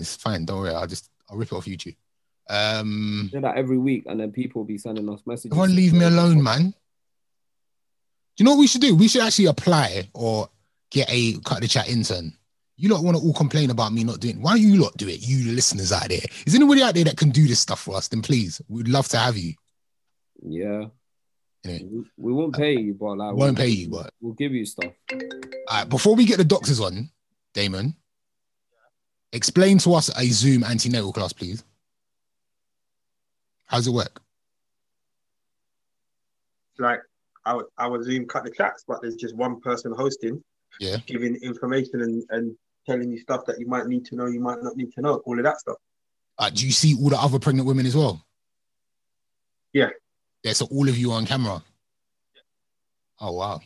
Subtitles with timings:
[0.00, 0.44] It's fine.
[0.44, 0.74] Don't worry.
[0.74, 1.96] I'll just I'll rip it off YouTube.
[2.48, 5.52] Um, Do that every week, and then people will be sending us messages.
[5.52, 6.70] everyone leave me alone, man.
[6.70, 6.74] Do
[8.38, 8.94] you know what we should do?
[8.94, 10.48] We should actually apply or
[10.90, 12.32] get a cut the chat intern.
[12.76, 14.40] You lot want to all complain about me not doing.
[14.40, 15.20] Why don't you lot do it?
[15.20, 16.22] You listeners out there.
[16.46, 18.08] Is anybody out there that can do this stuff for us?
[18.08, 19.52] Then please, we'd love to have you.
[20.42, 20.86] Yeah.
[21.64, 24.64] We, we won't pay you, but like Won't we'll, pay you, but we'll give you
[24.64, 24.92] stuff.
[25.12, 25.18] All
[25.70, 27.10] right, before we get the doctors on,
[27.52, 27.94] Damon,
[29.32, 31.64] explain to us a Zoom antenatal class, please.
[33.66, 34.20] How's it work?
[36.72, 37.00] It's like
[37.46, 40.42] our, our Zoom cut the chats, but there's just one person hosting,
[40.80, 40.96] Yeah.
[41.06, 44.62] giving information and, and telling you stuff that you might need to know, you might
[44.62, 45.76] not need to know, all of that stuff.
[46.38, 48.24] Uh, do you see all the other pregnant women as well?
[49.72, 49.90] Yeah.
[50.42, 51.62] Yeah, so all of you on camera.
[53.20, 53.60] Oh wow.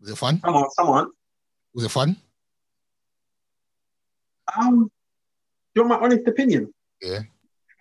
[0.00, 0.40] Was it fun?
[0.40, 1.10] Come on, come on.
[1.74, 2.16] Was it fun?
[4.56, 4.90] Um,
[5.74, 6.72] you want my honest opinion?
[7.02, 7.20] Yeah.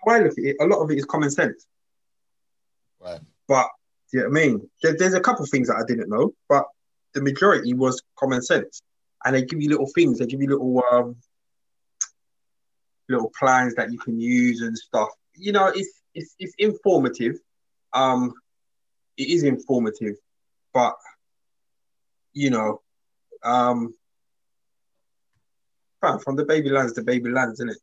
[0.04, 1.66] Why look at it, a lot of it is common sense.
[3.00, 3.20] Right.
[3.48, 3.68] But
[4.12, 4.70] do you know what I mean?
[4.82, 6.66] There, there's a couple of things that I didn't know, but
[7.14, 8.82] the majority was common sense.
[9.26, 11.16] And they give you little things, they give you little um
[13.10, 15.10] little plans that you can use and stuff.
[15.36, 17.36] You know, it's it's it's informative.
[17.94, 18.34] Um
[19.18, 20.16] it is informative,
[20.74, 20.96] but
[22.34, 22.82] you know,
[23.44, 23.94] um
[26.08, 27.78] fam, from the baby lands to baby lands, isn't it?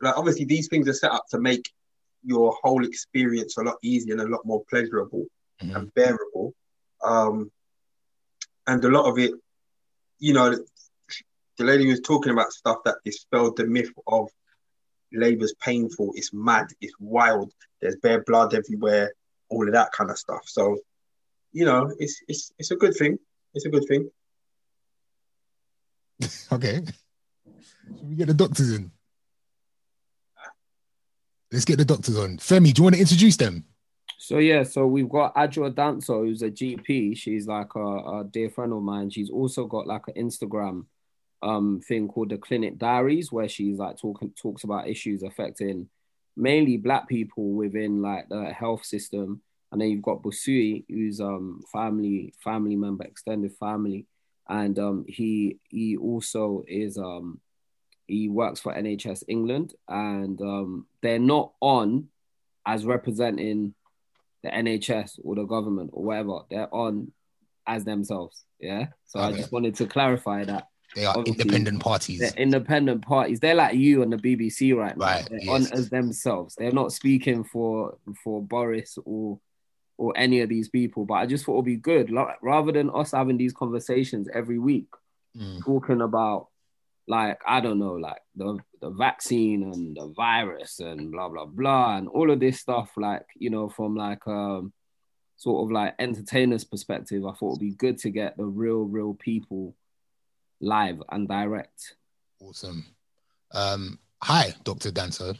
[0.00, 1.70] Like obviously these things are set up to make
[2.24, 5.26] your whole experience a lot easier and a lot more pleasurable
[5.62, 5.76] Mhm.
[5.76, 6.54] and bearable.
[7.02, 7.52] Um,
[8.66, 9.32] and a lot of it,
[10.18, 10.50] you know,
[11.58, 14.28] the lady was talking about stuff that dispelled the myth of
[15.12, 19.12] labor's painful, it's mad, it's wild, there's bare blood everywhere,
[19.48, 20.42] all of that kind of stuff.
[20.46, 20.78] So,
[21.52, 23.18] you know, it's it's it's a good thing.
[23.54, 24.10] It's a good thing.
[26.52, 26.82] Okay.
[27.86, 28.90] Should we get the doctors in?
[31.52, 32.38] Let's get the doctors on.
[32.38, 33.64] Femi, do you want to introduce them?
[34.18, 37.16] So yeah, so we've got Adjoa Danso, who's a GP.
[37.16, 39.10] She's like a, a dear friend of mine.
[39.10, 40.86] She's also got like an Instagram
[41.42, 45.88] um thing called the Clinic Diaries, where she's like talking talks about issues affecting
[46.36, 49.42] mainly black people within like the health system.
[49.70, 54.06] And then you've got Busui, who's um family family member, extended family,
[54.48, 57.40] and um he he also is um
[58.06, 62.08] he works for NHS England, and um they're not on
[62.64, 63.74] as representing
[64.42, 66.40] the NHS or the government or whatever.
[66.50, 67.12] They're on
[67.66, 68.44] as themselves.
[68.60, 68.86] Yeah.
[69.06, 72.20] So I just wanted to clarify that They are Obviously, independent parties.
[72.20, 73.40] they're independent parties.
[73.40, 75.04] They're like you on the BBC right now.
[75.04, 75.48] Right, They're yes.
[75.72, 76.54] on as themselves.
[76.56, 79.40] They're not speaking for for Boris or
[79.98, 81.04] or any of these people.
[81.06, 84.58] But I just thought it'd be good, like, rather than us having these conversations every
[84.58, 84.88] week,
[85.36, 85.60] Mm.
[85.64, 86.48] talking about
[87.08, 91.96] like I don't know, like the the vaccine and the virus and blah blah blah
[91.96, 92.90] and all of this stuff.
[92.96, 94.72] Like you know, from like um
[95.36, 99.14] sort of like entertainers' perspective, I thought it'd be good to get the real real
[99.14, 99.74] people
[100.60, 101.94] live and direct.
[102.40, 102.86] Awesome.
[103.52, 104.90] Um, hi, Dr.
[104.90, 105.38] Danso.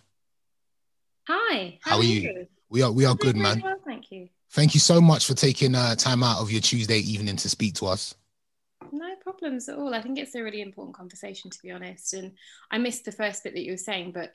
[1.28, 1.78] Hi.
[1.82, 2.46] How are you?
[2.68, 3.60] We are we are good, man.
[3.62, 4.28] Well, thank you.
[4.52, 7.74] Thank you so much for taking uh, time out of your Tuesday evening to speak
[7.74, 8.14] to us.
[8.92, 9.94] No problems at all.
[9.94, 12.14] I think it's a really important conversation, to be honest.
[12.14, 12.32] And
[12.70, 14.34] I missed the first bit that you were saying, but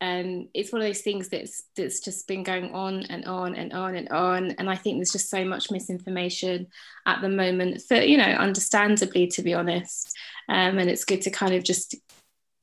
[0.00, 3.72] um, it's one of those things that's that's just been going on and on and
[3.72, 4.50] on and on.
[4.52, 6.66] And I think there's just so much misinformation
[7.06, 10.14] at the moment for you know, understandably, to be honest.
[10.48, 11.94] Um, and it's good to kind of just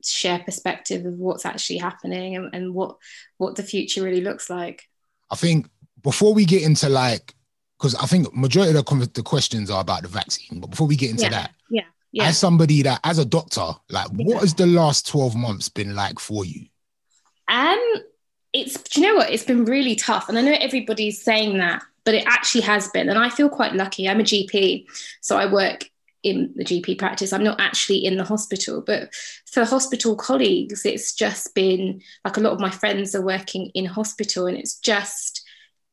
[0.04, 2.96] share perspective of what's actually happening and, and what
[3.38, 4.84] what the future really looks like.
[5.30, 5.68] I think
[6.02, 7.34] before we get into like,
[7.84, 10.96] because I think majority of the, the questions are about the vaccine, but before we
[10.96, 11.28] get into Yeah.
[11.30, 11.82] that, Yeah.
[12.12, 12.24] Yeah.
[12.24, 14.24] as somebody that, as a doctor, like, Yeah.
[14.24, 16.64] what has the last 12 months been like for you?
[17.46, 17.78] Um,
[18.54, 19.30] it's do you know what?
[19.30, 23.10] It's been really tough, and I know everybody's saying that, but it actually has been.
[23.10, 24.08] And I feel quite lucky.
[24.08, 24.86] I'm a GP,
[25.20, 25.90] so I work
[26.22, 27.34] in the GP practice.
[27.34, 29.12] I'm not actually in the hospital, but
[29.44, 33.84] for hospital colleagues, it's just been like a lot of my friends are working in
[33.84, 35.43] hospital, and it's just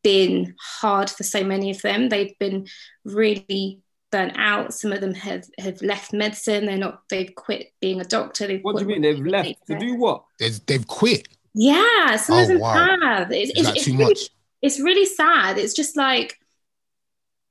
[0.04, 2.10] been hard for so many of them.
[2.10, 2.68] They've been
[3.06, 3.82] really
[4.12, 4.74] burnt out.
[4.74, 6.66] Some of them have have left medicine.
[6.66, 7.02] They're not.
[7.10, 8.48] They've quit being a doctor.
[8.48, 10.24] They've What do you mean they've left to do what?
[10.40, 11.28] They've, they've quit.
[11.54, 12.98] yeah, some Oh, of them wow.
[13.02, 13.32] have.
[13.32, 14.30] It's, Is it's, it's too really, much?
[14.62, 15.58] it's really sad.
[15.58, 16.38] It's just like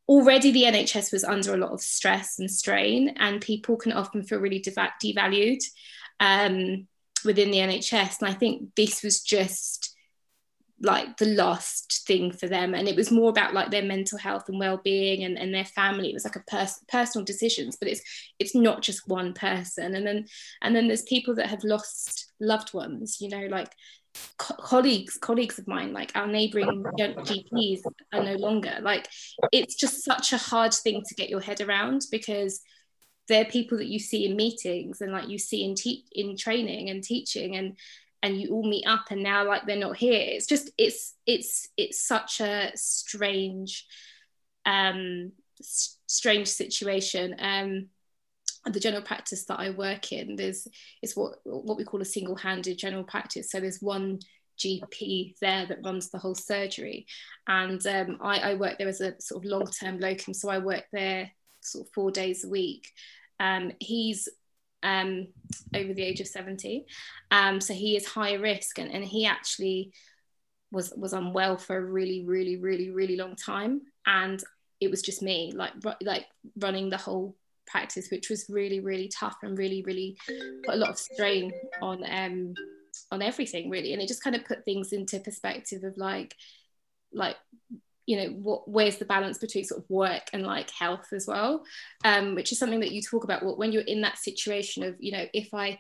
[0.09, 4.23] already the NHS was under a lot of stress and strain, and people can often
[4.23, 5.63] feel really deva- devalued
[6.19, 6.87] um,
[7.25, 8.21] within the NHS.
[8.21, 9.90] And I think this was just
[10.83, 12.75] like the last thing for them.
[12.75, 16.11] And it was more about like their mental health and well-being and, and their family.
[16.11, 18.01] It was like a pers- personal decisions but it's
[18.39, 19.95] it's not just one person.
[19.95, 20.27] And then
[20.63, 23.71] and then there's people that have lost loved ones you know like
[24.39, 27.81] co- colleagues colleagues of mine like our neighboring gps
[28.13, 28.79] are no longer.
[28.81, 29.09] Like
[29.53, 32.61] it's just such a hard thing to get your head around because
[33.29, 36.91] they're people that you see in meetings and like you see in te- in training
[36.91, 37.57] and teaching.
[37.57, 37.77] And
[38.23, 40.23] and you all meet up and now like they're not here.
[40.27, 43.87] It's just it's it's it's such a strange
[44.67, 47.37] um s- strange situation.
[47.39, 47.89] Um
[48.67, 50.69] the general practice that I work in there's
[51.03, 53.51] is what what we call a single-handed general practice.
[53.51, 54.21] So there's one
[54.61, 57.07] GP there that runs the whole surgery.
[57.49, 60.35] And um, I, I work there as a sort of long-term locum.
[60.35, 61.31] So I work there
[61.63, 62.89] sort of four days a week.
[63.39, 64.29] Um, he's
[64.83, 65.29] um,
[65.75, 66.87] over the age of 70.
[67.31, 69.93] Um, so he is high risk and, and he actually
[70.73, 73.83] was was unwell for a really, really, really, really long time.
[74.07, 74.43] And
[74.81, 75.73] it was just me, like
[76.03, 76.27] like
[76.59, 77.37] running the whole
[77.67, 80.17] practice, which was really, really tough and really, really
[80.65, 82.55] put a lot of strain on um
[83.11, 83.93] on everything really.
[83.93, 86.35] And it just kind of put things into perspective of like
[87.13, 87.37] like
[88.11, 91.63] you know what where's the balance between sort of work and like health as well?
[92.05, 95.13] Um, which is something that you talk about when you're in that situation of you
[95.13, 95.79] know if i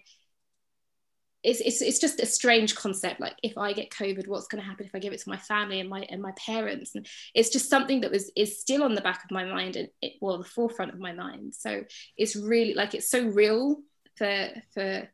[1.42, 4.68] it's, it's, it's just a strange concept like if i get covid what's going to
[4.68, 6.94] happen if i give it to my family and my and my parents?
[6.94, 7.04] And
[7.34, 10.12] it's just something that was is still on the back of my mind and it
[10.20, 11.56] well the forefront of my mind.
[11.56, 11.82] So
[12.16, 13.80] it's really like it's so real
[14.18, 15.08] for for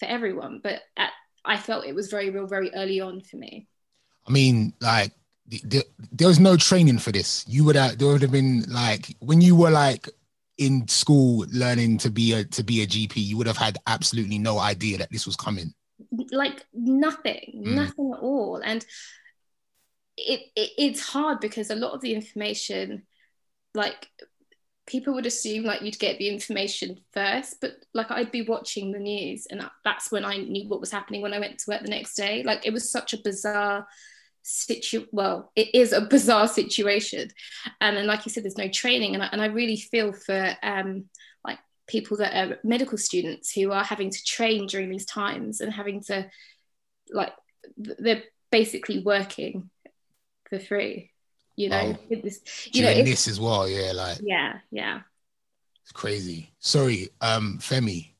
[0.00, 1.10] for everyone but at,
[1.44, 3.68] i felt it was very real very early on for me.
[4.26, 5.12] I mean like
[5.64, 7.44] there, there was no training for this.
[7.48, 10.08] You would have there would have been like when you were like
[10.58, 14.38] in school learning to be a to be a GP, you would have had absolutely
[14.38, 15.72] no idea that this was coming.
[16.30, 17.74] Like nothing, mm.
[17.74, 18.60] nothing at all.
[18.64, 18.84] And
[20.16, 23.04] it, it it's hard because a lot of the information,
[23.74, 24.08] like
[24.86, 28.98] people would assume like you'd get the information first but like i'd be watching the
[28.98, 31.90] news and that's when i knew what was happening when i went to work the
[31.90, 33.86] next day like it was such a bizarre
[34.42, 37.28] situ well it is a bizarre situation.
[37.80, 39.14] Um, and like you said there's no training.
[39.14, 41.04] And I, and I really feel for um,
[41.44, 45.72] like people that are medical students who are having to train during these times and
[45.72, 46.28] having to
[47.10, 47.32] like
[47.76, 49.70] they're basically working
[50.48, 51.10] for free
[51.58, 51.98] you know?
[51.98, 52.40] Oh, this
[52.72, 53.68] you know this as well?
[53.68, 55.00] Yeah like yeah yeah.
[55.82, 56.52] It's crazy.
[56.60, 58.12] Sorry um femi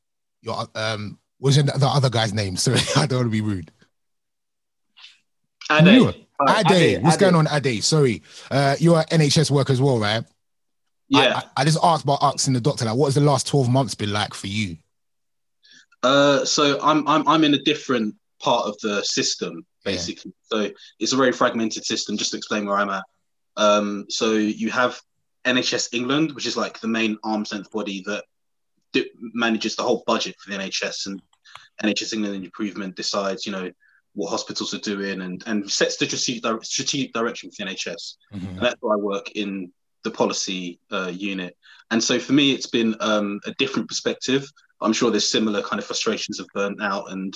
[0.42, 2.56] your um what's the other guy's name?
[2.66, 3.70] Sorry i don't want to be rude
[5.70, 5.88] Ade.
[5.88, 6.70] Ade.
[6.70, 7.02] Ade.
[7.02, 7.20] What's Ade.
[7.20, 7.82] going on, Ade?
[7.82, 8.22] Sorry.
[8.50, 10.24] Uh, you're an NHS worker as well, right?
[11.08, 11.40] Yeah.
[11.56, 13.94] I, I, just asked about asking the doctor, like, what has the last 12 months
[13.94, 14.76] been like for you?
[16.02, 20.32] Uh, so I'm, I'm, I'm in a different part of the system, basically.
[20.52, 20.68] Yeah.
[20.68, 23.04] So it's a very fragmented system, just to explain where I'm at.
[23.56, 25.00] Um, so you have
[25.44, 28.24] NHS England, which is like the main arm's length body that
[29.20, 31.22] manages the whole budget for the NHS and
[31.82, 33.70] NHS England Improvement decides, you know,
[34.18, 38.16] what hospitals are doing and, and sets the strategic, strategic direction for the NHS.
[38.34, 38.48] Mm-hmm.
[38.48, 39.72] And that's why I work in
[40.02, 41.56] the policy uh, unit.
[41.92, 44.44] And so for me, it's been um, a different perspective.
[44.80, 47.32] I'm sure there's similar kind of frustrations of burnt out and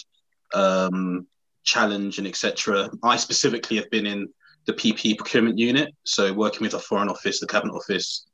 [0.54, 1.28] um,
[1.62, 2.90] challenge and etc.
[3.04, 4.28] I specifically have been in
[4.66, 8.26] the PPE procurement unit, so working with the Foreign Office, the Cabinet Office,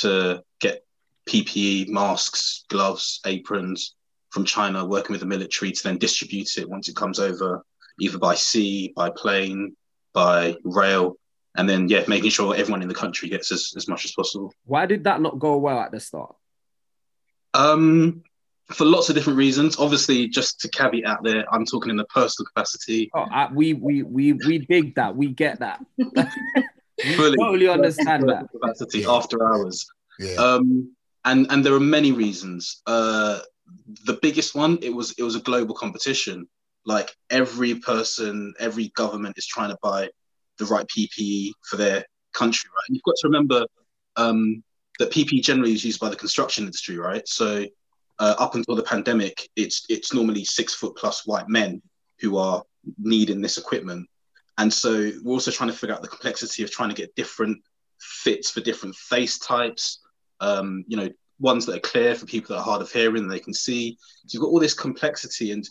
[0.00, 0.84] to get
[1.26, 3.94] PPE, masks, gloves, aprons
[4.30, 7.64] from China, working with the military to then distribute it once it comes over
[8.00, 9.76] either by sea, by plane,
[10.12, 11.16] by rail,
[11.56, 14.52] and then yeah, making sure everyone in the country gets as, as much as possible.
[14.64, 16.34] Why did that not go well at the start?
[17.52, 18.24] Um,
[18.72, 19.78] for lots of different reasons.
[19.78, 23.10] Obviously, just to caveat out there, I'm talking in a personal capacity.
[23.14, 25.14] Oh, I, we we we we dig that.
[25.16, 25.84] We get that.
[27.16, 28.50] Fully totally understand that.
[28.50, 29.10] Capacity yeah.
[29.10, 29.86] after hours.
[30.18, 30.34] Yeah.
[30.34, 32.82] Um, and and there are many reasons.
[32.86, 33.40] Uh,
[34.04, 36.48] the biggest one it was it was a global competition
[36.86, 40.10] like every person, every government is trying to buy
[40.58, 42.84] the right PPE for their country, right?
[42.88, 43.66] And you've got to remember
[44.16, 44.62] um,
[44.98, 47.26] that PPE generally is used by the construction industry, right?
[47.26, 47.64] So
[48.18, 51.82] uh, up until the pandemic, it's it's normally six foot plus white men
[52.20, 52.62] who are
[52.98, 54.08] needing this equipment,
[54.58, 57.60] and so we're also trying to figure out the complexity of trying to get different
[57.98, 60.00] fits for different face types.
[60.40, 61.08] Um, you know,
[61.40, 63.96] ones that are clear for people that are hard of hearing, they can see.
[64.26, 65.68] So you've got all this complexity, and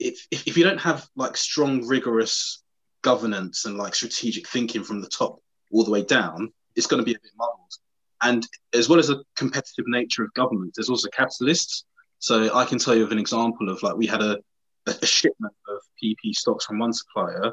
[0.00, 2.62] if, if, you don't have like strong, rigorous
[3.02, 5.40] governance and like strategic thinking from the top
[5.70, 7.72] all the way down, it's going to be a bit muddled.
[8.22, 11.84] And as well as the competitive nature of government, there's also capitalists.
[12.18, 14.38] So I can tell you of an example of like we had a,
[14.86, 17.52] a shipment of PP stocks from one supplier,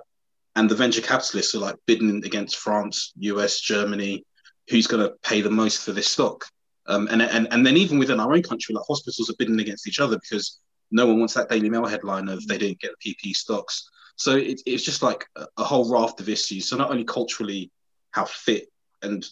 [0.55, 4.25] and the venture capitalists are like bidding against France, US, Germany,
[4.69, 6.45] who's going to pay the most for this stock.
[6.87, 9.87] Um, and, and and then even within our own country, like hospitals are bidding against
[9.87, 10.59] each other because
[10.91, 12.59] no one wants that Daily Mail headline of they mm.
[12.59, 13.89] didn't get the PP stocks.
[14.15, 16.69] So it, it's just like a, a whole raft of issues.
[16.69, 17.71] So not only culturally,
[18.11, 18.67] how fit
[19.01, 19.25] and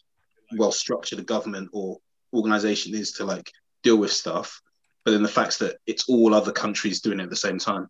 [0.57, 1.97] well structured a government or
[2.33, 3.51] organization is to like
[3.83, 4.61] deal with stuff,
[5.03, 7.89] but then the facts that it's all other countries doing it at the same time.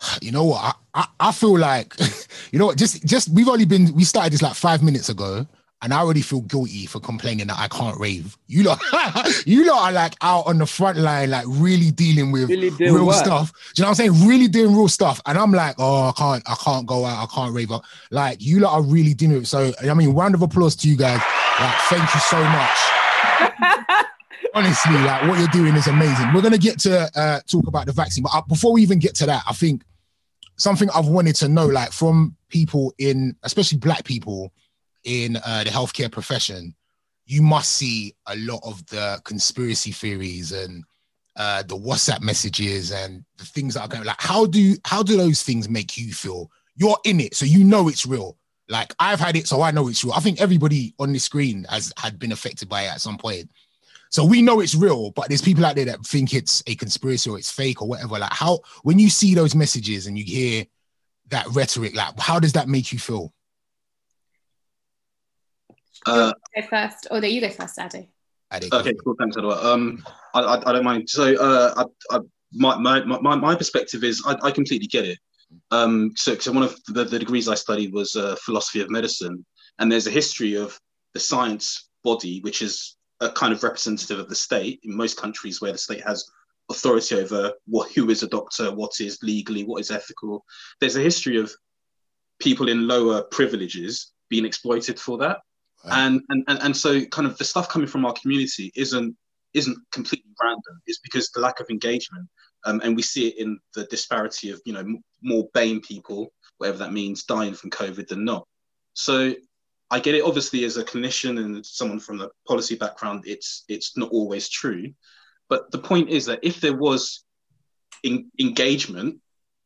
[0.20, 0.76] You know what?
[0.94, 1.94] I, I, I feel like,
[2.50, 2.76] you know what?
[2.76, 5.46] Just just we've only been we started this like five minutes ago,
[5.82, 8.38] and I already feel guilty for complaining that I can't rave.
[8.46, 8.80] You lot,
[9.46, 13.04] you lot are like out on the front line, like really dealing with Really real
[13.04, 13.24] what?
[13.24, 13.52] stuff.
[13.52, 14.28] Do you know what I'm saying?
[14.28, 17.34] Really doing real stuff, and I'm like, oh, I can't, I can't go out, I
[17.34, 17.72] can't rave.
[17.72, 17.84] up.
[18.10, 19.46] Like you lot are really doing it.
[19.46, 21.20] So I mean, round of applause to you guys.
[21.60, 22.78] Like, thank you so much.
[24.54, 26.32] Honestly, like what you're doing is amazing.
[26.32, 29.14] We're gonna get to uh, talk about the vaccine, but uh, before we even get
[29.16, 29.82] to that, I think
[30.56, 34.52] something I've wanted to know, like from people in, especially Black people
[35.04, 36.74] in uh, the healthcare profession,
[37.26, 40.84] you must see a lot of the conspiracy theories and
[41.36, 44.04] uh, the WhatsApp messages and the things that are going.
[44.04, 46.50] Like, how do how do those things make you feel?
[46.76, 48.36] You're in it, so you know it's real.
[48.68, 50.14] Like I've had it, so I know it's real.
[50.14, 53.50] I think everybody on the screen has had been affected by it at some point.
[54.10, 57.30] So we know it's real, but there's people out there that think it's a conspiracy
[57.30, 58.18] or it's fake or whatever.
[58.18, 60.66] Like how when you see those messages and you hear
[61.30, 63.32] that rhetoric, like how does that make you feel?
[66.06, 67.08] Uh, Go first.
[67.10, 68.08] Oh, no, you go first, Adi.
[68.52, 68.72] Ade?
[68.72, 69.14] Okay, cool.
[69.18, 69.58] Thanks, Edward.
[69.58, 70.04] Um,
[70.34, 71.08] I, I, I don't mind.
[71.08, 72.20] So, uh, I, I,
[72.52, 75.18] my, my, my, my perspective is I, I completely get it.
[75.70, 79.44] Um, so, so one of the, the degrees I studied was uh, philosophy of medicine,
[79.78, 80.78] and there's a history of
[81.14, 85.60] the science body, which is a kind of representative of the state in most countries
[85.60, 86.24] where the state has
[86.70, 90.44] authority over what who is a doctor, what is legally, what is ethical.
[90.80, 91.52] There's a history of
[92.40, 95.38] people in lower privileges being exploited for that
[95.90, 99.16] and, and and and so kind of the stuff coming from our community isn't
[99.54, 100.80] isn't completely random.
[100.86, 102.28] It's because the lack of engagement
[102.64, 106.32] um, and we see it in the disparity of you know m- more BAME people
[106.58, 108.46] whatever that means dying from covid than not.
[108.94, 109.34] So
[109.90, 113.96] i get it obviously as a clinician and someone from the policy background it's it's
[113.96, 114.92] not always true.
[115.48, 117.24] But the point is that if there was
[118.02, 119.18] in, engagement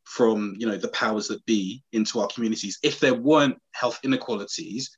[0.05, 4.91] from you know the powers that be into our communities if there weren't health inequalities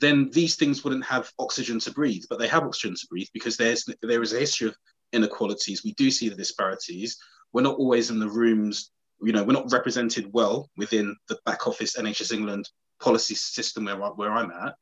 [0.00, 3.56] then these things wouldn't have oxygen to breathe, but they have oxygen to breathe because
[3.56, 4.76] there's there is a history of
[5.12, 5.84] inequalities.
[5.84, 7.16] We do see the disparities.
[7.52, 8.90] We're not always in the rooms,
[9.22, 12.68] you know, we're not represented well within the back office NHS England
[13.00, 14.74] policy system where, where I'm at.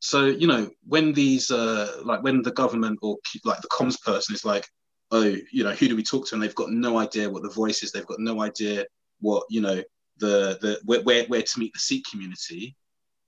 [0.00, 4.34] So, you know, when these uh like when the government or like the comms person
[4.34, 4.68] is like,
[5.10, 6.34] oh, you know, who do we talk to?
[6.34, 8.84] And they've got no idea what the voice is, they've got no idea
[9.20, 9.82] what, you know,
[10.18, 12.76] the the where where, where to meet the Sikh community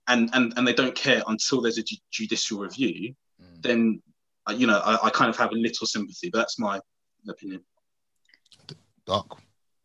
[0.07, 3.61] and and and they don't care until there's a ju- judicial review, Mm.
[3.61, 4.01] then
[4.49, 6.79] uh, you know I, I kind of have a little sympathy, but that's my
[7.29, 7.61] opinion.
[9.05, 9.39] Doc.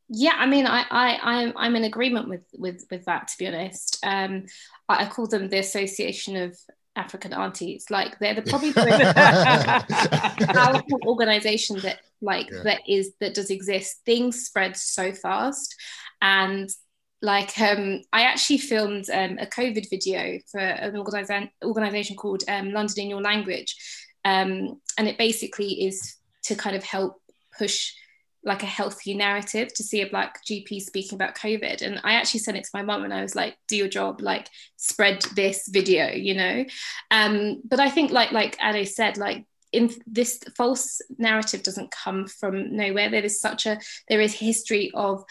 [0.09, 3.29] Yeah, I mean, I, I, I'm, I'm in agreement with, with, with that.
[3.29, 4.45] To be honest, um,
[4.89, 6.59] I, I call them the Association of
[6.97, 7.87] African Aunties.
[7.91, 12.63] Like they're the probably the powerful organization that like Yeah.
[12.65, 14.01] that is that does exist.
[14.05, 15.75] Things spread so fast,
[16.21, 16.69] and
[17.23, 22.73] like um, I actually filmed um, a COVID video for an organization organization called um,
[22.73, 23.77] London in Your Language,
[24.25, 27.23] um, and it basically is to kind of help
[27.57, 27.93] push
[28.45, 31.81] like a healthy narrative to see a black GP speaking about COVID.
[31.81, 34.21] And I actually sent it to my mum and I was like, do your job,
[34.21, 36.65] like spread this video, you know?
[37.13, 42.27] Um, but I think like like Ade said, like in this false narrative doesn't come
[42.27, 43.11] from nowhere.
[43.11, 45.25] There is such a there is history of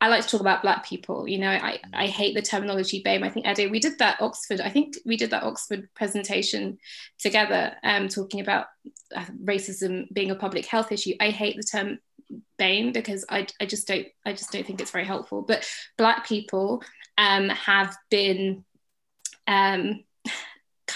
[0.00, 1.26] I like to talk about black people.
[1.26, 3.24] You know, I, I hate the terminology BAME.
[3.24, 4.60] I think Ade, we did that Oxford.
[4.60, 6.78] I think we did that Oxford presentation
[7.18, 8.66] together, um, talking about
[9.14, 11.14] uh, racism being a public health issue.
[11.18, 11.98] I hate the term
[12.58, 15.42] BAME because I, I just don't I just don't think it's very helpful.
[15.42, 16.82] But black people
[17.16, 18.64] um, have been
[19.46, 20.04] um,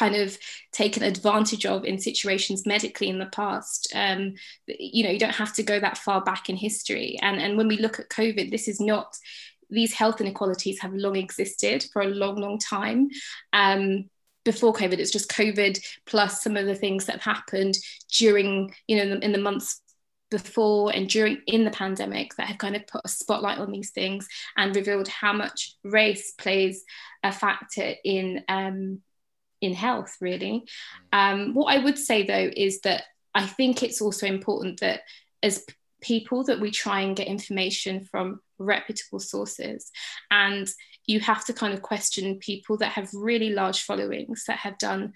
[0.01, 0.39] kind of
[0.73, 3.93] taken advantage of in situations medically in the past.
[3.95, 4.35] Um,
[4.67, 7.19] you know, you don't have to go that far back in history.
[7.21, 9.17] And and when we look at COVID, this is not
[9.69, 13.09] these health inequalities have long existed for a long, long time.
[13.53, 14.11] Um,
[14.45, 17.79] before COVID, it's just COVID plus some of the things that have happened
[18.19, 19.83] during, you know, in the, in the months
[20.31, 23.91] before and during in the pandemic that have kind of put a spotlight on these
[23.91, 26.85] things and revealed how much race plays
[27.23, 29.01] a factor in um,
[29.61, 30.65] in health really
[31.13, 35.01] um, what i would say though is that i think it's also important that
[35.43, 39.91] as p- people that we try and get information from reputable sources
[40.31, 40.69] and
[41.07, 45.13] you have to kind of question people that have really large followings that have done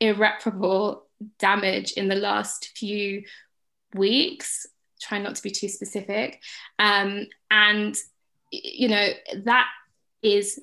[0.00, 1.06] irreparable
[1.38, 3.22] damage in the last few
[3.94, 4.66] weeks.
[5.00, 6.42] Try not to be too specific.
[6.78, 7.96] Um, and,
[8.50, 9.08] you know,
[9.44, 9.68] that
[10.22, 10.60] is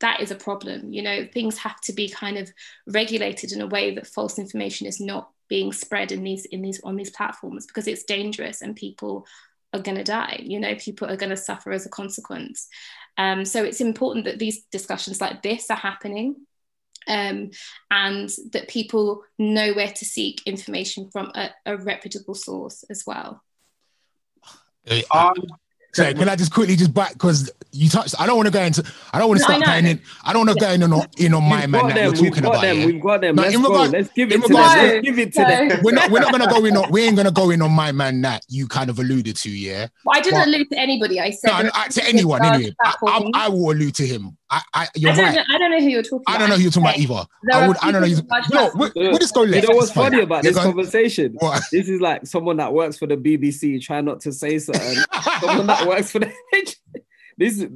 [0.00, 0.92] that is a problem.
[0.92, 2.50] You know things have to be kind of
[2.86, 6.80] regulated in a way that false information is not being spread in these in these
[6.84, 9.26] on these platforms because it's dangerous and people
[9.74, 12.68] are going to die you know people are going to suffer as a consequence.
[13.16, 16.36] Um, so it's important that these discussions like this are happening
[17.08, 17.50] um,
[17.90, 23.42] and that people know where to seek information from a, a reputable source as well.
[25.10, 25.34] Um,
[25.98, 28.14] so can I just quickly just back because you touched.
[28.18, 28.82] I don't want to go into.
[29.12, 30.00] I don't want to start going in.
[30.24, 32.04] I don't want to go in on in on my man that them.
[32.04, 32.62] you're talking We've got about.
[32.62, 32.78] them.
[32.78, 32.86] yeah?
[32.86, 33.36] We've got them.
[33.36, 33.62] No, Let's go.
[33.62, 34.54] regard- Let's give it to them.
[34.56, 35.48] Let's give it to No.
[35.68, 35.80] them.
[35.82, 36.10] We're not.
[36.10, 36.90] We're not gonna go in on.
[36.90, 39.50] We ain't gonna go in on my man that you kind of alluded to.
[39.50, 39.88] Yeah.
[40.04, 42.74] well, I didn't But- allude to anybody I said No, to anyone anyway.
[42.82, 43.30] I, I.
[43.34, 44.37] I will allude to him.
[44.50, 45.34] I, I you're I don't right.
[45.36, 46.34] know, I don't know who you're talking about.
[46.34, 47.28] I don't know who you're talking about either.
[47.44, 47.76] There I would.
[47.82, 48.06] I don't know.
[48.08, 48.94] people You with large know, platforms.
[48.96, 49.62] we, we'll just go left.
[49.62, 50.10] You know what's It's fine.
[50.10, 50.66] funny about this go on.
[50.68, 51.36] conversation?
[51.38, 51.62] What?
[51.70, 54.96] This is like someone that works for the BBC trying not to say something.
[55.40, 56.32] someone that works for the.
[57.38, 57.68] this is.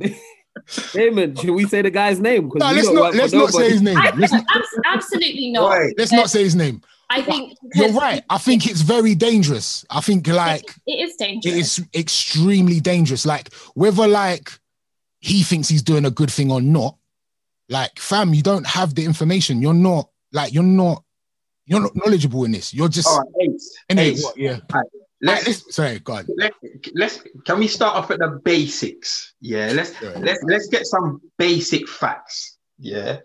[0.92, 2.50] Damon, should we say the guy's name?
[2.50, 3.02] 'Cause No, let's don't not.
[3.04, 3.96] work for Let's not say his name.
[3.96, 5.68] I Let's, think abs- absolutely not.
[5.70, 5.94] Right.
[5.96, 6.82] let's not say his name.
[7.08, 8.22] I think You're right.
[8.30, 9.84] I think it's very dangerous.
[9.90, 11.54] I think like it is dangerous.
[11.54, 13.26] it is extremely dangerous.
[13.26, 14.50] Like whether like
[15.22, 16.96] he thinks he's doing a good thing or not,
[17.68, 19.62] like fam, you don't have the information.
[19.62, 21.04] You're not like you're not
[21.64, 22.74] you're not knowledgeable in this.
[22.74, 24.22] You're just All right, Ace.
[24.24, 24.58] What, yeah.
[25.24, 26.26] Let's, Let's, sorry, go on.
[26.36, 26.52] let,
[26.94, 29.34] let's can we start off at the basics?
[29.40, 30.18] Yeah, let's Yeah.
[30.18, 32.58] let's let's get some basic facts.
[32.78, 33.18] Yeah.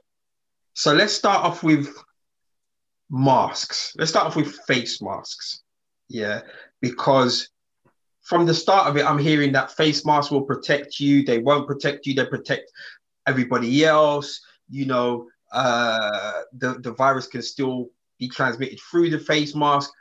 [0.75, 1.89] So let's start off with
[3.09, 3.93] masks.
[3.97, 5.63] Let's start off with face masks.
[6.09, 6.41] Yeah,
[6.79, 7.49] because
[8.27, 11.23] from the start of it, I'm hearing that face masks will protect you.
[11.23, 12.13] They won't protect you.
[12.13, 12.71] They protect
[13.25, 14.41] everybody else.
[14.69, 19.91] You know, uh, the the virus can still be transmitted through the face mask.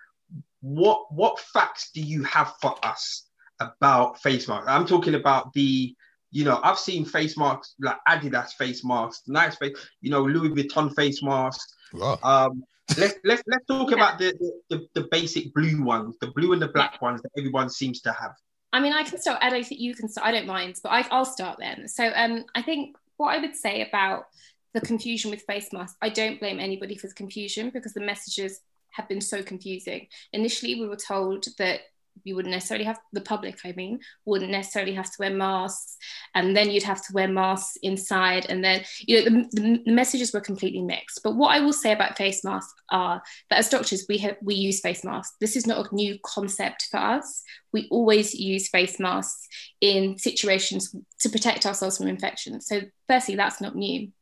[0.61, 3.29] What what facts do you have for us
[3.61, 4.67] about face masks?
[4.69, 5.95] I'm talking about the,
[6.33, 10.51] you know, I've seen face masks like Adidas face masks, nice face, you know, Louis
[10.51, 11.77] Vuitton face masks.
[11.93, 12.19] Wow.
[12.25, 12.65] Um,
[12.97, 14.33] let's let's let's talk about the,
[14.71, 18.13] the the basic blue ones, the blue and the black ones that everyone seems to
[18.13, 18.33] have.
[18.73, 19.39] I mean, I can start.
[19.43, 20.27] I don't think you can start.
[20.27, 21.89] I don't mind, but I, I'll start then.
[21.89, 24.27] So, um, I think what I would say about
[24.75, 28.61] the confusion with face masks, I don't blame anybody for the confusion because the messages
[28.91, 30.09] have been so confusing.
[30.33, 31.81] Initially, we were told that
[32.25, 35.97] you wouldn't necessarily have the public, I mean, wouldn't necessarily have to wear masks,
[36.35, 40.33] and then you'd have to wear masks inside, and then you know the, the, messages
[40.33, 41.21] were completely mixed.
[41.23, 44.55] But what I will say about face masks are that as doctors, we have we
[44.55, 45.37] use face masks.
[45.41, 47.43] This is not a new concept for us.
[47.73, 49.49] We always use face masks
[49.81, 52.61] in situations to protect ourselves from infection.
[52.61, 54.13] So, firstly, that's not new.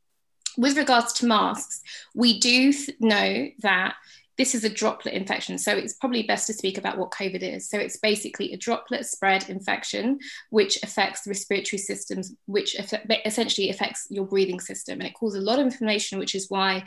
[0.57, 1.83] With regards to masks,
[2.15, 3.97] we do th- know that
[4.37, 5.59] this is a droplet infection.
[5.59, 7.69] So it's probably best to speak about what COVID is.
[7.69, 10.19] So it's basically a droplet spread infection,
[10.51, 15.01] which affects the respiratory systems, which affect, essentially affects your breathing system.
[15.01, 16.85] And it causes a lot of inflammation, which is why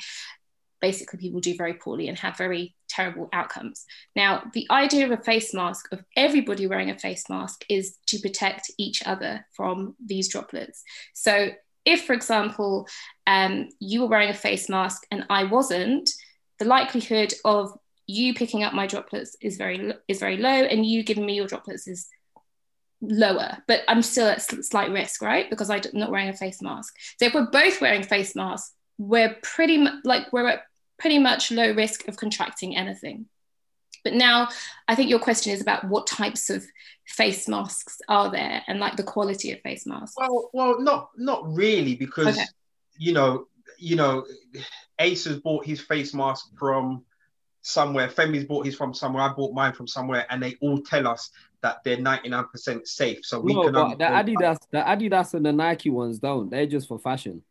[0.81, 3.85] basically people do very poorly and have very terrible outcomes.
[4.15, 8.19] Now, the idea of a face mask, of everybody wearing a face mask, is to
[8.19, 10.83] protect each other from these droplets.
[11.13, 11.49] So
[11.85, 12.87] if, for example,
[13.25, 16.09] um, you were wearing a face mask and I wasn't,
[16.59, 21.03] the likelihood of you picking up my droplets is very is very low, and you
[21.03, 22.07] giving me your droplets is
[23.01, 23.57] lower.
[23.67, 25.49] But I'm still at slight risk, right?
[25.49, 26.95] Because I'm not wearing a face mask.
[27.19, 30.63] So if we're both wearing face masks, we're pretty mu- like we're at
[30.97, 33.27] pretty much low risk of contracting anything.
[34.03, 34.47] But now
[34.87, 36.65] I think your question is about what types of
[37.05, 40.15] face masks are there and like the quality of face masks.
[40.17, 42.45] Well, well, not not really, because Okay.
[42.97, 44.25] you know, you know,
[44.99, 47.03] Ace has bought his face mask from
[47.61, 48.09] somewhere.
[48.09, 49.23] Femi's bought his from somewhere.
[49.23, 51.29] I bought mine from somewhere, and they all tell us
[51.61, 53.19] that they're ninety nine percent safe.
[53.23, 53.73] So we No, can.
[53.73, 56.49] but the Adidas, the Adidas and the Nike ones don't.
[56.49, 57.41] They're just for fashion.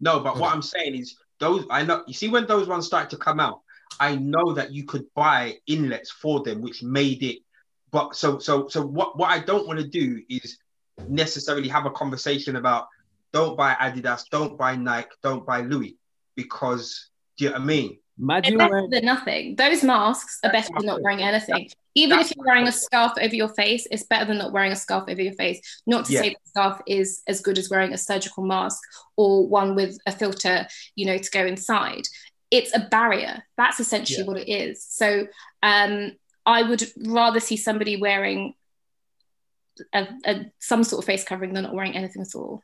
[0.00, 1.64] No, but what I'm saying is those.
[1.70, 2.04] I know.
[2.06, 3.60] You see, when those ones started to come out,
[4.00, 7.38] I know that you could buy inlets for them, which made it.
[7.90, 10.58] But so so so what what I don't want to do is
[11.08, 12.88] necessarily have a conversation about
[13.32, 15.96] don't buy Adidas, don't buy Nike, don't buy Louis,
[16.36, 17.88] because do you know what I mean?
[18.16, 19.56] They're Imagine better wearing, than nothing.
[19.56, 21.68] Those masks are better than not wearing anything.
[21.96, 24.76] Even if you're wearing a scarf over your face, it's better than not wearing a
[24.76, 25.60] scarf over your face.
[25.86, 26.20] Not to Yeah.
[26.20, 28.80] say the scarf is as good as wearing a surgical mask
[29.16, 32.02] or one with a filter, you know, to go inside.
[32.52, 33.42] It's a barrier.
[33.56, 34.26] That's essentially Yeah.
[34.26, 34.84] what it is.
[34.84, 35.26] So
[35.62, 36.12] um,
[36.46, 38.54] I would rather see somebody wearing
[39.92, 42.62] a, a, some sort of face covering than not wearing anything at all.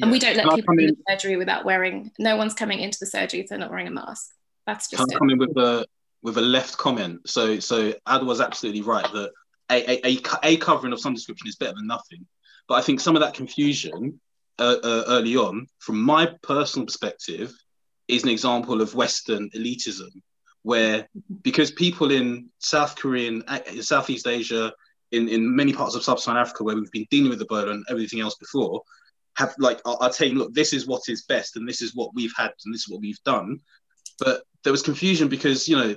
[0.00, 0.94] And we don't let Can I people come in in?
[0.94, 2.12] the surgery without wearing.
[2.18, 4.30] No one's coming into the surgery if they're not wearing a mask.
[4.66, 5.18] That's just it.
[5.18, 5.86] come in with a
[6.22, 7.28] with a left comment?
[7.28, 9.30] So so Ad was absolutely right that
[9.70, 12.26] a, a, a, a covering of some description is better than nothing.
[12.68, 14.20] But I think some of that confusion
[14.58, 17.52] uh, uh, early on, from my personal perspective,
[18.06, 20.10] is an example of Western elitism,
[20.62, 21.08] where
[21.42, 24.72] because people in South Korean, in Southeast Asia,
[25.12, 28.20] in, in many parts of sub-Saharan Africa, where we've been dealing with Ebola and everything
[28.20, 28.82] else before,
[29.36, 32.14] have like are, are saying, look, this is what is best, and this is what
[32.14, 33.58] we've had, and this is what we've done.
[34.18, 35.94] But there was confusion because you know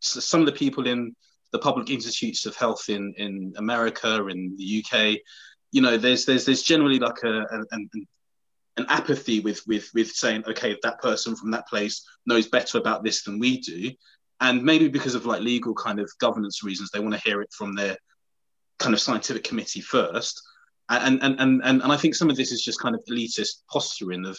[0.00, 1.14] some of the people in
[1.52, 5.18] the public institutes of health in in America, in the UK,
[5.72, 7.88] you know, there's there's there's generally like a an,
[8.76, 13.02] an apathy with with with saying, okay, that person from that place knows better about
[13.02, 13.90] this than we do,
[14.40, 17.52] and maybe because of like legal kind of governance reasons, they want to hear it
[17.56, 17.96] from their
[18.78, 20.42] kind of scientific committee first.
[20.88, 24.26] And and and and, I think some of this is just kind of elitist posturing
[24.26, 24.38] of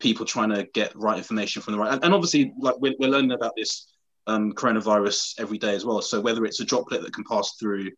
[0.00, 1.92] people trying to get right information from the right.
[1.92, 3.92] And, and obviously, like we're, we're learning about this
[4.26, 6.02] um, coronavirus every day as well.
[6.02, 7.92] So whether it's a droplet that can pass through, you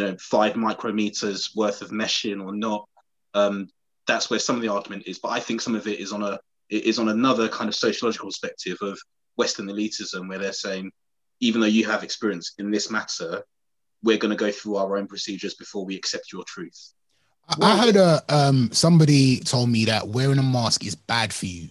[0.00, 2.88] know, five micrometers worth of meshing or not,
[3.34, 3.68] um,
[4.06, 5.18] that's where some of the argument is.
[5.18, 7.74] But I think some of it is on a it is on another kind of
[7.74, 8.98] sociological perspective of
[9.36, 10.90] Western elitism, where they're saying,
[11.40, 13.42] even though you have experience in this matter,
[14.02, 16.92] we're going to go through our own procedures before we accept your truth.
[17.48, 21.68] I- heard a um somebody told me that wearing a mask is bad for you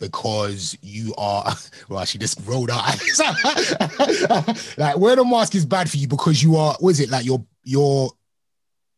[0.00, 1.54] because you are
[1.88, 2.84] well she just rolled out
[4.78, 7.24] like wearing a mask is bad for you because you are what is it like
[7.24, 8.10] you're you're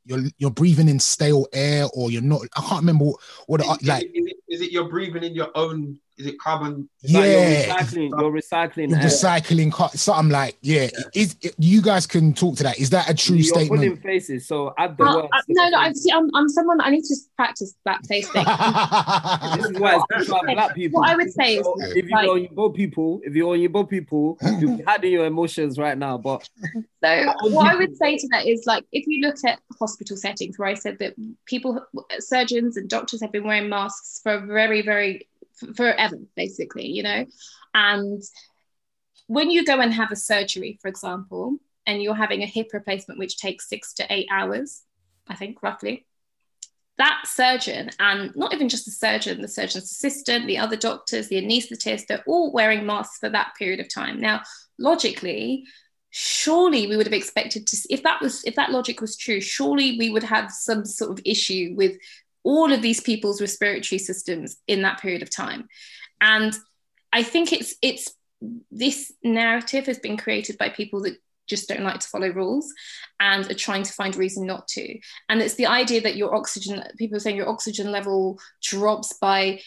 [0.05, 3.79] you're you're breathing in stale air or you're not I can't remember what, what Is,
[3.79, 5.98] the- like is, it, is it you're breathing in your own?
[6.20, 6.88] Is it carbon?
[7.02, 8.11] Like yeah you're recycling.
[8.20, 8.90] You're recycling.
[8.90, 9.04] you're air.
[9.06, 13.14] recycling car- something like yeah, is you guys can talk to that is that a
[13.14, 14.46] true You're statement putting faces.
[14.46, 15.28] So add the words.
[15.33, 16.80] uh, no, no, I'm, see, I'm, I'm someone.
[16.83, 18.44] I need to practice that face thing.
[19.56, 21.00] This is why it's good to have black people.
[21.00, 23.88] What I would say is, if you're like- on Yibo people, if you're on Yibo
[23.88, 26.18] people, you'll be hiding your emotions right now.
[26.18, 26.48] But
[27.02, 30.59] So what I would say to that is like if you look at hospital settings
[30.59, 31.14] where I said that
[31.46, 31.85] people
[32.18, 35.26] surgeons and doctors have been wearing masks for very very
[35.77, 37.27] forever basically you know?
[37.75, 38.23] And
[39.27, 43.18] when you go and have a surgery for example and you're having a hip replacement
[43.18, 44.83] which takes 6 to 8 hours
[45.29, 46.07] I think roughly
[46.99, 51.42] that surgeon and not even just the surgeon the surgeon's assistant the other doctors the
[51.42, 54.20] anaesthetist they're all wearing masks for that period of time.
[54.20, 54.42] Now
[54.79, 55.64] logically
[56.11, 59.96] surely we would have expected to if that was if that logic was true surely
[59.96, 61.96] we would have some sort of issue with
[62.42, 65.68] all of these people's respiratory systems in that period of time
[66.20, 66.57] and
[67.12, 68.14] i think it's it's
[68.70, 72.72] this narrative has been created by people that just don't like to follow rules
[73.18, 74.98] and are trying to find reason not to
[75.29, 79.61] and it's the idea that your oxygen people are saying your oxygen level drops by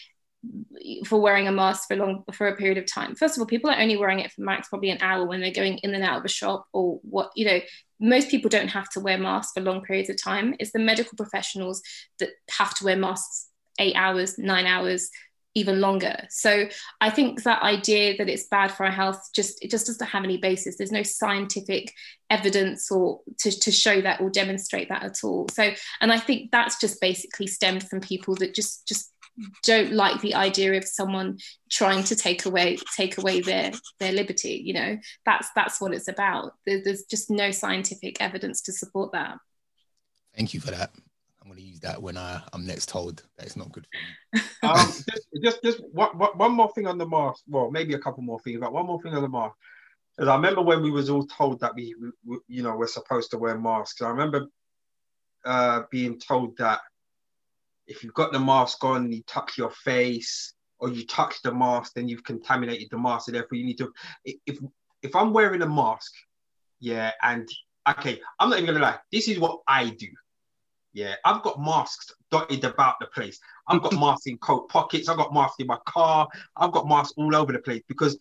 [1.04, 3.14] for wearing a mask for long for a period of time.
[3.14, 5.50] First of all, people are only wearing it for max probably an hour when they're
[5.50, 7.60] going in and out of a shop or what you know.
[8.00, 10.54] Most people don't have to wear masks for long periods of time.
[10.58, 11.82] It's the medical professionals
[12.18, 15.10] that have to wear masks eight hours, nine hours,
[15.54, 16.16] even longer.
[16.30, 16.66] So
[17.00, 20.24] I think that idea that it's bad for our health just it just doesn't have
[20.24, 20.76] any basis.
[20.76, 21.92] There's no scientific
[22.28, 25.46] evidence or to, to show that or demonstrate that at all.
[25.50, 29.12] So and I think that's just basically stemmed from people that just just
[29.64, 31.38] don't like the idea of someone
[31.70, 36.08] trying to take away take away their their liberty you know that's that's what it's
[36.08, 39.36] about there, there's just no scientific evidence to support that
[40.36, 40.90] Thank you for that.
[41.40, 44.38] I'm going to use that when I, I'm next told that it's not good for
[44.38, 44.42] me.
[44.62, 47.42] um, just, just, just one, one one more thing on the mask.
[47.46, 49.54] Well, maybe a couple more things, but one more thing on the mask.
[50.16, 51.94] Because I remember when we was all told that we,
[52.24, 54.00] we you know, we're supposed to wear masks.
[54.00, 54.46] I remember
[55.44, 56.80] uh, being told that
[57.86, 61.52] if you've got the mask on, and you touch your face or you touch the
[61.52, 63.26] mask, then you've contaminated the mask.
[63.26, 63.92] So therefore, you need to.
[64.24, 64.58] If
[65.02, 66.12] if I'm wearing a mask,
[66.80, 67.48] yeah, and
[67.88, 68.98] okay, I'm not even gonna lie.
[69.12, 70.08] This is what I do.
[70.92, 73.38] Yeah, I've got masks dotted about the place.
[73.68, 75.08] I've got masks in coat pockets.
[75.08, 76.28] I've got masks in my car.
[76.56, 78.18] I've got masks all over the place because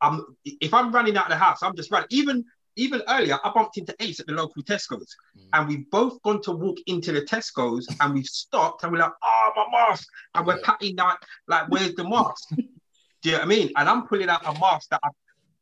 [0.00, 2.08] I'm if I'm running out of the house, I'm just running.
[2.10, 2.44] Even
[2.80, 5.48] even earlier, I bumped into Ace at the local Tesco's, Mm.
[5.52, 9.12] and we've both gone to walk into the Tesco's, and we've stopped, and we're like,
[9.22, 10.62] "Oh, my mask!" And we're Yeah.
[10.64, 12.48] cutting that, like, "Where's the mask?"
[13.22, 13.70] Do you know what I mean?
[13.76, 15.12] And I'm pulling out a mask that I've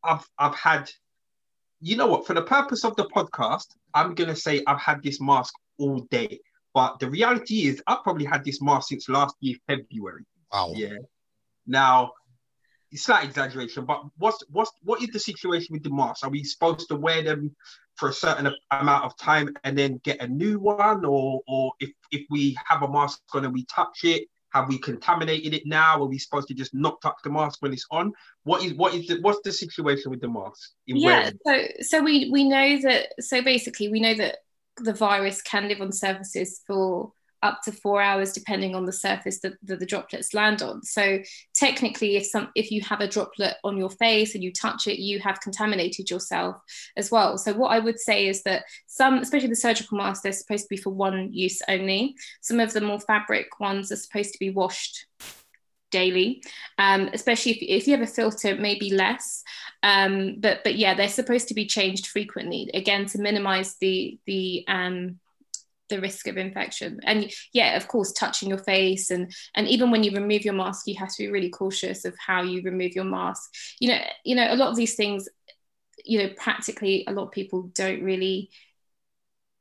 [0.05, 0.89] I've, I've had.
[1.81, 2.25] You know what?
[2.27, 6.41] For the purpose of the podcast, I'm gonna say I've had this mask all day.
[6.73, 10.25] But the reality is, I've probably had this mask since last year February.
[10.53, 10.73] Wow.
[10.77, 10.99] Yeah.
[11.67, 12.13] Now,
[12.97, 16.23] slight exaggeration, but what's what's what is the situation with the masks?
[16.23, 17.55] Are we supposed to wear them
[17.97, 21.91] for a certain amount of time and then get a new one, or or if
[22.11, 26.03] if we have a mask on and we touch it, have we contaminated it now?
[26.03, 28.13] Are we supposed to just not touch the mask when it's on?
[28.45, 30.71] What is what is the, what's the situation with the mask?
[30.87, 34.39] yeah, so so we we know that so basically we know that
[34.79, 39.41] the virus can live on surfaces for up to four hours depending on the surface
[39.41, 40.83] that, that, the droplets land on.
[40.83, 41.21] So
[41.55, 45.01] technically if some if you have a droplet on your face and you touch it
[45.01, 46.57] you have contaminated yourself
[46.97, 47.39] as well.
[47.39, 50.69] So what i would say is that some especially the surgical masks they're supposed to
[50.69, 52.17] be for one use only.
[52.41, 55.07] Some of the more fabric ones are supposed to be washed
[55.91, 56.43] daily.
[56.77, 59.43] Um, especially if, if you have a filter maybe less.
[59.83, 64.65] Um, but but yeah they're supposed to be changed frequently again to minimize the the
[64.67, 65.21] um,
[65.89, 67.01] the risk of infection.
[67.05, 70.87] And yeah of course touching your face and and even when you remove your mask
[70.87, 73.53] you have to be really cautious of how you remove your mask.
[73.81, 75.29] You know you know a lot of these things
[76.05, 78.51] you know practically a lot of people don't really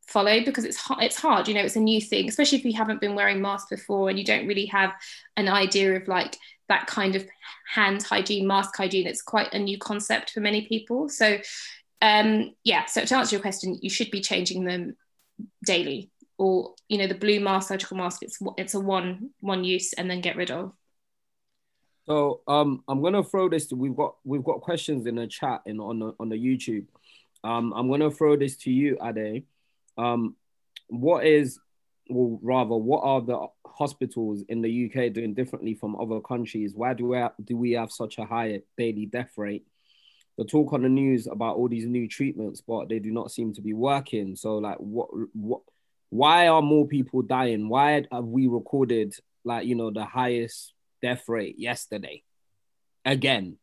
[0.08, 2.72] follow because it's hard, it's hard you know it's a new thing especially if you
[2.72, 4.94] haven't been wearing masks before and you don't really have
[5.36, 6.38] an idea of like
[6.70, 7.26] that kind of
[7.74, 9.08] hand hygiene mask hygiene.
[9.08, 11.10] It's quite a new concept for many people.
[11.10, 11.38] So
[12.00, 14.96] um yeah so to answer your question you should be changing them
[15.66, 19.94] daily or you know the blue mask surgical mask it's it's a one one use
[19.94, 20.72] and then get rid of.
[22.08, 25.62] So um i'm gonna throw this to, we've got we've got questions in the chat
[25.66, 26.86] and on the, on the youtube.
[27.44, 29.44] Um i'm gonna throw this to you ade.
[29.98, 30.36] Um
[30.88, 31.60] what is
[32.10, 36.74] well rather what are the hospitals in the uk doing differently from other countries?
[36.76, 39.66] Why do we have, do we have such a high daily death rate?
[40.38, 43.54] The talk on the news about all these new treatments but they do not seem
[43.56, 44.36] to be working.
[44.36, 45.62] So like what what
[46.10, 47.70] why are more people dying?
[47.70, 52.24] Why have we recorded like you know the highest death rate yesterday?
[53.06, 53.58] Again.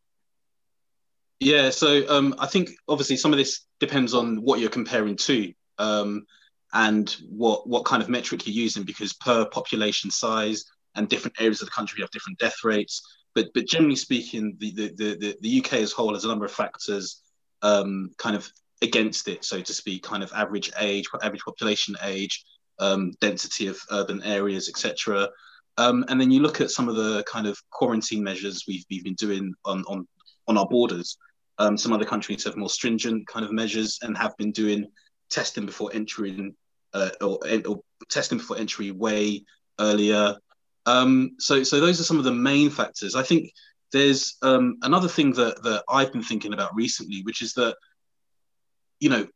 [1.39, 5.53] Yeah, so um, I think obviously some of this depends on what you're comparing to
[5.77, 6.25] um,
[6.73, 11.61] and what what kind of metric you're using because per population size and different areas
[11.61, 13.01] of the country have different death rates.
[13.33, 16.45] But but generally speaking, the the the, the UK as a whole has a number
[16.45, 17.21] of factors
[17.61, 18.49] um, kind of
[18.85, 22.43] against it, so to speak, kind of average age, average population age,
[22.79, 25.29] um, density of urban areas, etc.
[25.77, 29.03] Um, and then you look at some of the kind of quarantine measures we've, we've
[29.03, 30.07] been doing on, on,
[30.47, 31.17] on our borders.
[31.57, 34.87] Um, some other countries have more stringent kind of measures and have been doing
[35.29, 36.55] testing before entering
[36.93, 39.43] uh, or, or, testing before entry way
[39.79, 40.35] earlier.
[40.85, 43.15] Um, so, so those are some of the main factors.
[43.15, 43.51] I think
[43.91, 47.75] there's um, another thing that, that I've been thinking about recently, which is that
[48.99, 49.27] you know,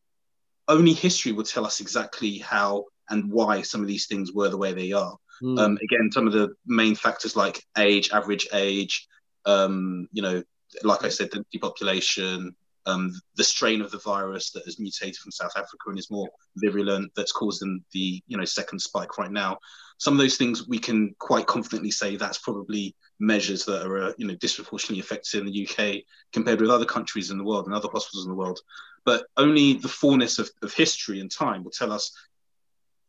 [0.67, 4.57] only history will tell us exactly how and why some of these things were the
[4.57, 5.17] way they are.
[5.41, 5.59] Mm.
[5.59, 9.07] Um, again, some of the main factors like age, average age,
[9.45, 10.43] um, you know,
[10.83, 15.31] like I said, the depopulation, um, the strain of the virus that has mutated from
[15.31, 19.57] South Africa and is more virulent, that's causing the you know second spike right now.
[19.97, 24.13] Some of those things we can quite confidently say that's probably measures that are uh,
[24.17, 27.75] you know disproportionately affected in the UK compared with other countries in the world and
[27.75, 28.59] other hospitals in the world
[29.05, 32.11] but only the fullness of, of history and time will tell us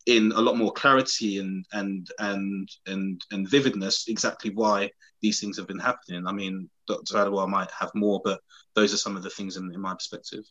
[0.07, 5.57] in a lot more clarity and and and and and vividness exactly why these things
[5.57, 6.26] have been happening.
[6.26, 7.14] I mean, Dr.
[7.14, 8.40] Adewale might have more, but
[8.74, 10.44] those are some of the things in, in my perspective.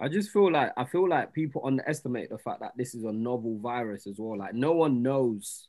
[0.00, 3.12] I just feel like I feel like people underestimate the fact that this is a
[3.12, 4.38] novel virus as well.
[4.38, 5.68] Like no one knows.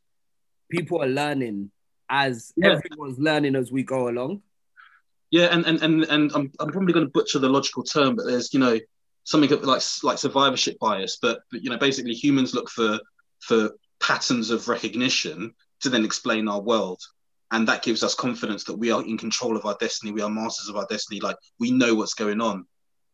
[0.69, 1.71] People are learning
[2.09, 2.71] as yeah.
[2.71, 4.41] everyone's learning as we go along.
[5.29, 8.25] Yeah, and and and, and I'm I'm probably going to butcher the logical term, but
[8.25, 8.79] there's you know
[9.23, 12.99] something like like survivorship bias, but, but you know basically humans look for
[13.39, 17.01] for patterns of recognition to then explain our world.
[17.51, 20.29] And that gives us confidence that we are in control of our destiny we are
[20.29, 22.65] masters of our destiny like we know what's going on.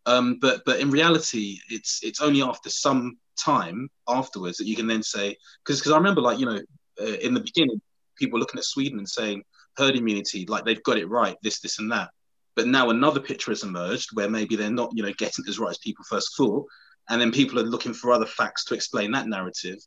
[0.05, 4.87] Um, but but in reality it's it's only after some time afterwards that you can
[4.87, 6.59] then say because because i remember like you know
[7.01, 7.81] uh, in the beginning
[8.17, 9.43] people looking at sweden and saying
[9.77, 12.09] herd immunity like they've got it right this this and that
[12.55, 15.71] but now another picture has emerged where maybe they're not, you know, getting as right
[15.71, 16.65] as people first thought,
[17.09, 19.77] and then people are looking for other facts to explain that narrative.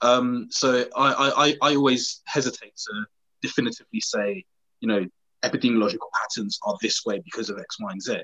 [0.00, 3.04] Um, so I, I, I always hesitate to
[3.42, 4.44] definitively say,
[4.80, 5.06] you know,
[5.44, 8.18] epidemiological patterns are this way because of X, Y, and Z.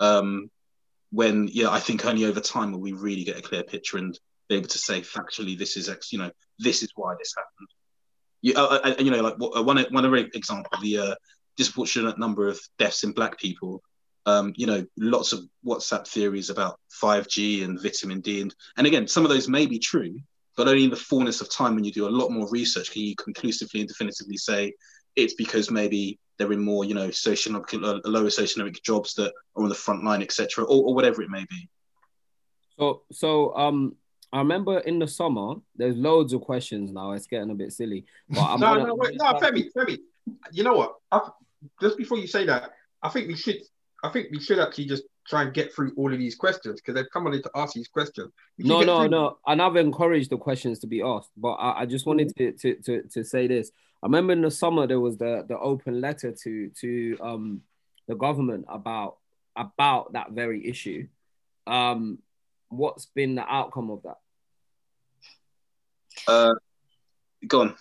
[0.00, 0.50] Um,
[1.10, 4.18] when yeah, I think only over time will we really get a clear picture and
[4.48, 7.68] be able to say factually this is X, you know, this is why this happened.
[8.40, 11.14] You, uh, uh, you know, like one one other example, the uh,
[11.56, 13.82] disproportionate number of deaths in black people.
[14.24, 18.40] Um, you know, lots of WhatsApp theories about 5G and vitamin D.
[18.40, 20.14] And, and again, some of those may be true,
[20.56, 23.02] but only in the fullness of time when you do a lot more research can
[23.02, 24.72] you conclusively and definitively say
[25.16, 29.62] it's because maybe they're in more, you know, socioeconomic, uh, lower socioeconomic jobs that are
[29.62, 31.68] on the front line, etc., or, or whatever it may be.
[32.78, 33.96] So so um
[34.32, 37.12] I remember in the summer there's loads of questions now.
[37.12, 38.06] It's getting a bit silly.
[38.30, 39.98] But I'm no, gonna- no, wait, no, Femi, Femi.
[40.52, 40.94] You know what?
[41.10, 41.20] I,
[41.80, 42.70] just before you say that,
[43.02, 43.58] I think we should.
[44.04, 46.96] I think we should actually just try and get through all of these questions because
[46.96, 48.32] they've come on in to ask these questions.
[48.58, 49.38] We No, no, through no.
[49.46, 52.74] And I've encouraged the questions to be asked, but I, I just wanted to, to
[52.76, 53.70] to to say this.
[54.02, 57.62] I remember in the summer there was the the open letter to to um
[58.08, 59.18] the government about
[59.56, 61.06] about that very issue.
[61.66, 62.18] Um,
[62.68, 64.16] what's been the outcome of that?
[66.26, 66.54] Uh,
[67.46, 67.76] go on.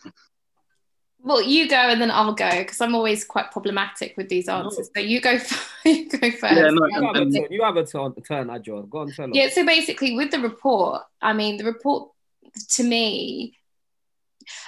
[1.24, 4.90] Well, you go and then I'll go because I'm always quite problematic with these answers.
[4.96, 5.38] So you go,
[5.86, 6.56] you go first.
[6.56, 7.48] Yeah, no, You have a Um, turn.
[7.52, 8.90] You have a turn, turn Adjoa.
[8.90, 9.32] Go on, tell us.
[9.34, 12.12] Yeah, so basically, with the report, I mean, the report
[12.72, 13.58] to me,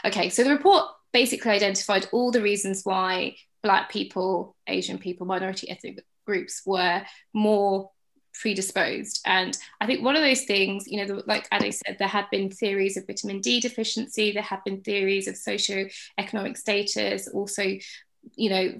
[0.05, 5.69] okay, so the report basically identified all the reasons why Black people, Asian people, minority
[5.69, 7.89] ethnic groups were more
[8.33, 9.21] predisposed.
[9.25, 12.49] And I think one of those things, you know, like Ade said, there have been
[12.49, 17.63] theories of vitamin D deficiency, there have been theories of socioeconomic status, also,
[18.35, 18.73] you know,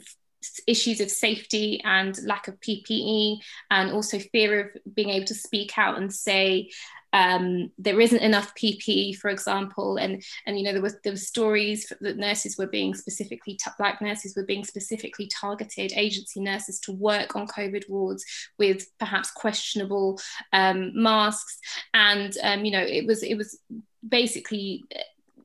[0.68, 3.38] issues of safety and lack of PPE,
[3.72, 6.70] and also fear of being able to speak out and say
[7.14, 11.18] um, there isn't enough PPE, for example, and and you know there was there were
[11.18, 16.92] stories that nurses were being specifically black nurses were being specifically targeted, agency nurses to
[16.92, 18.26] work on COVID wards
[18.58, 20.20] with perhaps questionable
[20.54, 21.60] um, masks,
[21.94, 23.60] and um, you know it was it was
[24.08, 24.84] basically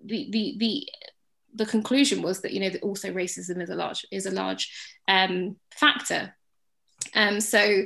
[0.04, 0.88] the the the
[1.54, 4.72] the conclusion was that you know that also racism is a large is a large
[5.06, 6.34] um, factor.
[7.14, 7.84] Um, so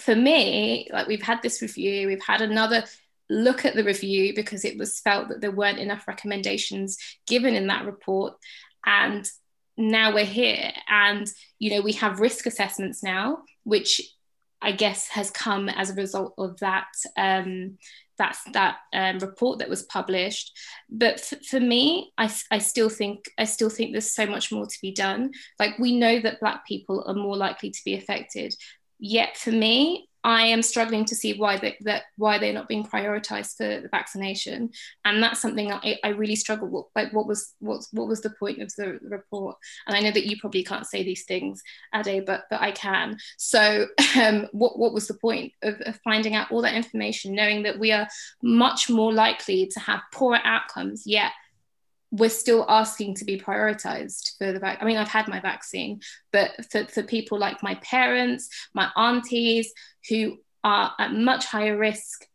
[0.00, 2.84] for me, like we've had this review, we've had another
[3.32, 7.68] look at the review because it was felt that there weren't enough recommendations given in
[7.68, 8.34] that report,
[8.84, 9.28] and
[9.76, 11.26] now we're here, and
[11.58, 14.00] you know we have risk assessments now, which
[14.60, 16.86] I guess has come as a result of that.
[17.16, 17.78] Um,
[18.18, 20.56] that's that um, report that was published.
[20.88, 24.66] But f- for me, I, I still think I still think there's so much more
[24.66, 25.32] to be done.
[25.58, 28.54] Like we know that Black people are more likely to be affected.
[28.98, 32.84] Yet for me, I am struggling to see why they, that why they're not being
[32.84, 34.70] prioritized for the vaccination,
[35.04, 36.86] and that's something I, I really struggle with.
[36.94, 39.56] Like, what was what what was the point of the report?
[39.86, 41.62] And I know that you probably can't say these things,
[41.94, 43.18] Ade, but but I can.
[43.36, 47.64] So, um, what what was the point of, of finding out all that information, knowing
[47.64, 48.06] that we are
[48.42, 51.32] much more likely to have poorer outcomes, yet
[52.12, 54.78] we're still asking to be prioritized for the vac.
[54.80, 59.72] I mean, I've had my vaccine, but for, for people like my parents, my aunties
[60.10, 62.26] who are at much higher risk,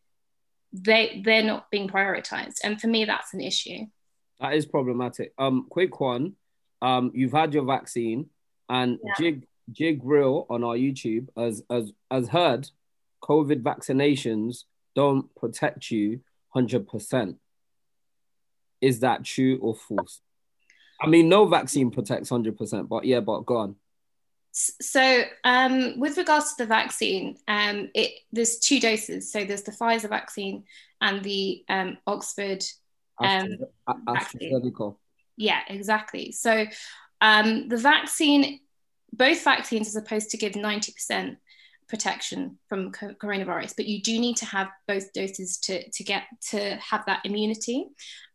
[0.73, 2.55] they they're not being prioritized.
[2.63, 3.85] And for me, that's an issue.
[4.39, 5.33] That is problematic.
[5.37, 6.33] Um, quick one.
[6.81, 8.29] Um, you've had your vaccine,
[8.69, 9.13] and Yeah.
[9.17, 12.69] Jig Jig Real on our YouTube has has has heard
[13.23, 14.63] COVID vaccinations
[14.95, 17.37] don't protect you hundred percent.
[18.81, 20.21] Is that true or false?
[21.01, 23.75] I mean, no vaccine protects hundred percent, but yeah, but go on.
[24.51, 29.31] So, um, with regards to the vaccine, um, it there's two doses.
[29.31, 30.63] So there's the Pfizer vaccine
[31.01, 32.63] and the um, Oxford.
[33.23, 33.57] Um.
[33.87, 34.95] AstraZeneca.
[35.37, 36.31] Yeah, exactly.
[36.31, 36.65] So
[37.21, 38.59] um, the vaccine,
[39.13, 41.37] both vaccines are supposed to give 90%
[41.87, 46.75] protection from coronavirus, but you do need to have both doses to, to get to
[46.75, 47.85] have that immunity.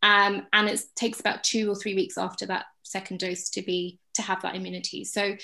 [0.03, 3.99] Um, and it takes about two or three weeks after that second dose to be
[4.15, 5.05] to have that immunity.
[5.05, 5.37] So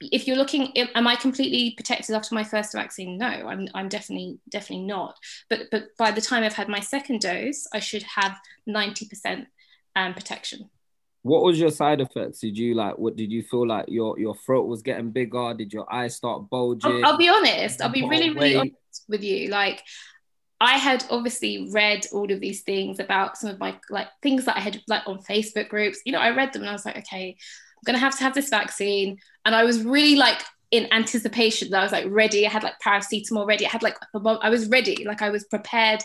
[0.00, 3.16] if you're looking, am I completely protected after my first vaccine?
[3.16, 5.16] No, I'm, I'm definitely definitely not.
[5.48, 8.36] But but by the time I've had my second dose, I should have
[8.68, 9.46] 90%
[9.96, 10.68] um, protection.
[11.26, 12.38] What was your side effects?
[12.38, 12.96] Did you like?
[12.98, 13.86] What did you feel like?
[13.88, 15.54] Your your throat was getting bigger?
[15.54, 17.04] Did your eyes start bulging?
[17.04, 17.82] I'll, I'll be honest.
[17.82, 19.48] I'll be really, really honest with you.
[19.48, 19.82] Like,
[20.60, 24.56] I had obviously read all of these things about some of my like things that
[24.56, 26.00] I had like on Facebook groups.
[26.06, 28.34] You know, I read them and I was like, okay, I'm gonna have to have
[28.34, 31.70] this vaccine, and I was really like in anticipation.
[31.70, 32.46] That I was like ready.
[32.46, 33.66] I had like paracetamol ready.
[33.66, 35.04] I had like I was ready.
[35.04, 36.02] Like I was prepared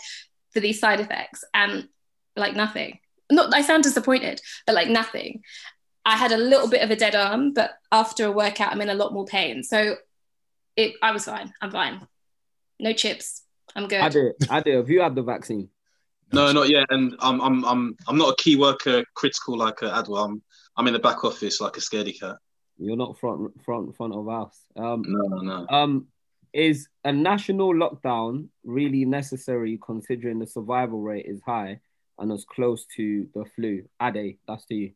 [0.50, 1.86] for these side effects, and
[2.34, 2.98] like nothing.
[3.32, 5.42] Not I sound disappointed, but like nothing.
[6.04, 8.90] I had a little bit of a dead arm, but after a workout, I'm in
[8.90, 9.62] a lot more pain.
[9.62, 9.96] So
[10.76, 11.52] it I was fine.
[11.60, 12.06] I'm fine.
[12.78, 13.42] No chips.
[13.74, 14.00] I'm good.
[14.00, 14.32] I do.
[14.50, 15.68] I Ade, have you had the vaccine?
[16.32, 16.86] No, not yet.
[16.90, 20.24] And I'm I'm I'm I'm not a key worker critical like uh, Adwell.
[20.24, 20.42] I'm
[20.76, 22.36] I'm in the back office like a scaredy cat.
[22.78, 24.58] You're not front front front of house.
[24.76, 25.66] Um, No, no, no.
[25.68, 26.06] um,
[26.52, 31.80] is a national lockdown really necessary considering the survival rate is high
[32.18, 33.84] and as close to the flu?
[34.00, 34.92] Ade, that's to you.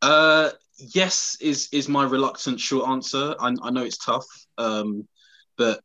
[0.00, 3.34] Uh, yes, is is my reluctant short answer.
[3.38, 4.26] I, I know it's tough,
[4.58, 5.06] um,
[5.56, 5.80] but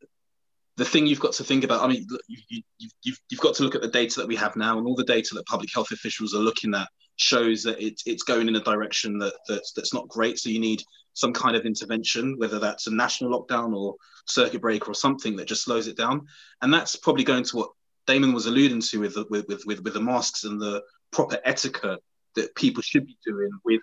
[0.77, 3.63] the thing you've got to think about, I mean, you, you, you've, you've got to
[3.63, 5.91] look at the data that we have now, and all the data that public health
[5.91, 9.93] officials are looking at shows that it, it's going in a direction that, that's, that's
[9.93, 10.37] not great.
[10.37, 10.83] So you need
[11.13, 13.95] some kind of intervention, whether that's a national lockdown or
[14.27, 16.27] circuit breaker or something that just slows it down.
[16.61, 17.69] And that's probably going to what
[18.07, 20.81] Damon was alluding to with the, with, with, with, the masks and the
[21.11, 21.99] proper etiquette
[22.35, 23.81] that people should be doing with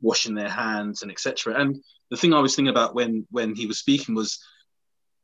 [0.00, 1.60] washing their hands and etc.
[1.60, 4.38] And the thing I was thinking about when when he was speaking was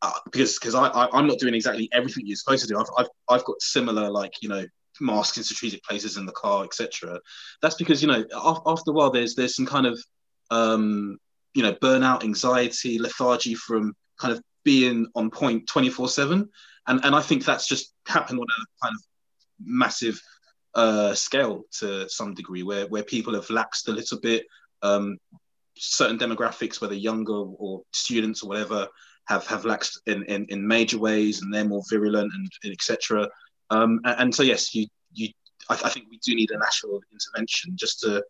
[0.03, 2.78] uh, because because I, I am not doing exactly everything you're supposed to do.
[2.78, 4.64] I've, I've I've got similar like you know
[5.01, 7.20] masks in strategic places in the car, etc.
[7.61, 8.24] That's because you know
[8.66, 10.03] after a while there's there's some kind of
[10.51, 11.18] um,
[11.55, 16.49] you know burnout, anxiety, lethargy from kind of being on point 24 seven,
[16.87, 19.03] and and I think that's just happened on a kind of
[19.65, 20.21] massive
[20.75, 24.47] uh, scale to some degree, where where people have laxed a little bit.
[24.83, 25.19] Um,
[25.77, 28.89] certain demographics, whether younger or students or whatever,
[29.27, 33.29] have have laxed in, in, in major ways, and they're more virulent and, and etc.
[33.71, 35.29] Um, and, and, so yes, you you
[35.69, 38.23] I, I, think we do need a national intervention just to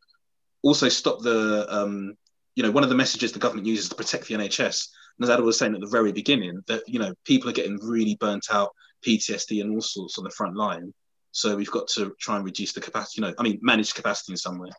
[0.62, 2.16] also stop the um,
[2.55, 4.89] you know one of the messages the government uses to protect the NHS.
[5.20, 8.46] Adam was saying at the very beginning, that you know people are getting really burnt
[8.50, 8.70] out,
[9.06, 10.92] PTSD and all sorts on the front line.
[11.32, 13.20] So we've got to try and reduce the capacity.
[13.20, 14.70] You know, I mean, manage capacity in some way.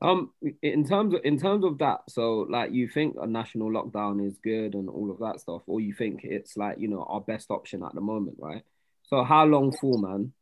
[0.00, 0.32] Um,
[0.62, 4.36] in terms of in terms of that, so like you think a national lockdown is
[4.42, 7.50] good and all of that stuff, or you think it's like you know our best
[7.50, 8.62] option at the moment, right?
[9.04, 10.32] So how long for, man?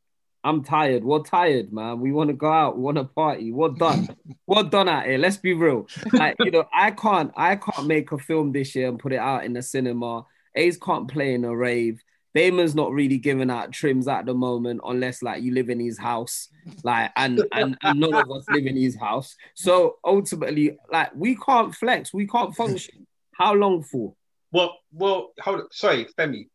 [0.43, 1.05] I'm tired.
[1.05, 2.01] We're tired, man.
[2.01, 2.77] We want to go out.
[2.77, 3.53] We want to party.
[3.53, 4.09] We're done.
[4.47, 5.21] We're done at it.
[5.21, 5.87] Let's be real.
[6.13, 7.33] Like you know, I can't.
[7.37, 10.25] I can't make a film this year and put it out in the cinema.
[10.55, 12.03] Ace can't play in a rave.
[12.35, 15.99] Damon's not really giving out trims at the moment, unless like you live in his
[15.99, 16.49] house,
[16.85, 19.37] like and and, and none of us live in his house.
[19.55, 23.07] So ultimately, like we can't flex, we can't function.
[23.35, 24.15] How long for?
[24.53, 25.67] Well, well, hold on.
[25.71, 26.49] Sorry, Femi.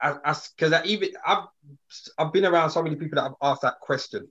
[0.00, 1.44] Because I, I, even I've
[2.18, 4.28] I've been around so many people that have asked that question,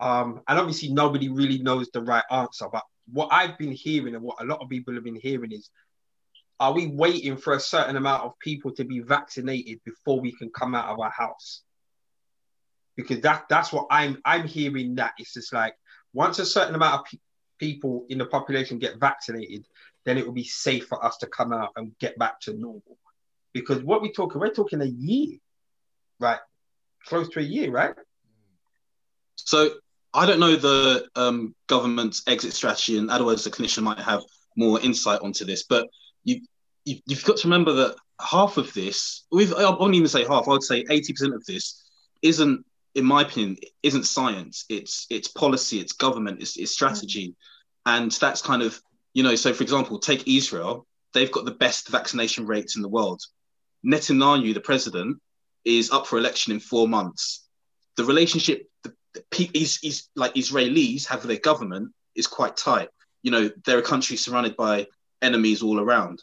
[0.00, 2.66] um, and obviously nobody really knows the right answer.
[2.70, 5.70] But what I've been hearing and what a lot of people have been hearing is
[6.60, 10.50] are we waiting for a certain amount of people to be vaccinated before we can
[10.50, 11.62] come out of our house?
[12.96, 15.74] Because that that's what I'm I'm hearing that it's just like
[16.12, 17.18] once a certain amount of pe-
[17.58, 19.66] people in the population get vaccinated,
[20.04, 22.98] then it will be safe for us to come out and get back to normal.
[23.52, 25.38] Because what we're talking, we're talking a year,
[26.20, 26.38] right?
[27.06, 27.94] Close to a year, right?
[29.36, 29.70] So
[30.12, 34.22] I don't know the um, government's exit strategy, and otherwise the clinician might have
[34.56, 35.64] more insight onto this.
[35.64, 35.88] But
[36.24, 36.40] you,
[36.84, 40.48] you you've got to remember that half of this, we've I won't even say half.
[40.48, 41.88] I would say eighty percent of this
[42.22, 44.64] isn't, in my opinion, isn't science.
[44.68, 47.34] It's it's policy, it's government, it's, it's strategy,
[47.86, 48.80] and that's kind of
[49.14, 49.34] you know.
[49.34, 50.86] So, for example, take Israel.
[51.14, 53.22] They've got the best vaccination rates in the world.
[53.84, 55.18] Netanyahu, the president,
[55.64, 57.46] is up for election in four months.
[57.96, 62.88] The relationship the, the, is, is like Israelis have their government is quite tight.
[63.22, 64.86] You know, they're a country surrounded by
[65.20, 66.22] enemies all around.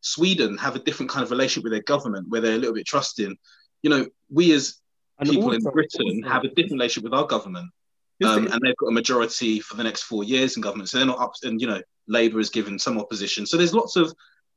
[0.00, 2.86] Sweden have a different kind of relationship with their government where they're a little bit
[2.86, 3.36] trusting.
[3.82, 4.80] You know, we as
[5.18, 7.70] and people also, in Britain also, have a different relationship with our government.
[8.24, 10.88] Um, and they've got a majority for the next four years in government.
[10.88, 13.46] So they're not up, and you know, Labour is given some opposition.
[13.46, 14.14] So there's lots of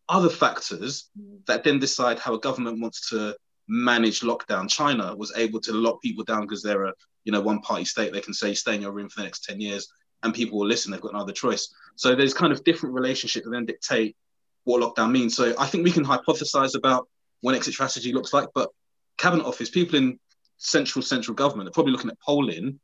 [0.09, 1.45] other factors mm.
[1.47, 3.35] that then decide how a government wants to
[3.67, 4.69] manage lockdown.
[4.69, 6.93] China was able to lock people down because they're a
[7.23, 8.13] you know one party state.
[8.13, 9.87] They can say stay in your room for the next ten years,
[10.23, 10.91] and people will listen.
[10.91, 11.73] They've got no other choice.
[11.95, 14.15] So there's kind of different relationships that then dictate
[14.63, 15.35] what lockdown means.
[15.35, 17.07] So I think we can hypothesize about
[17.41, 18.69] what exit strategy looks like, but
[19.17, 20.19] cabinet office, people in
[20.57, 22.79] central central government are probably looking at polling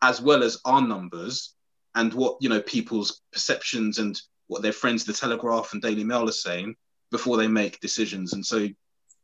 [0.00, 1.54] as well as our numbers
[1.94, 6.28] and what you know people's perceptions and what their friends, the Telegraph and Daily Mail,
[6.28, 6.74] are saying
[7.10, 8.32] before they make decisions.
[8.32, 8.68] And so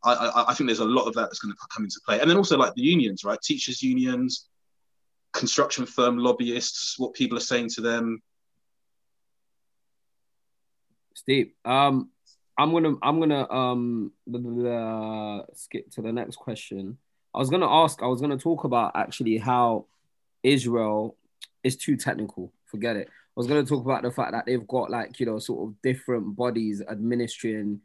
[0.05, 2.21] I, I, I think there's a lot of that that's going to come into play.
[2.21, 3.41] And then also like the unions, right?
[3.43, 4.49] Teachers unions,
[5.33, 8.23] construction firm lobbyists, what people are saying to them,
[11.19, 12.11] Steve, um,
[12.57, 16.97] I'm gonna I'm gonna um uh, skip to the next question.
[17.35, 18.03] I was gonna ask.
[18.03, 19.87] I was gonna talk about actually how
[20.45, 21.17] Israel
[21.65, 22.53] is too technical.
[22.67, 23.09] Forget it.
[23.39, 26.35] Was gonna talk about the fact that they've got like you know sort of different
[26.35, 27.81] bodies administering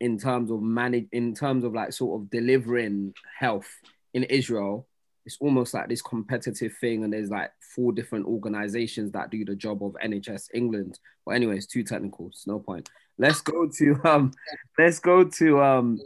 [0.00, 3.68] in terms of manage in terms of like sort of delivering health
[4.14, 4.88] in Israel
[5.26, 9.54] it's almost like this competitive thing and there's like four different organizations that do the
[9.54, 10.98] job of NHS England.
[11.24, 12.28] But anyway, it's too technical.
[12.28, 12.88] It's no point.
[13.18, 14.32] Let's go to um
[14.78, 16.00] let's go to um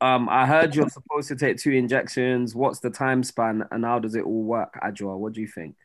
[0.00, 2.54] um I heard you're supposed to take two injections.
[2.54, 5.18] What's the time span and how does it all work, Adjoa?
[5.18, 5.76] What do you think?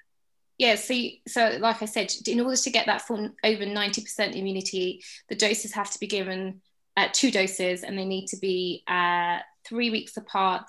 [0.57, 0.95] Yeah, so
[1.27, 5.73] so like I said, in order to get that full over 90% immunity, the doses
[5.73, 6.61] have to be given
[6.95, 10.63] uh, two doses, and they need to be uh, three weeks apart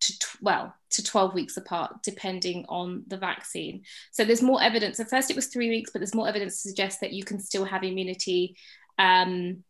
[0.00, 3.82] to well to 12 weeks apart depending on the vaccine.
[4.12, 4.98] So there's more evidence.
[4.98, 7.38] At first it was three weeks but there's more evidence to suggest that you can
[7.38, 8.56] still have immunity
[8.98, 9.62] um,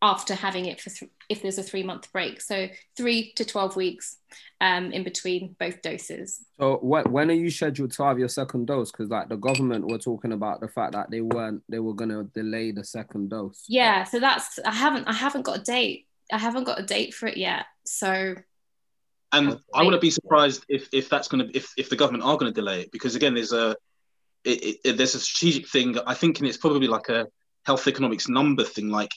[0.00, 2.40] after having it for th- if there's a three month break.
[2.40, 4.16] So three to 12 weeks
[4.60, 6.40] um, in between both doses.
[6.58, 8.90] So what when are you scheduled to have your second dose?
[8.90, 12.10] Because like the government were talking about the fact that they weren't they were going
[12.10, 13.64] to delay the second dose.
[13.68, 16.06] Yeah so that's i haven't i haven't got a date.
[16.32, 17.66] I haven't got a date for it yet.
[17.84, 18.34] So
[19.32, 22.36] and I wouldn't be surprised if if that's going to if if the government are
[22.36, 22.92] going to delay it.
[22.92, 23.76] Because again there's a
[24.44, 25.98] it, it, there's a strategic thing.
[26.06, 27.26] I think and it's probably like a
[27.66, 28.88] health economics number thing.
[28.88, 29.10] Like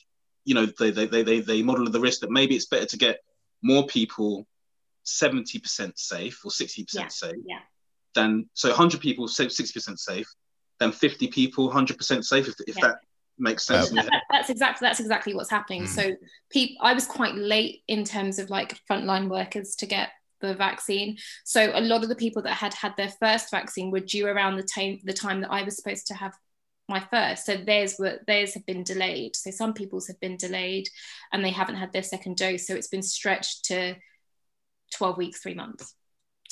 [0.45, 3.19] you know they they they they model the risk that maybe it's better to get
[3.61, 4.47] more people
[5.05, 7.59] 70% safe or 60% yeah, safe yeah.
[8.13, 10.27] than so 100 people 60% safe
[10.79, 12.87] than 50 people 100% safe if, if yeah.
[12.87, 12.99] that
[13.37, 15.87] makes sense that, that's exactly that's exactly what's happening mm.
[15.87, 16.11] so
[16.51, 20.09] people i was quite late in terms of like frontline workers to get
[20.41, 23.99] the vaccine so a lot of the people that had had their first vaccine were
[23.99, 26.33] due around the time the time that i was supposed to have
[26.91, 27.45] my first.
[27.45, 29.35] So theirs were theirs have been delayed.
[29.35, 30.87] So some people's have been delayed
[31.31, 32.67] and they haven't had their second dose.
[32.67, 33.95] So it's been stretched to
[34.93, 35.95] 12 weeks three months.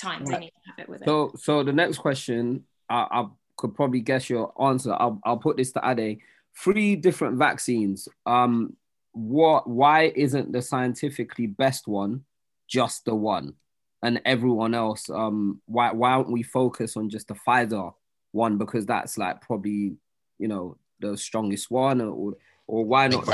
[0.02, 0.32] Time right.
[0.32, 1.40] they need to have it with so it.
[1.40, 3.26] so the next question I, I
[3.58, 4.94] could probably guess your answer.
[4.94, 6.20] I'll, I'll put this to ade.
[6.58, 8.08] Three different vaccines.
[8.26, 8.76] Um
[9.12, 12.24] what why isn't the scientifically best one
[12.70, 13.56] just the one
[14.02, 15.10] and everyone else?
[15.10, 17.92] Um why why don't we focus on just the Pfizer
[18.32, 18.58] one?
[18.58, 19.98] Because that's like probably
[20.40, 22.34] you know the strongest one or
[22.68, 23.32] or why not the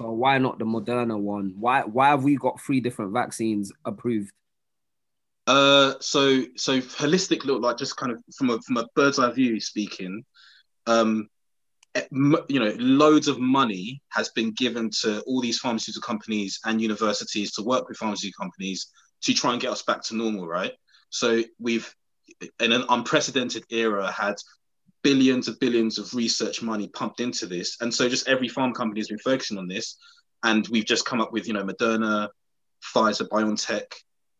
[0.00, 1.54] why not the Moderna one?
[1.58, 4.32] Why why have we got three different vaccines approved?
[5.46, 9.30] Uh, so so holistic look like just kind of from a from a bird's eye
[9.30, 10.24] view speaking,
[10.86, 11.28] um,
[11.94, 16.82] eh, you know, loads of money has been given to all these pharmaceutical companies and
[16.82, 18.88] universities to work with pharmaceutical companies
[19.22, 20.72] to try and get us back to normal, right?
[21.10, 21.94] So we've
[22.60, 24.34] in an unprecedented era had
[25.02, 27.76] billions of billions of research money pumped into this.
[27.80, 29.96] And so just every pharma company has been focusing on this.
[30.42, 32.28] And we've just come up with, you know, Moderna,
[32.94, 33.92] Pfizer, BioNTech,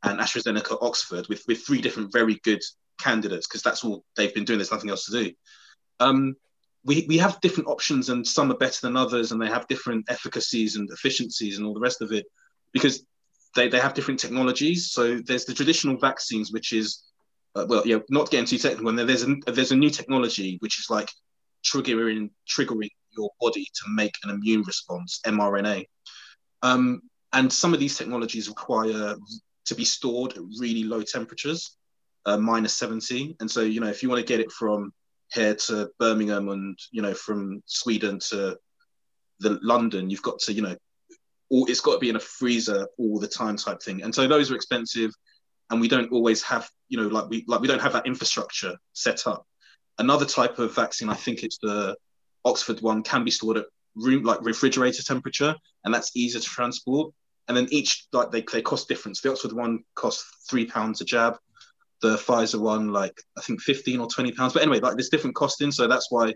[0.04, 2.62] and AstraZeneca, Oxford, with, with three different very good
[2.98, 4.58] candidates, because that's all they've been doing.
[4.58, 5.32] There's nothing else to do.
[5.98, 6.36] Um,
[6.84, 10.06] we, we have different options, and some are better than others, and they have different
[10.08, 12.26] efficacies and efficiencies and all the rest of it,
[12.72, 13.04] because
[13.56, 14.92] they, they have different technologies.
[14.92, 17.02] So there's the traditional vaccines, which is
[17.58, 18.88] uh, well, yeah, not getting too technical.
[18.88, 21.10] And there's a there's a new technology which is like
[21.64, 25.86] triggering triggering your body to make an immune response, mRNA.
[26.62, 27.02] Um,
[27.32, 29.16] and some of these technologies require
[29.66, 31.76] to be stored at really low temperatures,
[32.26, 33.36] uh, minus 70.
[33.40, 34.92] And so, you know, if you want to get it from
[35.32, 38.56] here to Birmingham and, you know, from Sweden to
[39.40, 40.76] the London, you've got to, you know,
[41.50, 44.02] all, it's got to be in a freezer all the time type thing.
[44.02, 45.12] And so those are expensive
[45.70, 48.76] and we don't always have you know like we like we don't have that infrastructure
[48.92, 49.46] set up.
[49.98, 51.96] Another type of vaccine i think it's the
[52.44, 53.66] oxford one can be stored at
[53.96, 55.54] room like refrigerator temperature
[55.84, 57.12] and that's easier to transport.
[57.48, 61.04] And then each like they, they cost different the oxford one costs three pounds a
[61.04, 61.36] jab.
[62.00, 64.52] The pfizer one like i think 15 or 20 pounds.
[64.52, 66.34] But anyway like there's different costing so that's why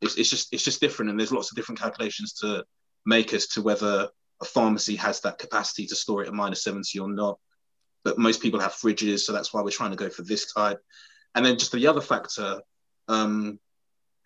[0.00, 2.64] it's, it's just it's just different and there's lots of different calculations to
[3.06, 4.08] make as to whether
[4.40, 7.38] a pharmacy has that capacity to store it at minus 70 or not
[8.04, 10.80] but most people have fridges, so that's why we're trying to go for this type.
[11.34, 12.60] And then just the other factor,
[13.08, 13.58] um,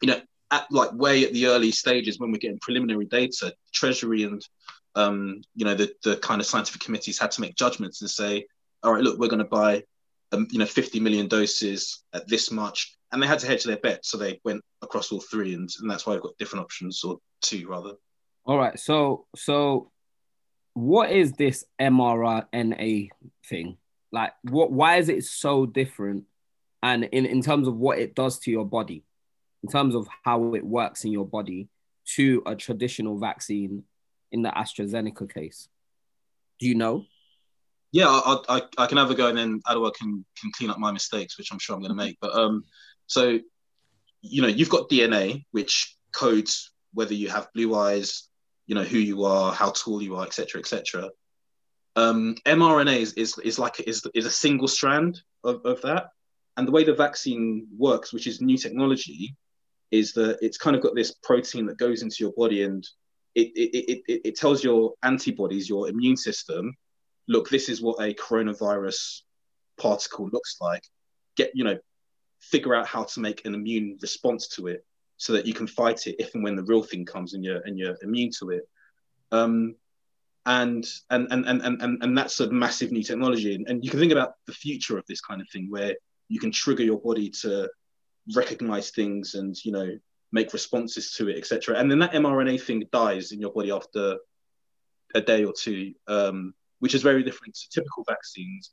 [0.00, 0.20] you know,
[0.50, 4.46] at like way at the early stages when we're getting preliminary data, Treasury and
[4.94, 8.46] um, you know the the kind of scientific committees had to make judgments and say,
[8.82, 9.82] all right, look, we're going to buy
[10.32, 13.78] um, you know 50 million doses at this much, and they had to hedge their
[13.78, 17.02] bet, so they went across all three, and, and that's why we've got different options
[17.02, 17.92] or two rather.
[18.46, 19.90] All right, so so
[20.74, 23.08] what is this mRNA
[23.48, 23.76] thing?
[24.12, 24.70] Like, what?
[24.70, 26.24] Why is it so different?
[26.82, 29.04] And in in terms of what it does to your body,
[29.62, 31.68] in terms of how it works in your body,
[32.16, 33.84] to a traditional vaccine,
[34.30, 35.68] in the AstraZeneca case,
[36.58, 37.04] do you know?
[37.92, 40.78] Yeah, I, I, I can have a go, and then Adwa can can clean up
[40.78, 42.18] my mistakes, which I'm sure I'm going to make.
[42.20, 42.64] But um,
[43.06, 43.38] so
[44.20, 48.28] you know, you've got DNA, which codes whether you have blue eyes,
[48.66, 51.10] you know who you are, how tall you are, etc., etc.
[51.96, 56.08] Um, mRNA is, is, is like is, is a single strand of, of that,
[56.56, 59.36] and the way the vaccine works, which is new technology,
[59.90, 62.86] is that it's kind of got this protein that goes into your body and
[63.34, 66.76] it, it, it, it, tells your antibodies, your immune system,
[67.28, 69.22] look, this is what a coronavirus
[69.76, 70.82] particle looks like.
[71.36, 71.78] Get, you know,
[72.40, 74.84] figure out how to make an immune response to it
[75.16, 77.60] so that you can fight it if and when the real thing comes and you're
[77.60, 78.68] and you're immune to it.
[79.32, 79.76] Um,
[80.46, 83.54] and, and, and, and, and, and that's a massive new technology.
[83.54, 85.94] And, and you can think about the future of this kind of thing where
[86.28, 87.70] you can trigger your body to
[88.34, 89.88] recognize things and, you know,
[90.32, 91.78] make responses to it, etc.
[91.78, 94.18] And then that mRNA thing dies in your body after
[95.14, 98.72] a day or two, um, which is very different to typical vaccines,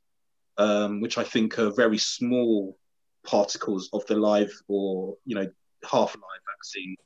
[0.58, 2.76] um, which I think are very small
[3.24, 5.48] particles of the live or you know
[5.90, 6.96] half live vaccine.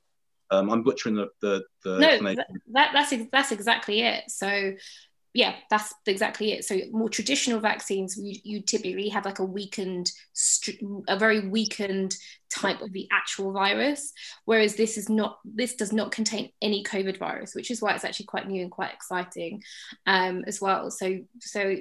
[0.51, 4.25] Um, I'm butchering the the, the no, that, that, that's that's exactly it.
[4.29, 4.75] So
[5.37, 6.65] yeah, that's exactly it.
[6.65, 10.11] So more traditional vaccines, you, you typically have like a weakened,
[11.09, 12.17] a very weakened
[12.49, 14.15] type of the actual virus,
[14.47, 15.39] whereas this is not.
[15.45, 18.71] This does not contain any COVID virus, which is why it's actually quite new and
[18.71, 19.63] quite exciting,
[20.07, 20.91] um, as well.
[20.91, 21.77] So so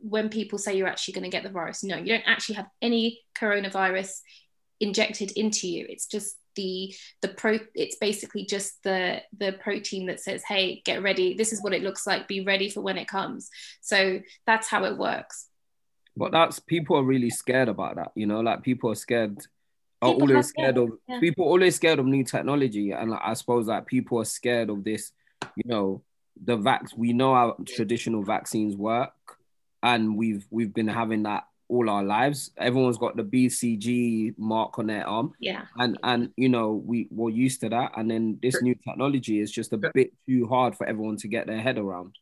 [0.00, 2.68] when people say you're actually going to get the virus, no, you don't actually have
[2.82, 4.10] any coronavirus
[4.80, 5.86] injected into you.
[5.88, 11.02] It's just the the pro it's basically just the the protein that says hey get
[11.02, 11.34] ready.
[11.34, 12.26] This is what it looks like.
[12.26, 13.48] Be ready for when it comes.
[13.80, 15.46] So that's how it works.
[16.16, 19.38] But that's people are really scared about that you know like people are scared
[20.02, 21.20] are people always scared, of yeah.
[21.20, 22.90] people always scared of new technology.
[22.90, 25.12] And like, i suppose like people are scared of this
[25.54, 26.02] you know
[26.44, 29.12] the vax we know how traditional vaccines work.
[29.80, 32.50] And we've we've been having that all our lives.
[32.56, 35.32] Everyone's got the BCG mark on their arm.
[35.40, 35.62] Yeah.
[35.76, 37.92] And and you know, we were used to that.
[37.96, 41.46] And then this new technology is just a bit too hard for everyone to get
[41.46, 42.16] their head around.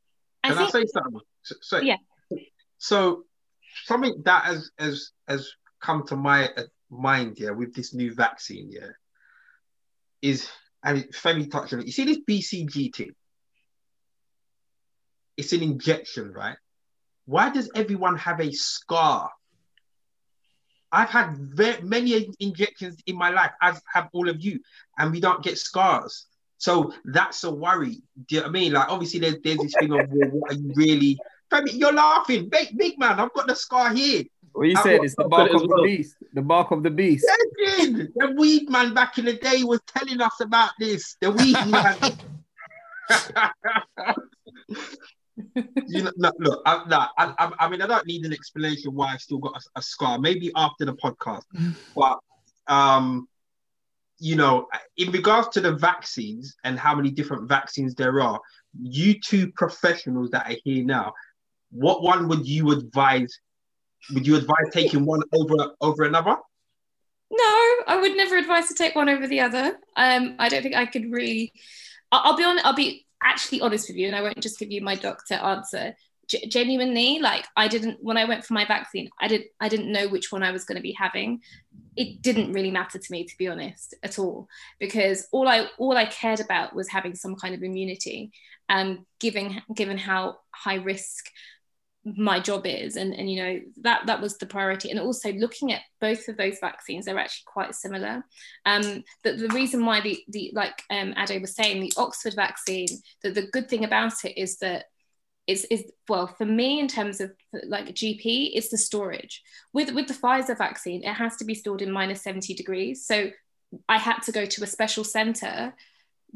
[0.44, 1.20] I Can think, I say something?
[1.42, 1.96] So, yeah.
[2.78, 3.24] So
[3.84, 8.70] something that has has has come to my uh, mind, yeah, with this new vaccine,
[8.70, 8.90] yeah,
[10.22, 10.48] is
[10.82, 11.86] and Femi touched on it.
[11.86, 13.10] You see this BCG thing?
[15.36, 16.56] It's an injection, right?
[17.26, 19.30] Why does everyone have a scar?
[20.92, 24.60] I've had very, many injections in my life, as have all of you,
[24.98, 26.26] and we don't get scars.
[26.58, 28.02] So that's a worry.
[28.28, 28.72] Do you know what I mean?
[28.72, 31.18] Like, obviously, there's, there's this thing of, well, what are you really?
[31.72, 32.48] You're laughing.
[32.48, 34.24] Big, big man, I've got the scar here.
[34.52, 36.16] What you said is the mark of the beast.
[36.32, 37.26] The mark of the beast.
[37.26, 41.16] The weed man back in the day was telling us about this.
[41.20, 41.96] The weed man.
[45.86, 49.14] you know, no, look, I, no, I, I, mean, I don't need an explanation why
[49.14, 50.18] I still got a, a scar.
[50.18, 51.42] Maybe after the podcast,
[51.96, 52.18] but
[52.66, 53.28] um,
[54.18, 58.40] you know, in regards to the vaccines and how many different vaccines there are,
[58.80, 61.12] you two professionals that are here now,
[61.70, 63.38] what one would you advise?
[64.12, 66.36] Would you advise taking one over over another?
[67.30, 69.78] No, I would never advise to take one over the other.
[69.96, 71.52] Um, I don't think I could really.
[72.12, 72.58] I'll, I'll be on.
[72.64, 75.94] I'll be actually honest with you, and I won't just give you my doctor answer.
[76.28, 79.92] G- genuinely, like I didn't when I went for my vaccine, I didn't I didn't
[79.92, 81.40] know which one I was going to be having.
[81.96, 84.48] It didn't really matter to me, to be honest, at all,
[84.80, 88.32] because all I all I cared about was having some kind of immunity,
[88.68, 91.26] and given given how high risk
[92.14, 92.96] my job is.
[92.96, 94.90] And and you know that that was the priority.
[94.90, 98.24] And also looking at both of those vaccines they're actually quite similar.
[98.64, 102.88] Um the, the reason why the the like um Ade was saying the Oxford vaccine
[103.22, 104.84] that the good thing about it is that
[105.46, 107.32] is is well for me in terms of
[107.66, 109.42] like GP it's the storage.
[109.72, 113.04] With with the Pfizer vaccine it has to be stored in minus 70 degrees.
[113.04, 113.30] So
[113.88, 115.74] I had to go to a special center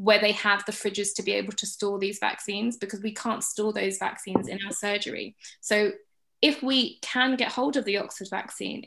[0.00, 3.44] where they have the fridges to be able to store these vaccines because we can't
[3.44, 5.36] store those vaccines in our surgery.
[5.60, 5.92] So
[6.40, 8.86] if we can get hold of the Oxford vaccine,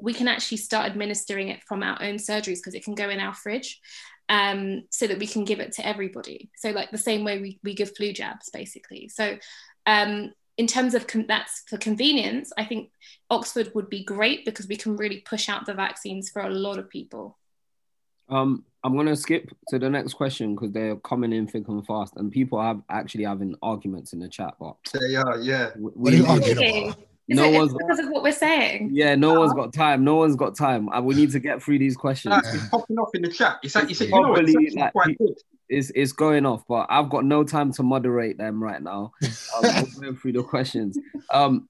[0.00, 3.20] we can actually start administering it from our own surgeries because it can go in
[3.20, 3.78] our fridge
[4.30, 6.48] um, so that we can give it to everybody.
[6.56, 9.08] So like the same way we, we give flu jabs basically.
[9.08, 9.36] So
[9.84, 12.90] um, in terms of con- that's for convenience, I think
[13.28, 16.78] Oxford would be great because we can really push out the vaccines for a lot
[16.78, 17.36] of people.
[18.30, 22.14] Um, I'm gonna skip to the next question because they're coming in thick and fast,
[22.16, 24.92] and people have actually having arguments in the chat box.
[24.92, 25.70] They are, yeah.
[25.74, 26.98] We, what are you arguing about?
[27.26, 28.90] Is no it, one's because of what we're saying.
[28.92, 29.40] Yeah, no oh.
[29.40, 30.04] one's got time.
[30.04, 30.90] No one's got time.
[30.92, 32.34] And we need to get through these questions.
[32.52, 33.60] it's popping off in the chat.
[33.62, 35.34] It's like, it's, you know, it's, like, quite good.
[35.70, 39.12] It's, it's going off, but I've got no time to moderate them right now.
[39.56, 40.98] I'm going through the questions.
[41.32, 41.66] Um,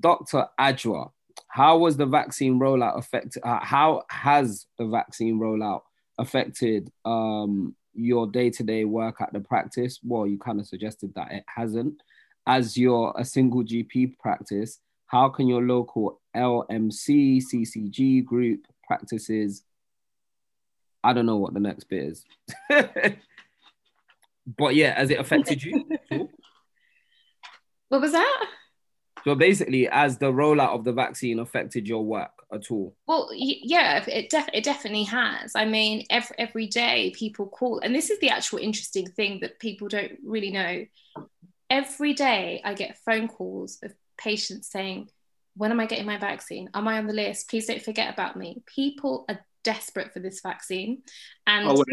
[0.00, 0.46] Dr.
[0.58, 1.10] Adjoa,
[1.46, 3.44] how was the vaccine rollout affected?
[3.44, 5.82] Uh, how has the vaccine rollout
[6.18, 9.98] affected um, your day-to-day work at the practice?
[10.02, 12.02] Well, you kind of suggested that it hasn't.
[12.46, 19.62] As you're a single GP practice, how can your local LMC, CCG group practices?
[21.02, 22.24] I don't know what the next bit is.
[24.58, 25.88] but yeah, has it affected you?
[27.88, 28.46] what was that?
[29.24, 32.94] So basically, as the rollout of the vaccine affected your work at all?
[33.06, 35.52] Well, yeah, it, def- it definitely has.
[35.54, 39.58] I mean, every, every day people call, and this is the actual interesting thing that
[39.58, 40.86] people don't really know.
[41.68, 45.10] Every day I get phone calls of patients saying,
[45.56, 46.70] When am I getting my vaccine?
[46.74, 47.50] Am I on the list?
[47.50, 48.62] Please don't forget about me.
[48.66, 51.02] People are desperate for this vaccine.
[51.46, 51.84] And Oh,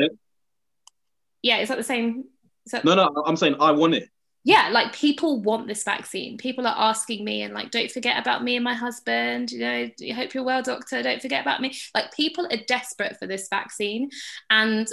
[1.42, 2.26] yeah, is that the same?
[2.72, 4.10] That- no, no, I'm saying I want it.
[4.46, 6.38] Yeah, like people want this vaccine.
[6.38, 9.52] People are asking me and like, don't forget about me and my husband.
[9.52, 11.02] You know, I hope you're well, doctor.
[11.02, 11.78] Don't forget about me.
[11.96, 14.10] Like people are desperate for this vaccine,
[14.50, 14.88] and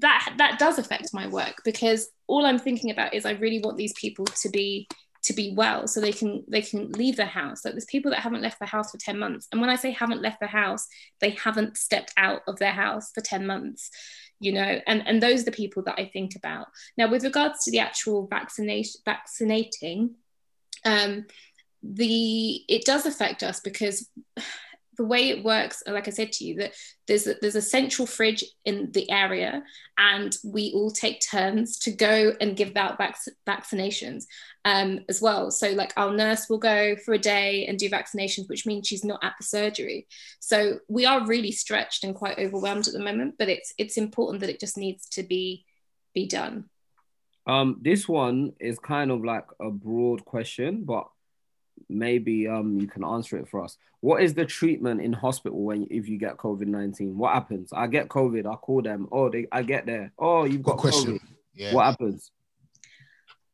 [0.00, 3.78] that that does affect my work because all I'm thinking about is I really want
[3.78, 4.88] these people to be
[5.22, 8.20] to be well so they can they can leave the house like there's people that
[8.20, 10.88] haven't left the house for 10 months and when i say haven't left the house
[11.20, 13.90] they haven't stepped out of their house for 10 months
[14.42, 16.66] you know and and those are the people that i think about.
[16.98, 20.16] Now with regards to the actual vaccination vaccinating
[20.84, 21.26] um
[21.82, 24.08] the it does affect us because
[24.96, 26.72] the way it works like i said to you that
[27.06, 29.62] there's a, there's a central fridge in the area
[29.98, 34.24] and we all take turns to go and give out vac- vaccinations
[34.64, 35.50] um, as well.
[35.50, 39.04] So like our nurse will go for a day and do vaccinations which means she's
[39.04, 40.06] not at the surgery.
[40.40, 44.40] So we are really stretched and quite overwhelmed at the moment but it's it's important
[44.40, 45.64] that it just needs to be
[46.14, 46.66] be done.
[47.46, 51.08] Um, this one is kind of like a broad question, but
[51.88, 53.76] maybe um you can answer it for us.
[54.00, 57.16] What is the treatment in hospital when if you get COVID nineteen?
[57.16, 57.72] What happens?
[57.72, 58.50] I get COVID.
[58.50, 59.08] I call them.
[59.12, 59.46] Oh, they.
[59.52, 60.12] I get there.
[60.18, 61.12] Oh, you've got Good question.
[61.14, 61.20] COVID.
[61.54, 61.74] Yeah.
[61.74, 62.30] What happens?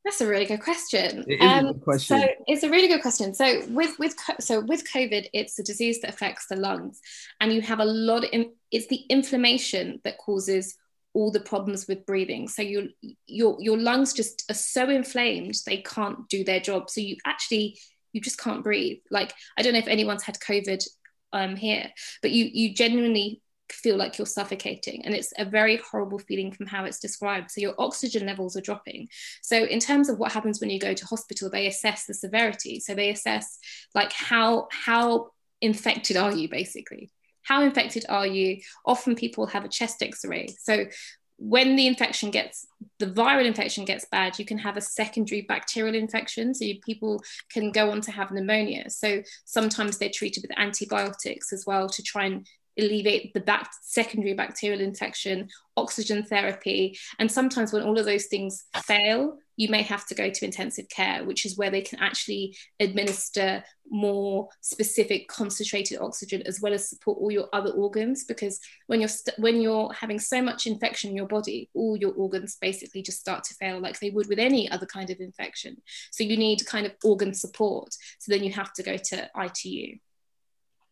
[0.04, 1.22] That's a really good question.
[1.26, 2.18] It is a good question.
[2.18, 3.34] So it's a really good question.
[3.34, 7.00] So with with so with COVID, it's a disease that affects the lungs,
[7.40, 10.76] and you have a lot of in, it's the inflammation that causes
[11.12, 12.48] all the problems with breathing.
[12.48, 12.84] So your
[13.26, 16.88] your your lungs just are so inflamed they can't do their job.
[16.88, 17.78] So you actually
[18.12, 18.98] you just can't breathe.
[19.10, 20.84] Like I don't know if anyone's had COVID
[21.32, 21.90] um here,
[22.22, 26.66] but you you genuinely feel like you're suffocating and it's a very horrible feeling from
[26.66, 27.50] how it's described.
[27.50, 29.08] So your oxygen levels are dropping.
[29.42, 32.80] So in terms of what happens when you go to hospital they assess the severity.
[32.80, 33.58] So they assess
[33.94, 35.30] like how how
[35.60, 37.10] infected are you basically?
[37.42, 38.60] How infected are you?
[38.84, 40.48] Often people have a chest x-ray.
[40.60, 40.86] So
[41.38, 42.66] when the infection gets
[42.98, 46.52] the viral infection gets bad you can have a secondary bacterial infection.
[46.52, 48.90] So you, people can go on to have pneumonia.
[48.90, 52.46] So sometimes they're treated with antibiotics as well to try and
[52.78, 56.98] alleviate the back, secondary bacterial infection, oxygen therapy.
[57.18, 60.88] And sometimes when all of those things fail, you may have to go to intensive
[60.88, 66.88] care, which is where they can actually administer more specific concentrated oxygen as well as
[66.88, 68.24] support all your other organs.
[68.24, 72.12] Because when you're st- when you're having so much infection in your body, all your
[72.12, 75.76] organs basically just start to fail like they would with any other kind of infection.
[76.12, 77.92] So you need kind of organ support.
[78.20, 79.98] So then you have to go to ITU.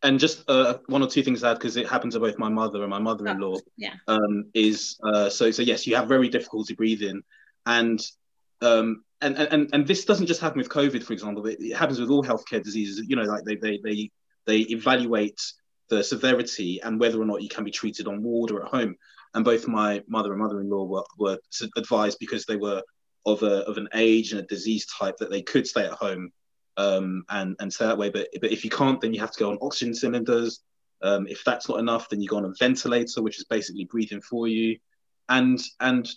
[0.07, 2.47] And just uh, one or two things to add because it happened to both my
[2.47, 3.57] mother and my mother-in-law.
[3.75, 3.95] Yeah.
[4.07, 7.23] Um, is uh, so so yes, you have very difficulty breathing,
[7.65, 7.99] and
[8.61, 11.45] um, and and and this doesn't just happen with COVID, for example.
[11.45, 13.05] It, it happens with all healthcare diseases.
[13.05, 14.09] You know, like they they they
[14.45, 15.41] they evaluate
[15.89, 18.95] the severity and whether or not you can be treated on ward or at home.
[19.33, 21.37] And both my mother and mother-in-law were, were
[21.75, 22.81] advised because they were
[23.25, 26.31] of a of an age and a disease type that they could stay at home
[26.77, 28.09] um, and and stay that way.
[28.09, 30.61] But but if you can't, then you have to go on oxygen cylinders.
[31.01, 34.21] Um, if that's not enough, then you go on a ventilator, which is basically breathing
[34.21, 34.77] for you.
[35.29, 36.09] And and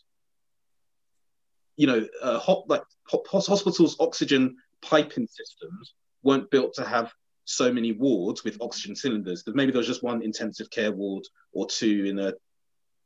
[1.76, 7.12] you know, uh, hot, like hospitals' oxygen piping systems weren't built to have
[7.46, 9.42] so many wards with oxygen cylinders.
[9.44, 12.34] That maybe there was just one intensive care ward or two in a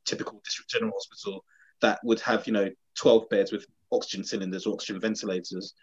[0.05, 1.43] typical district general hospital
[1.81, 5.73] that would have you know 12 beds with oxygen cylinders or oxygen ventilators.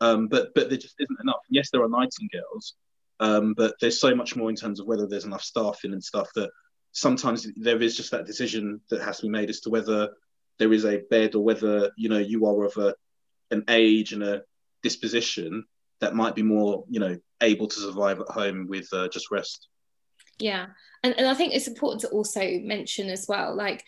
[0.00, 1.40] Um, but but there just isn't enough.
[1.50, 2.74] Yes, there are nightingales,
[3.20, 6.28] um, but there's so much more in terms of whether there's enough staffing and stuff
[6.34, 6.50] that
[6.92, 10.10] sometimes there is just that decision that has to be made as to whether
[10.58, 12.94] there is a bed or whether you know you are of a
[13.50, 14.42] an age and a
[14.82, 15.64] disposition
[16.00, 19.68] that might be more you know able to survive at home with uh, just rest.
[20.38, 20.66] Yeah,
[21.02, 23.84] and and I think it's important to also mention as well, like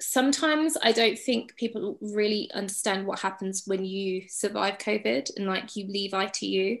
[0.00, 5.76] sometimes I don't think people really understand what happens when you survive COVID and like
[5.76, 6.78] you leave ITU.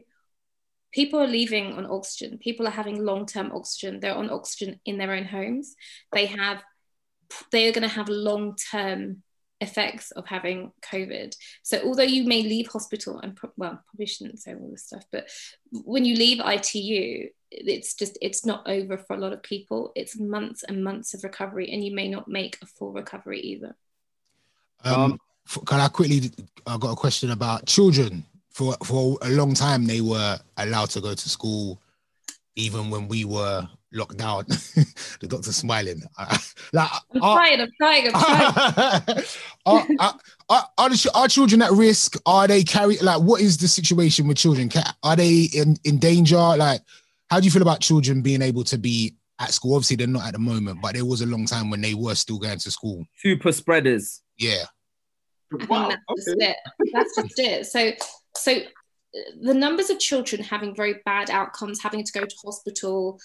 [0.92, 2.38] People are leaving on oxygen.
[2.38, 4.00] People are having long term oxygen.
[4.00, 5.76] They're on oxygen in their own homes.
[6.12, 6.62] They have,
[7.52, 9.22] they are going to have long term
[9.60, 11.34] effects of having COVID.
[11.62, 15.04] So although you may leave hospital and pro- well, probably shouldn't say all this stuff,
[15.12, 15.28] but
[15.70, 19.92] when you leave ITU, it's just it's not over for a lot of people.
[19.96, 23.76] It's months and months of recovery, and you may not make a full recovery either.
[24.84, 26.30] Um, f- can I quickly?
[26.66, 28.24] I got a question about children.
[28.50, 31.80] for for a long time they were allowed to go to school,
[32.56, 34.44] even when we were locked down.
[34.48, 36.02] the doctor's smiling.
[36.72, 39.24] like, I'm are, trying, I'm trying, I'm trying.
[39.66, 40.14] are, are,
[40.48, 42.16] are, are, the, are children at risk?
[42.26, 44.70] Are they carry like what is the situation with children?
[45.02, 46.36] Are they in, in danger?
[46.36, 46.82] Like,
[47.28, 49.74] how do you feel about children being able to be at school?
[49.74, 52.14] Obviously, they're not at the moment, but there was a long time when they were
[52.14, 53.04] still going to school.
[53.16, 54.22] Super spreaders.
[54.38, 54.64] Yeah.
[55.52, 55.88] I think Wow.
[55.88, 56.56] that's just it.
[56.92, 57.66] That's just it.
[57.66, 57.92] So,
[58.36, 63.18] so uh, the numbers of children having very bad outcomes, having to go to hospital,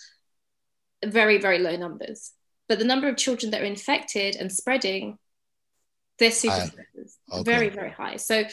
[1.03, 2.31] very, very low numbers.
[2.67, 5.17] But the number of children that are infected and spreading,
[6.19, 6.53] they're super.
[7.31, 7.43] Okay.
[7.43, 8.17] Very, very high.
[8.17, 8.45] So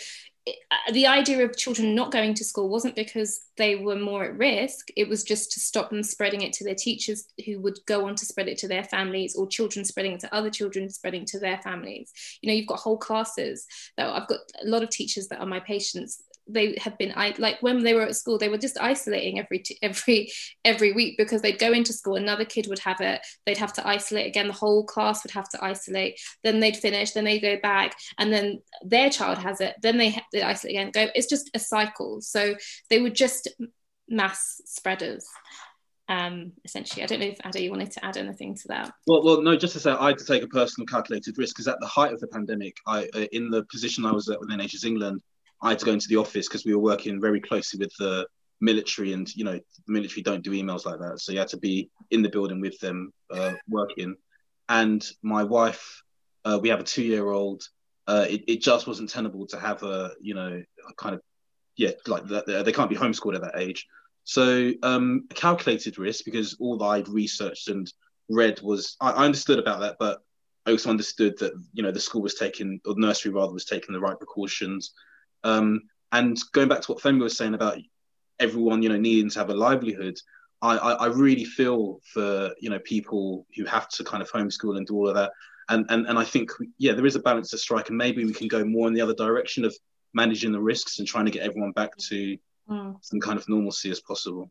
[0.45, 4.24] it- uh, the idea of children not going to school wasn't because they were more
[4.24, 4.88] at risk.
[4.97, 8.16] It was just to stop them spreading it to their teachers who would go on
[8.16, 11.38] to spread it to their families or children spreading it to other children spreading to
[11.38, 12.12] their families.
[12.40, 13.66] You know, you've got whole classes
[13.97, 16.20] that I've got a lot of teachers that are my patients.
[16.49, 19.78] They have been like when they were at school, they were just isolating every t-
[19.82, 20.32] every
[20.64, 23.86] every week because they'd go into school, another kid would have it, they'd have to
[23.86, 27.57] isolate again, the whole class would have to isolate, then they'd finish, then they go
[27.62, 31.07] back, and then their child has it, then they, they isolate again, go.
[31.14, 32.20] It's just a cycle.
[32.20, 32.55] So
[32.90, 33.49] they were just
[34.09, 35.26] mass spreaders,
[36.09, 37.03] um, essentially.
[37.03, 38.93] I don't know if Ada, you wanted to add anything to that.
[39.07, 39.57] Well, well, no.
[39.57, 42.12] Just to say, I had to take a personal calculated risk because at the height
[42.12, 45.22] of the pandemic, I, uh, in the position I was at with NHS England,
[45.63, 48.27] I had to go into the office because we were working very closely with the
[48.61, 49.55] military, and you know,
[49.87, 52.61] the military don't do emails like that, so you had to be in the building
[52.61, 54.17] with them uh, working.
[54.69, 56.03] And my wife,
[56.45, 57.63] uh, we have a two-year-old.
[58.07, 61.21] Uh, it, it just wasn't tenable to have a, you know, a kind of,
[61.77, 62.65] yeah, like that.
[62.65, 63.87] They can't be homeschooled at that age.
[64.25, 67.93] So um, calculated risk because all that I'd researched and
[68.29, 70.21] read was I, I understood about that, but
[70.67, 73.93] I also understood that you know the school was taking or nursery rather was taking
[73.93, 74.93] the right precautions.
[75.45, 75.82] Um,
[76.12, 77.78] and going back to what Femi was saying about
[78.40, 80.18] everyone you know needing to have a livelihood,
[80.61, 84.76] I, I, I really feel for you know people who have to kind of homeschool
[84.76, 85.32] and do all of that.
[85.68, 88.32] And and and I think yeah there is a balance to strike, and maybe we
[88.32, 89.74] can go more in the other direction of
[90.14, 92.36] managing the risks and trying to get everyone back to
[92.68, 92.97] Mm.
[93.01, 94.51] some kind of normalcy as possible.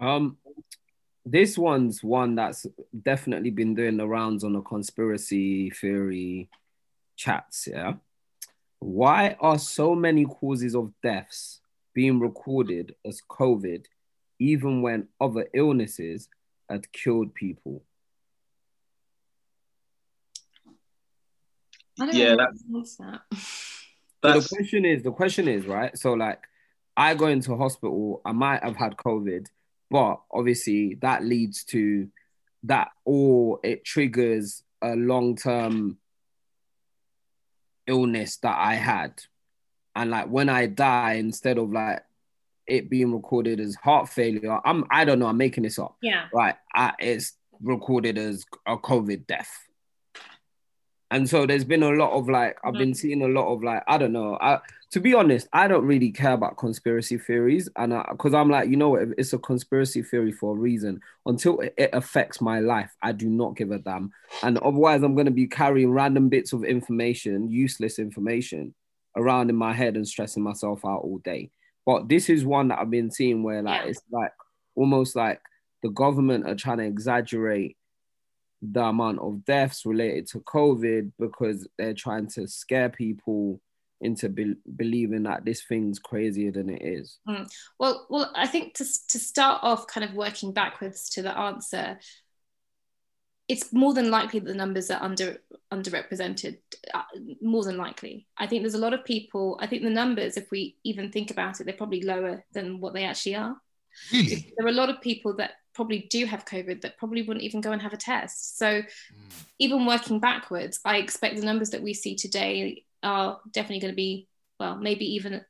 [0.00, 0.38] Um,
[1.26, 2.66] this one's one that's
[3.02, 6.48] definitely been doing the rounds on the conspiracy theory
[7.16, 7.68] chats.
[7.70, 7.94] Yeah,
[8.80, 11.60] why are so many causes of deaths
[11.94, 13.84] being recorded as COVID,
[14.38, 16.28] even when other illnesses
[16.68, 17.82] had killed people?
[22.00, 22.96] I don't Yeah, know that- what is.
[22.96, 23.18] So
[24.22, 25.96] That's the question is, the question is, right?
[25.96, 26.40] So like,
[26.96, 29.46] I go into hospital, I might have had COVID,
[29.90, 32.10] but obviously that leads to
[32.64, 35.98] that, or it triggers a long term
[37.90, 39.12] illness that I had,
[39.94, 42.02] and like when I die, instead of like
[42.66, 46.26] it being recorded as heart failure, I'm I don't know, I'm making this up, Yeah.
[46.32, 46.54] right?
[46.74, 49.50] I, it's recorded as a COVID death.
[51.10, 52.92] And so there's been a lot of like I've been mm-hmm.
[52.92, 54.38] seeing a lot of like I don't know.
[54.40, 54.60] I
[54.92, 58.76] to be honest, I don't really care about conspiracy theories, and because I'm like, you
[58.76, 61.00] know what, it's a conspiracy theory for a reason.
[61.26, 64.10] Until it, affects my life, I do not give a damn.
[64.42, 68.74] And otherwise, I'm going to be carrying random bits of information, useless information,
[69.16, 71.50] around in my head and stressing myself out all day.
[71.86, 73.90] But this is one that I've been seeing where like Yeah.
[73.90, 74.32] it's like
[74.74, 75.40] almost like
[75.82, 77.76] the government are trying to exaggerate
[78.62, 83.60] the amount of deaths related to COVID because they're trying to scare people
[84.00, 87.18] into be- believing that this thing's crazier than it is.
[87.78, 91.98] Well, well, I think to to start off, kind of working backwards to the answer,
[93.48, 95.38] it's more than likely that the numbers are under
[95.72, 96.58] underrepresented.
[96.94, 97.02] Uh,
[97.42, 99.58] more than likely, I think there's a lot of people.
[99.60, 102.94] I think the numbers, if we even think about it, they're probably lower than what
[102.94, 103.56] they actually are.
[104.12, 104.52] Really?
[104.56, 107.60] There are a lot of people that probably do have COVID that probably wouldn't even
[107.60, 108.58] go and have a test.
[108.58, 108.82] So
[109.58, 113.96] even working backwards, I expect the numbers that we see today are definitely going to
[113.96, 114.28] be
[114.60, 115.44] well, maybe even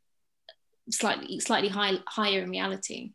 [0.91, 3.13] slightly slightly high, higher in reality.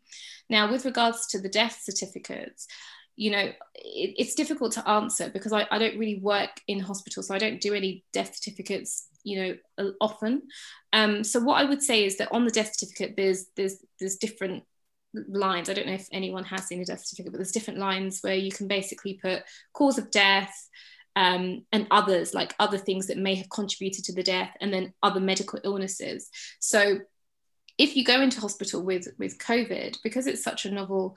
[0.48, 2.68] Now, with regards to the death certificates,
[3.16, 7.22] you know, it, it's difficult to answer because I, I don't really work in hospital,
[7.22, 10.42] so I don't do any death certificates, you know, often.
[10.92, 14.16] Um, so what I would say is that on the death certificate, there's there's there's
[14.16, 14.64] different
[15.28, 15.68] lines.
[15.68, 18.34] I don't know if anyone has seen a death certificate, but there's different lines where
[18.34, 19.42] you can basically put
[19.72, 20.68] cause of death,
[21.16, 24.92] um, and others, like other things that may have contributed to the death, and then
[25.02, 26.28] other medical illnesses.
[26.60, 27.00] So
[27.78, 31.16] if you go into hospital with with COVID, because it's such a novel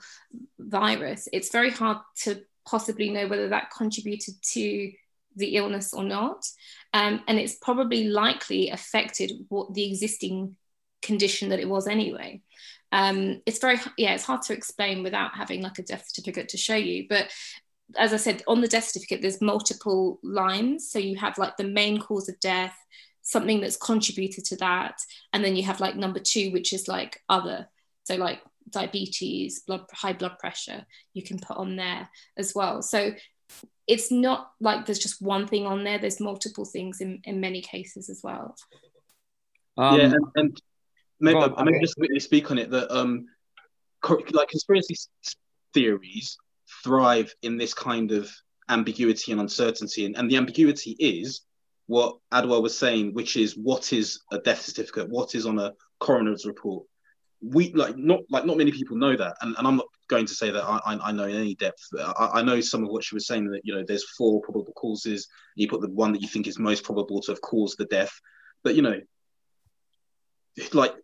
[0.58, 4.92] virus, it's very hard to possibly know whether that contributed to
[5.36, 6.44] the illness or not.
[6.92, 10.56] Um, and it's probably likely affected what the existing
[11.02, 12.42] condition that it was anyway.
[12.92, 16.56] Um, it's very yeah, it's hard to explain without having like a death certificate to
[16.56, 17.06] show you.
[17.08, 17.30] But
[17.96, 20.90] as I said, on the death certificate, there's multiple lines.
[20.90, 22.76] So you have like the main cause of death,
[23.22, 25.00] something that's contributed to that,
[25.32, 27.68] and then you have like number two, which is like other.
[28.04, 30.84] So like diabetes, blood high blood pressure,
[31.14, 32.82] you can put on there as well.
[32.82, 33.12] So
[33.86, 35.98] it's not like there's just one thing on there.
[35.98, 38.54] There's multiple things in, in many cases as well.
[39.76, 40.62] Um, yeah, and, and
[41.20, 43.26] maybe, on, maybe just quickly speak on it that um,
[44.32, 44.94] like conspiracy
[45.74, 46.36] theories
[46.82, 48.30] thrive in this kind of
[48.68, 51.42] ambiguity and uncertainty, and, and the ambiguity is
[51.86, 55.72] what Adwa was saying, which is what is a death certificate, what is on a
[55.98, 56.86] coroner's report.
[57.42, 60.34] We like not like not many people know that, and, and I'm not going to
[60.34, 61.82] say that I, I know in any depth.
[61.98, 64.72] I, I know some of what she was saying that you know there's four probable
[64.74, 65.26] causes.
[65.56, 68.12] You put the one that you think is most probable to have caused the death,
[68.62, 69.00] but you know,
[70.72, 70.94] like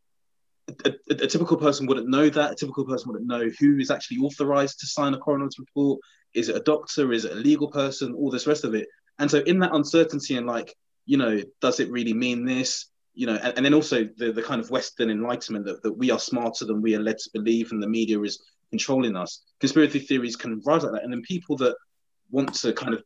[0.69, 2.53] a, a, a, typical person wouldn't know that.
[2.53, 6.01] A typical person wouldn't know who is actually authorized to sign a coroner's report.
[6.35, 7.13] Is it a doctor?
[7.13, 8.15] Is it a legal person?
[8.15, 8.89] All this rest of it.
[9.19, 10.75] And so, in that uncertainty and like,
[11.07, 12.87] you know, does it really mean this?
[13.15, 16.11] You know, and, and then also the, the kind of Western enlightenment that, that we
[16.11, 19.43] are smarter than we are led to believe, and the media is controlling us.
[19.61, 21.77] Conspiracy theories can rise like that, and then people that
[22.31, 23.03] want to kind of,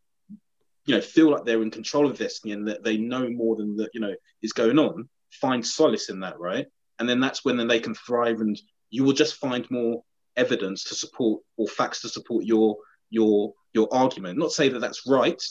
[0.87, 3.77] you know, feel like they're in control of this and that they know more than
[3.77, 6.67] that, you know, is going on, find solace in that, right?
[7.01, 10.03] And then that's when then they can thrive and you will just find more
[10.37, 12.77] evidence to support or facts to support your
[13.11, 14.39] your your argument.
[14.39, 15.43] Not say that that's right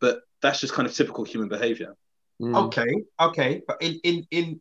[0.00, 1.94] but that's just kind of typical human behavior.
[2.40, 2.66] Mm.
[2.66, 3.62] okay okay.
[3.66, 4.60] But in in in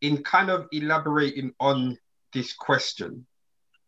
[0.00, 1.96] in kind of elaborating on
[2.32, 3.26] this question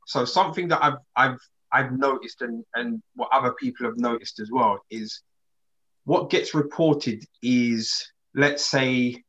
[0.07, 1.39] so something that i've i've
[1.73, 5.23] i've noticed and and what other people have noticed as well is
[6.05, 9.23] what gets reported is let's say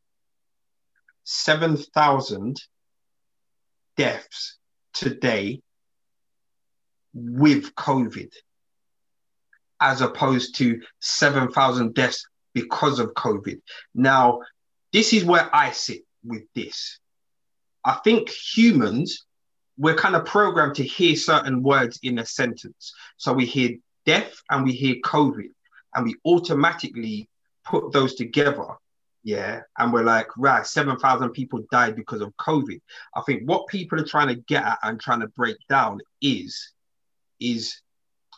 [1.24, 2.62] 7,000
[3.98, 4.58] deaths
[4.94, 5.62] today
[7.14, 8.32] with COVID,
[9.80, 13.62] as opposed to 7,000 deaths because of COVID.
[13.94, 14.42] Now,
[14.92, 17.00] this is where I sit with this.
[17.84, 19.26] I think humans,
[19.78, 22.94] we're kind of programmed to hear certain words in a sentence.
[23.18, 25.50] So we hear death and we hear COVID,
[25.96, 27.30] and we automatically
[27.66, 28.66] put those together
[29.24, 32.82] yeah, and we're like, right, 7,000 people died because of COVID.
[33.16, 36.72] I think what people are trying to get at and trying to break down is,
[37.40, 37.80] is,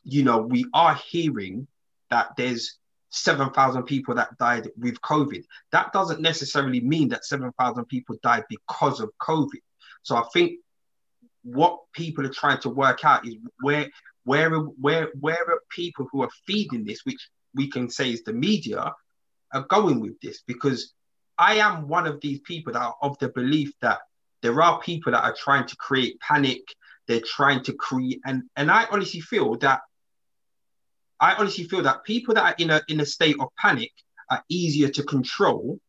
[0.04, 1.68] you know, we are hearing
[2.12, 2.78] that there's
[3.10, 5.44] 7,000 people that died with COVID.
[5.72, 9.62] That doesn't necessarily mean that 7,000 people died because of COVID.
[10.04, 10.60] So I think
[11.42, 13.90] what people are trying to work out is where,
[14.24, 18.34] where, where, where are people who are feeding this, which we can say is the
[18.34, 18.94] media,
[19.56, 20.94] are going with this because
[21.38, 24.00] I am one of these people that are of the belief that
[24.42, 26.62] there are people that are trying to create panic.
[27.08, 29.82] They're trying to create, and and I honestly feel that
[31.20, 33.92] I honestly feel that people that are in a in a state of panic
[34.30, 35.80] are easier to control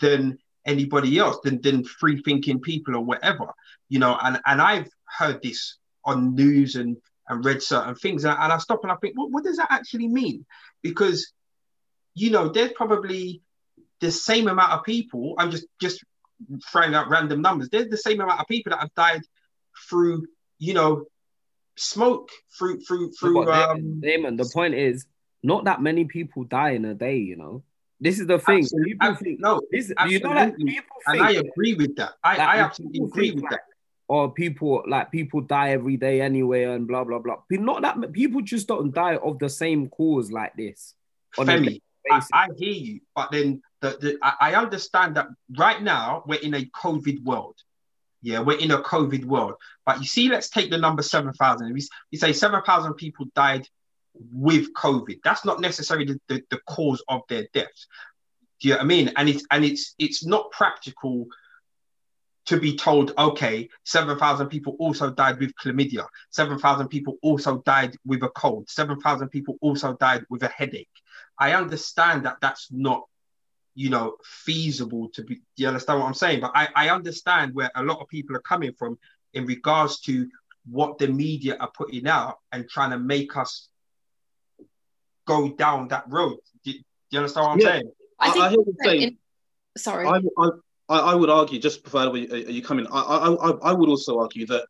[0.00, 3.46] than anybody else, than than free thinking people or whatever,
[3.88, 4.18] you know.
[4.22, 6.96] And and I've heard this on news and
[7.28, 9.68] and read certain things, and I, and I stop and I think, what does that
[9.70, 10.44] actually mean?
[10.82, 11.32] Because
[12.20, 13.40] you know, there's probably
[14.00, 15.34] the same amount of people.
[15.38, 16.04] I'm just just
[16.70, 17.68] throwing out random numbers.
[17.70, 19.22] There's the same amount of people that have died
[19.88, 20.26] through,
[20.58, 21.06] you know,
[21.76, 23.44] smoke through through through.
[23.44, 25.06] No, um, Damon, the point is,
[25.42, 27.16] not that many people die in a day.
[27.16, 27.62] You know,
[28.00, 28.58] this is the thing.
[28.58, 28.92] Absolutely.
[28.92, 32.12] People think, no, this, you know, like, people and I agree with that.
[32.22, 33.60] I, I absolutely agree with that.
[34.08, 37.36] Or people like people die every day anyway, and blah blah blah.
[37.50, 40.94] Not that people just don't die of the same cause like this.
[41.36, 46.40] Femi, I, I, hear you, but then the, the I, understand that right now we're
[46.40, 47.56] in a COVID world.
[48.22, 49.54] Yeah, we're in a COVID world.
[49.86, 51.72] But you see, let's take the number 7,000.
[51.72, 53.66] We, we say 7,000 people died
[54.14, 55.20] with COVID.
[55.24, 57.86] That's not necessarily the, the, the, cause of their deaths.
[58.60, 59.12] Do you know what I mean?
[59.16, 61.28] And it's and it's it's not practical
[62.46, 66.06] to be told, okay, 7,000 people also died with chlamydia.
[66.30, 68.68] 7,000 people also died with a cold.
[68.68, 70.88] 7,000 people also died with a headache.
[71.40, 73.02] I understand that that's not,
[73.74, 75.36] you know, feasible to be.
[75.36, 76.40] Do you understand what I'm saying?
[76.40, 78.98] But I, I understand where a lot of people are coming from
[79.32, 80.28] in regards to
[80.70, 83.68] what the media are putting out and trying to make us
[85.26, 86.38] go down that road.
[86.64, 86.78] Do, do
[87.10, 87.66] you understand what I'm yeah.
[87.66, 87.92] saying?
[88.18, 89.02] I, think I, I hear you're saying.
[89.02, 89.18] In,
[89.78, 90.06] sorry.
[90.06, 90.20] I,
[90.88, 93.88] I, I would argue, just before you, uh, you come in, I, I, I would
[93.88, 94.66] also argue that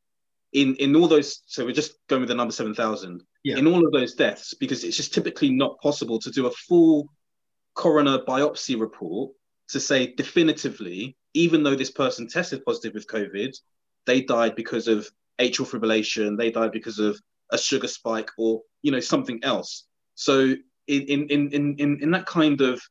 [0.53, 3.57] in in all those, so we're just going with the number seven thousand yeah.
[3.57, 7.09] in all of those deaths because it's just typically not possible to do a full
[7.75, 9.33] coroner biopsy report
[9.69, 13.57] to say definitively, even though this person tested positive with COVID,
[14.07, 17.21] they died because of atrial fibrillation, they died because of
[17.53, 19.87] a sugar spike or you know something else.
[20.15, 20.55] So
[20.87, 22.83] in in in in in that kind of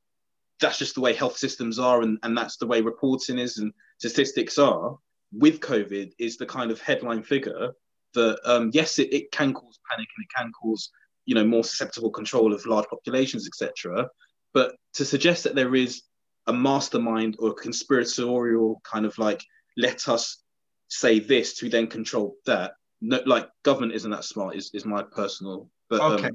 [0.60, 3.72] that's just the way health systems are and, and that's the way reporting is and
[3.97, 4.97] statistics are
[5.32, 7.71] with COVID is the kind of headline figure
[8.13, 10.89] that um, yes, it, it can cause panic and it can cause
[11.25, 14.07] you know more susceptible control of large populations, etc.
[14.53, 16.03] But to suggest that there is
[16.47, 19.43] a mastermind or a conspiratorial kind of like
[19.77, 20.41] let us
[20.88, 24.55] say this to then control that, no, like government isn't that smart.
[24.55, 25.69] Is is my personal.
[25.89, 26.27] But, okay,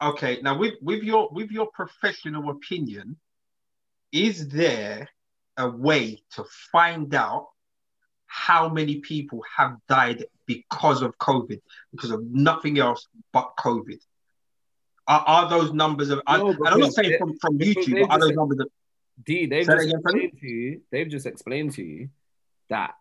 [0.00, 0.38] um, okay.
[0.42, 3.16] Now with with your with your professional opinion,
[4.12, 5.08] is there
[5.56, 7.48] a way to find out
[8.32, 11.60] how many people have died because of COVID,
[11.90, 13.98] because of nothing else but COVID?
[15.08, 16.18] Are, are those numbers of?
[16.28, 18.60] No, I, am not saying from, from YouTube, but are those numbers?
[18.60, 18.68] Of,
[19.24, 20.80] D, they've just explained to you.
[20.92, 22.08] They've just explained to you
[22.68, 22.94] that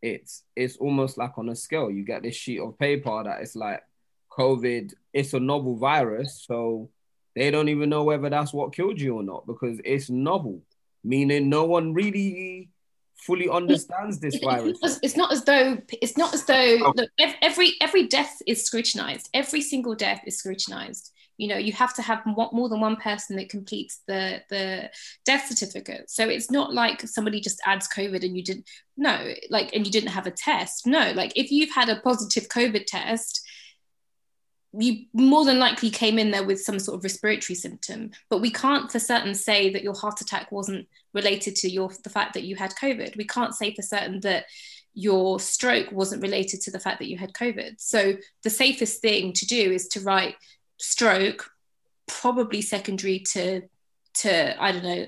[0.00, 1.90] it's it's almost like on a scale.
[1.90, 3.82] You get this sheet of paper that it's like
[4.30, 4.94] COVID.
[5.12, 6.88] It's a novel virus, so
[7.34, 10.62] they don't even know whether that's what killed you or not because it's novel,
[11.02, 12.68] meaning no one really
[13.26, 14.78] fully understands this virus.
[15.02, 16.92] It's not as though it's not as though oh.
[16.96, 19.28] look, every every death is scrutinized.
[19.34, 21.10] Every single death is scrutinized.
[21.38, 24.90] You know, you have to have more than one person that completes the the
[25.24, 26.10] death certificate.
[26.10, 29.92] So it's not like somebody just adds COVID and you didn't no, like and you
[29.92, 30.86] didn't have a test.
[30.86, 33.41] No, like if you've had a positive COVID test
[34.74, 38.50] you more than likely came in there with some sort of respiratory symptom but we
[38.50, 42.44] can't for certain say that your heart attack wasn't related to your the fact that
[42.44, 43.16] you had covid.
[43.16, 44.46] We can't say for certain that
[44.94, 47.74] your stroke wasn't related to the fact that you had covid.
[47.80, 50.36] So the safest thing to do is to write
[50.78, 51.50] stroke
[52.06, 53.62] probably secondary to
[54.14, 55.06] to i don't know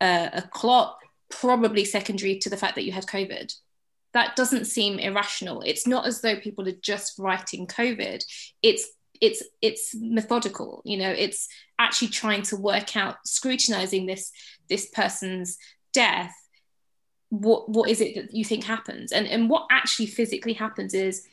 [0.00, 0.98] uh, a clot
[1.30, 3.52] probably secondary to the fact that you had covid
[4.16, 5.60] that doesn't seem irrational.
[5.60, 8.24] It's not as though people are just writing COVID.
[8.62, 8.88] It's
[9.20, 11.48] it's it's methodical you know it's
[11.78, 14.30] actually trying to work out scrutinizing this
[14.68, 15.56] this person's
[15.94, 16.34] death
[17.30, 21.26] what what is it that you think happens and and what actually physically happens is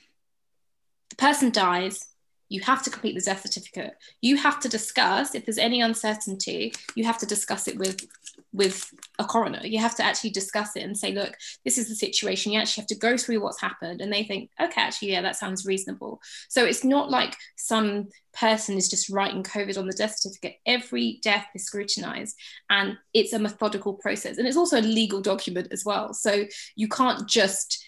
[1.09, 2.05] the person dies
[2.54, 6.74] you have to complete the death certificate you have to discuss if there's any uncertainty
[6.95, 8.08] you have to discuss it with
[8.54, 9.60] with a coroner.
[9.64, 11.36] You have to actually discuss it and say, look,
[11.66, 12.51] this is the situation.
[12.51, 13.99] You actually have to go through what's happened.
[13.99, 16.22] And they think, okay, actually, yeah, that sounds reasonable.
[16.49, 20.58] So it's not like some person is just writing COVID on the death certificate.
[20.66, 22.36] Every death is scrutinized
[22.70, 24.38] and it's a methodical process.
[24.38, 26.14] And it's also a legal document as well.
[26.14, 26.45] So
[26.76, 27.84] you can't just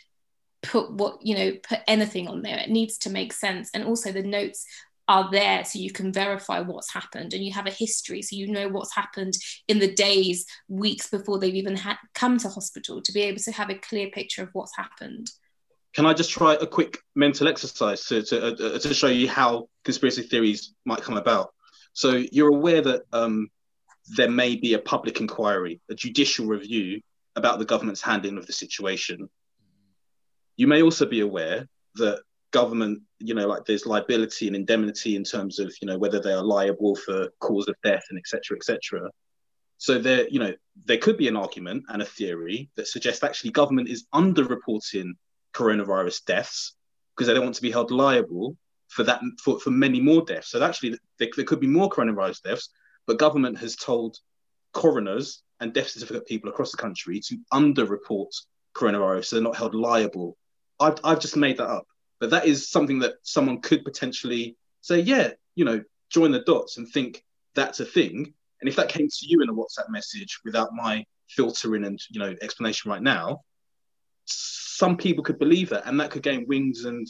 [0.68, 2.57] put what you know put anything on there.
[2.57, 3.70] It needs to make sense.
[3.74, 4.66] And also the notes
[5.07, 8.47] are there so you can verify what's happened and you have a history so you
[8.47, 9.34] know what's happened
[9.68, 11.80] in the days weeks before they've even
[12.16, 15.30] come to hospital to be able to have a clear picture of what's happened.
[15.93, 19.70] Can i just try a quick mental exercise to, to, uh, to show you how
[19.84, 21.53] conspiracy theories might come about?
[21.93, 23.49] So you're aware that um,
[24.18, 27.01] there may be a public inquiry a judicial review
[27.36, 29.30] about the government's handling of the situation
[30.58, 35.24] you may also be aware that government, you know, like there's liability and indemnity in
[35.24, 38.58] terms of, you know, whether they are liable for cause of death and etc.
[38.58, 39.10] etc.
[39.78, 40.53] So there, you know,
[40.86, 45.12] there could be an argument and a theory that suggests actually government is underreporting
[45.53, 46.76] coronavirus deaths
[47.16, 50.51] because they don't want to be held liable for that for, for many more deaths.
[50.51, 52.70] So actually there, there could be more coronavirus deaths,
[53.08, 54.18] but government has told
[54.74, 58.32] coroners and death certificate people across the country to underreport
[58.76, 60.38] coronavirus so they're not held liable.
[60.80, 61.88] I've, I've just made that up.
[62.19, 66.77] But that is something that someone could potentially say, yeah, you know, join the dots
[66.77, 67.23] and think
[67.56, 68.34] that's a thing.
[68.61, 72.19] And if that came to you in a WhatsApp message without my filtering and you
[72.19, 73.41] know explanation right now,
[74.26, 76.85] some people could believe that, and that could gain wings.
[76.85, 77.07] And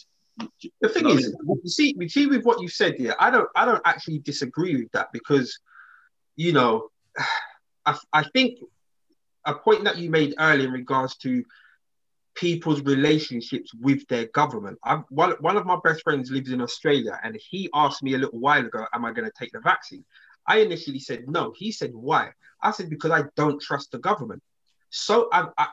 [0.81, 3.65] the thing is, you see, you see with what you said here, I don't, I
[3.65, 5.59] don't actually disagree with that because,
[6.35, 6.89] you know,
[7.85, 8.59] I, I think
[9.45, 11.43] a point that you made earlier in regards to
[12.35, 14.77] people's relationships with their government.
[14.83, 18.17] i one, one of my best friends lives in Australia, and he asked me a
[18.17, 20.05] little while ago, Am I going to take the vaccine?
[20.47, 21.53] I initially said no.
[21.55, 22.31] He said, Why?
[22.61, 24.43] I said, Because I don't trust the government.
[24.89, 25.67] So, I, I,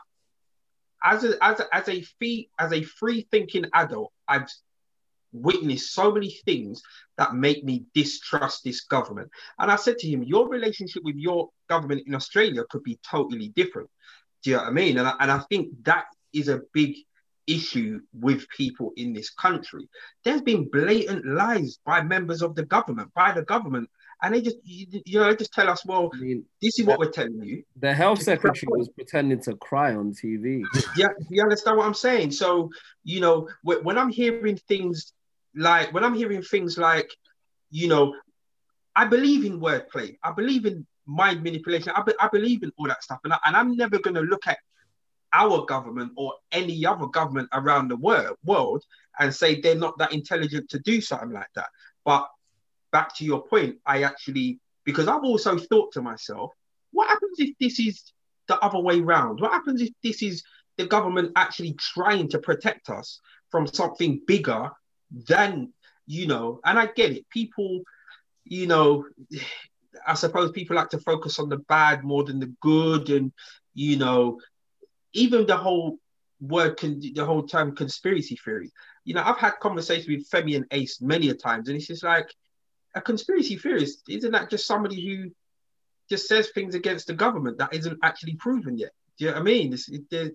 [1.03, 4.47] as, a, as, a, as, a free, as a free thinking adult, I've
[5.33, 6.81] witnessed so many things
[7.17, 9.29] that make me distrust this government.
[9.59, 13.49] And I said to him, Your relationship with your government in Australia could be totally
[13.49, 13.89] different.
[14.43, 14.97] Do you know what I mean?
[14.97, 16.95] And I, and I think that is a big
[17.47, 19.87] issue with people in this country.
[20.23, 23.89] There's been blatant lies by members of the government, by the government,
[24.21, 26.85] and they just you, you know they just tell us, well, I mean, this is
[26.85, 27.63] what we're telling you.
[27.79, 30.63] the health secretary was pretending to cry on TV.
[30.97, 32.31] Yeah, you understand what I'm saying?
[32.31, 32.69] So,
[33.03, 35.13] you know, when I'm hearing things
[35.55, 37.09] like when I'm hearing things like,
[37.71, 38.15] you know,
[38.95, 40.17] I believe in wordplay.
[40.23, 41.91] I believe in mind manipulation.
[41.95, 44.21] I, be- I believe in all that stuff, and, I, and I'm never going to
[44.21, 44.59] look at
[45.33, 48.83] our government or any other government around the world world
[49.19, 51.69] and say they're not that intelligent to do something like that.
[52.05, 52.27] But
[52.91, 56.51] back to your point, I actually because I've also thought to myself,
[56.91, 58.11] what happens if this is
[58.47, 59.39] the other way round?
[59.39, 60.43] What happens if this is
[60.77, 63.19] the government actually trying to protect us
[63.49, 64.69] from something bigger
[65.27, 65.71] than
[66.05, 66.59] you know?
[66.65, 67.81] And I get it, people,
[68.43, 69.05] you know,
[70.05, 73.31] I suppose people like to focus on the bad more than the good, and
[73.73, 74.39] you know,
[75.13, 75.97] even the whole
[76.39, 78.71] word, con- the whole term conspiracy theory.
[79.05, 82.03] You know, I've had conversations with Femi and Ace many a times, and it's just
[82.03, 82.29] like
[82.95, 84.03] a conspiracy theorist.
[84.09, 85.31] Isn't that just somebody who
[86.09, 88.91] just says things against the government that isn't actually proven yet?
[89.17, 89.73] Do you know what I mean?
[89.73, 90.31] It's, it, there-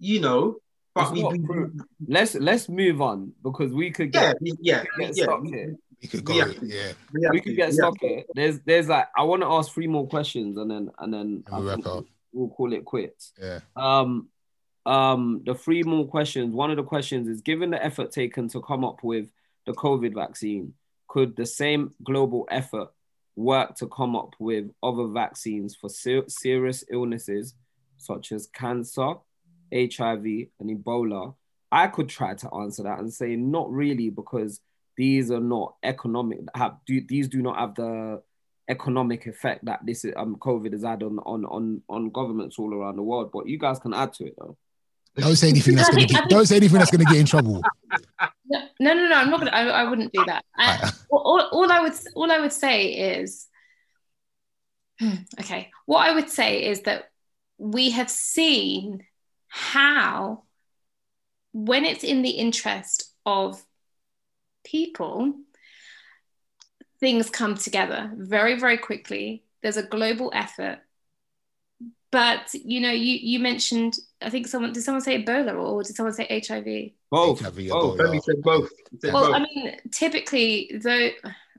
[0.00, 0.56] you know,
[0.94, 1.66] but It's we, we.
[2.06, 5.24] Let's let's move on because we could get, we- yeah, we could get yeah.
[5.24, 5.76] stuck here.
[6.02, 6.34] We could go.
[6.34, 6.46] Yeah.
[6.62, 6.92] Yeah.
[7.12, 8.06] we We could get stuck to.
[8.08, 8.22] here.
[8.34, 11.64] There's there's like I want to ask three more questions and then and then And
[11.64, 12.04] we I wrap up.
[12.38, 13.32] We'll call it quits.
[13.40, 13.60] Yeah.
[13.76, 14.28] Um,
[14.86, 16.54] um, the three more questions.
[16.54, 19.30] One of the questions is: Given the effort taken to come up with
[19.66, 20.74] the COVID vaccine,
[21.08, 22.88] could the same global effort
[23.36, 27.54] work to come up with other vaccines for ser- serious illnesses
[27.98, 29.14] such as cancer,
[29.72, 30.24] HIV,
[30.60, 31.34] and Ebola?
[31.70, 34.60] I could try to answer that and say not really because
[34.96, 36.40] these are not economic.
[36.54, 38.22] Have do these do not have the
[38.68, 42.72] economic effect that this is, um COVID has had on on on on governments all
[42.74, 43.30] around the world.
[43.32, 44.56] But you guys can add to it though.
[45.16, 46.28] Don't say anything that's gonna get.
[46.28, 47.62] Don't say anything that's gonna get in trouble.
[48.50, 49.16] No, no, no, no.
[49.16, 49.50] I'm not gonna.
[49.50, 50.44] I, I wouldn't do that.
[50.56, 53.46] I, all, all- all I would, all I would say is,
[55.00, 55.70] Hmm, okay.
[55.86, 57.10] What I would say is that
[57.56, 59.04] we have seen
[59.48, 60.42] how,
[61.52, 63.64] when it's in the interest of
[64.64, 65.34] people,
[67.00, 69.44] things come together very, very quickly.
[69.62, 70.78] There's a global effort.
[72.10, 73.96] But you know, you you mentioned.
[74.22, 76.92] I think someone did someone say Ebola or did someone say HIV?
[77.10, 77.40] Both.
[77.40, 77.98] HIV, both.
[77.98, 78.00] Ebola.
[78.00, 78.70] Femi said both.
[78.90, 79.34] He said Well, both.
[79.34, 81.10] I mean, typically, though.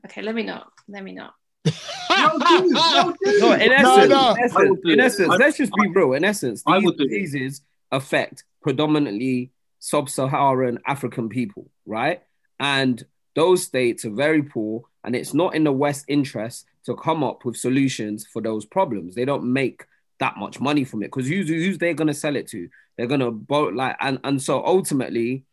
[0.06, 0.72] Okay, let me not.
[0.88, 1.34] Let me not.
[1.64, 3.40] No, dude, no, dude.
[3.40, 4.32] No, in essence, no.
[4.32, 6.14] in essence, I would do in essence let's just be real.
[6.14, 7.60] In essence, I these would diseases
[7.92, 12.22] affect predominantly sub-Saharan African people, right?
[12.58, 13.02] And
[13.34, 17.44] those states are very poor, and it's not in the West interest to come up
[17.44, 19.14] with solutions for those problems.
[19.14, 19.84] They don't make
[20.18, 22.68] that much money from it because who's who's they're gonna sell it to?
[22.96, 25.44] They're gonna both like and and so ultimately,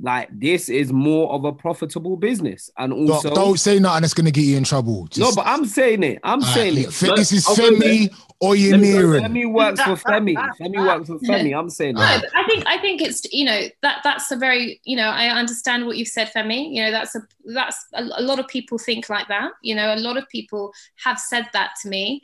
[0.00, 4.14] like this is more of a profitable business, and Don't, also don't say nothing that's
[4.14, 5.08] gonna get you in trouble.
[5.16, 6.18] no, but I'm saying it.
[6.22, 6.92] I'm Alright, saying yeah, it.
[6.92, 9.24] Fe- this is I'll go Femi or you're Let me go nearing.
[9.24, 10.34] Femi works for Femi.
[10.58, 11.56] Femi works for Femi.
[11.56, 12.24] I'm saying No, that.
[12.34, 15.86] I think I think it's you know that that's a very you know I understand
[15.86, 16.72] what you've said, Femi.
[16.74, 17.20] You know that's a
[17.54, 19.52] that's a, a lot of people think like that.
[19.62, 20.72] You know, a lot of people
[21.04, 22.22] have said that to me.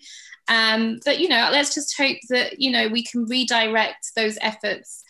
[0.49, 5.03] Um, but you know, let's just hope that you know we can redirect those efforts.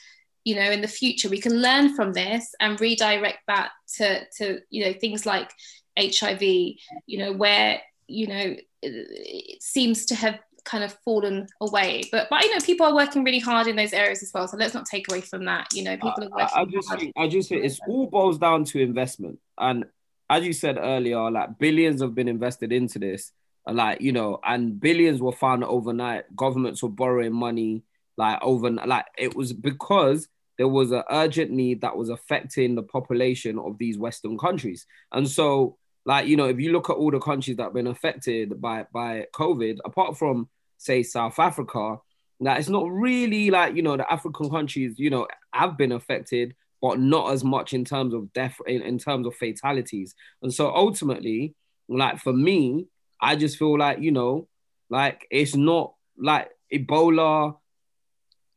[0.47, 4.61] You know, in the future, we can learn from this and redirect that to to
[4.71, 5.51] you know things like
[5.99, 6.41] HIV.
[6.43, 12.05] You know, where you know it, seems to have kind of fallen away.
[12.13, 14.47] But but you know, people are working really hard in those areas as well.
[14.47, 15.67] So let's not take away from that.
[15.75, 17.01] You know, people are working I just hard.
[17.01, 19.41] think I just think it's all boils down to investment.
[19.59, 19.87] And
[20.31, 23.33] as you said earlier, like billions have been invested into this.
[23.69, 26.25] Like, you know, and billions were found overnight.
[26.37, 27.83] Governments were borrowing money
[28.17, 30.29] like over like it was because
[30.59, 34.87] there was an urgent need that was affecting the population of these Western countries.
[35.13, 37.87] And so, like, you know, if you look at all the countries that have been
[37.87, 41.99] affected by by COVID, apart from say South Africa,
[42.41, 46.55] that it's not really like you know the African countries, you know, have been affected,
[46.81, 50.15] but not as much in terms of death, in, in terms of fatalities.
[50.43, 51.55] And so ultimately,
[51.89, 52.87] like for me,
[53.21, 54.49] I just feel like you know,
[54.91, 57.57] like it's not like Ebola,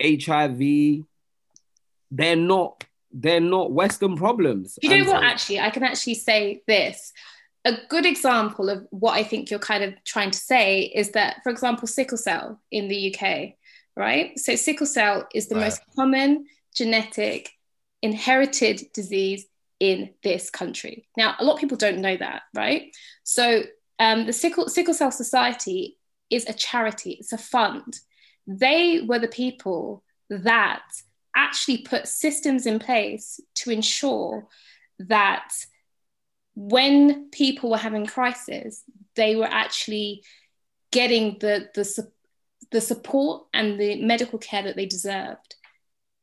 [0.01, 1.05] HIV,
[2.11, 4.77] they're not they're not Western problems.
[4.81, 5.23] You know what?
[5.23, 7.11] Actually, I can actually say this.
[7.65, 11.37] A good example of what I think you're kind of trying to say is that,
[11.43, 13.55] for example, sickle cell in the UK,
[13.97, 14.37] right?
[14.37, 15.65] So, sickle cell is the Right.
[15.65, 16.45] most common
[16.75, 17.49] genetic
[18.01, 19.45] inherited disease
[19.79, 21.07] in this country.
[21.17, 22.95] Now, a lot of people don't know that, right?
[23.23, 23.63] So,
[23.97, 25.97] um, the sickle, sickle Cell Society
[26.29, 27.99] is a charity, it's a fund.
[28.47, 30.83] They were the people that
[31.35, 34.47] actually put systems in place to ensure
[34.99, 35.51] that
[36.55, 38.83] when people were having crisis,
[39.15, 40.23] they were actually
[40.91, 42.07] getting the the
[42.71, 45.55] the support and the medical care that they deserved.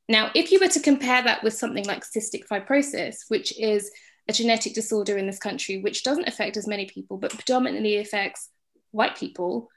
[0.08, 3.90] Now, if you were to compare that with something like cystic fibrosis, which is
[4.28, 8.48] a genetic disorder in this country, which doesn't affect as many people, but predominantly affects
[8.92, 9.68] white people,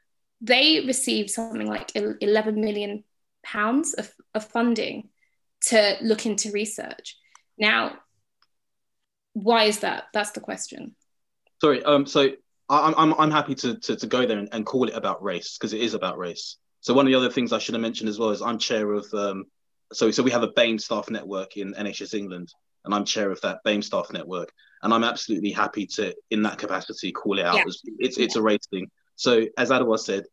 [0.42, 3.04] they received something like 11 million
[3.44, 5.10] pounds of, of funding
[5.68, 7.18] to look into research.
[7.58, 7.98] Now,
[9.34, 10.06] why is that?
[10.14, 10.96] That's the question.
[11.62, 11.84] Sorry.
[11.84, 12.06] Um.
[12.06, 12.32] So
[12.70, 15.58] I'm I'm I'm happy to to, to go there and, and call it about race
[15.58, 16.58] because it is about race.
[16.82, 18.92] So one of the other things I should have mentioned as well is I'm chair
[18.94, 19.46] of um.
[19.92, 22.54] So so we have a BAME staff network in NHS England,
[22.86, 24.52] and I'm chair of that BAME staff network,
[24.84, 27.58] and I'm absolutely happy to in that capacity call it out.
[27.58, 27.64] Yeah.
[28.00, 28.90] It's it's a race thing.
[29.16, 30.24] So as Adewale said,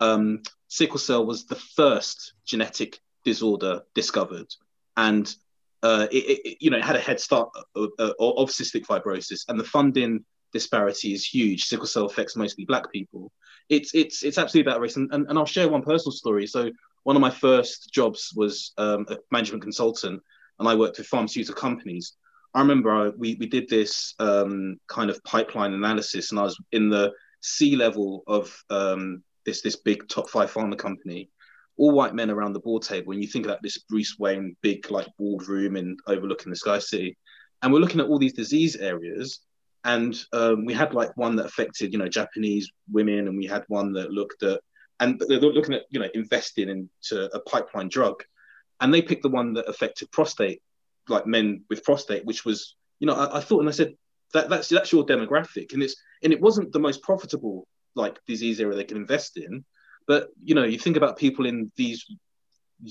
[0.00, 4.46] um, sickle cell was the first genetic disorder discovered,
[4.98, 5.32] and
[5.82, 9.44] uh, it, it, you know, it had a head start of, of, of, cystic fibrosis,
[9.48, 11.64] and the funding disparity is huge.
[11.64, 13.30] Sickle cell affects mostly Black people.
[13.68, 16.46] It's it's it's absolutely about race, and, and, and I'll share one personal story.
[16.46, 16.70] So
[17.04, 20.20] one of my first jobs was um, a management consultant,
[20.58, 22.16] and I worked with pharmaceutical companies.
[22.54, 26.58] I remember I, we we did this um, kind of pipeline analysis, and I was
[26.72, 31.30] in the C level of um, this this big top five pharma company,
[31.78, 34.90] all white men around the board table, and you think about this Bruce Wayne big
[34.90, 37.16] like boardroom and overlooking the Sky City,
[37.62, 39.40] and we're looking at all these disease areas,
[39.84, 43.64] and um, we had like one that affected you know Japanese women, and we had
[43.68, 44.60] one that looked at
[45.00, 48.22] and they're looking at you know investing into a pipeline drug,
[48.80, 50.62] and they picked the one that affected prostate,
[51.08, 53.94] like men with prostate, which was you know I, I thought and I said
[54.34, 58.60] that that's that's your demographic, and it's and it wasn't the most profitable like disease
[58.60, 59.64] area they can invest in
[60.08, 62.04] but you know, you think about people in these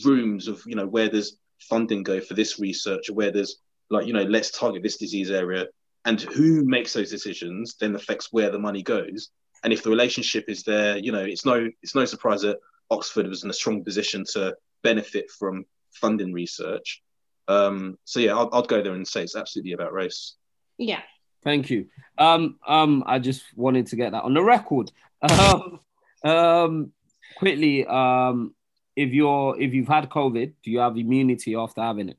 [0.05, 3.57] rooms of you know where there's funding go for this research, or where there's
[3.89, 5.65] like you know let's target this disease area,
[6.05, 9.29] and who makes those decisions then affects where the money goes.
[9.63, 12.59] And if the relationship is there, you know, it's no it's no surprise that
[12.91, 17.01] Oxford was in a strong position to benefit from funding research.
[17.47, 20.35] Um, so yeah, I'd, I'd go there and say it's absolutely about race.
[20.77, 21.01] Yeah.
[21.43, 21.87] Thank you.
[22.17, 24.91] Um, um, I just wanted to get that on the record.
[25.19, 25.79] Um,
[26.23, 26.91] um,
[27.37, 28.53] quickly, um,
[28.95, 32.17] if you're if you've had COVID, do you have immunity after having it?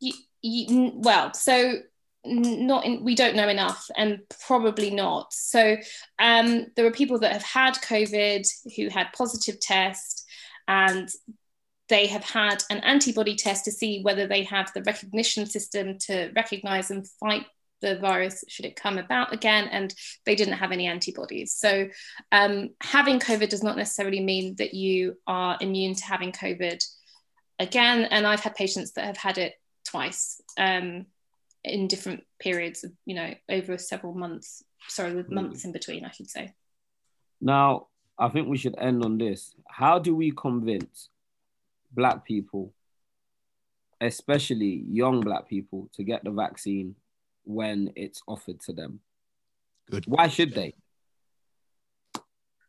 [0.00, 0.12] You,
[0.42, 1.74] you, well, so
[2.26, 5.76] not in, we don't know enough and probably not so
[6.18, 10.24] um, there are people that have had covid who had positive test
[10.66, 11.10] and
[11.90, 16.30] they have had an antibody test to see whether they have the recognition system to
[16.34, 17.44] recognize and fight
[17.80, 19.94] the virus should it come about again, and
[20.24, 21.52] they didn't have any antibodies.
[21.52, 21.88] So,
[22.32, 26.82] um, having COVID does not necessarily mean that you are immune to having COVID
[27.58, 28.04] again.
[28.04, 29.54] And I've had patients that have had it
[29.86, 31.06] twice um,
[31.62, 34.62] in different periods, of, you know, over several months.
[34.88, 36.52] Sorry, with months in between, I should say.
[37.40, 37.88] Now,
[38.18, 39.54] I think we should end on this.
[39.68, 41.08] How do we convince
[41.92, 42.72] Black people,
[44.00, 46.96] especially young Black people, to get the vaccine
[47.44, 49.00] when it's offered to them.
[49.90, 50.06] Good.
[50.06, 50.74] Why should they?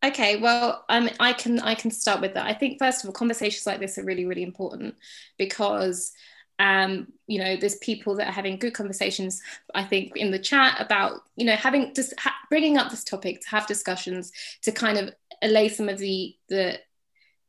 [0.04, 2.46] Okay, well, um, I can I can start with that.
[2.46, 4.96] I think first of all, conversations like this are really really important
[5.38, 6.12] because
[6.60, 9.42] um, you know there's people that are having good conversations.
[9.74, 13.42] I think in the chat about you know having just ha- bringing up this topic
[13.42, 14.32] to have discussions
[14.62, 16.80] to kind of allay some of the the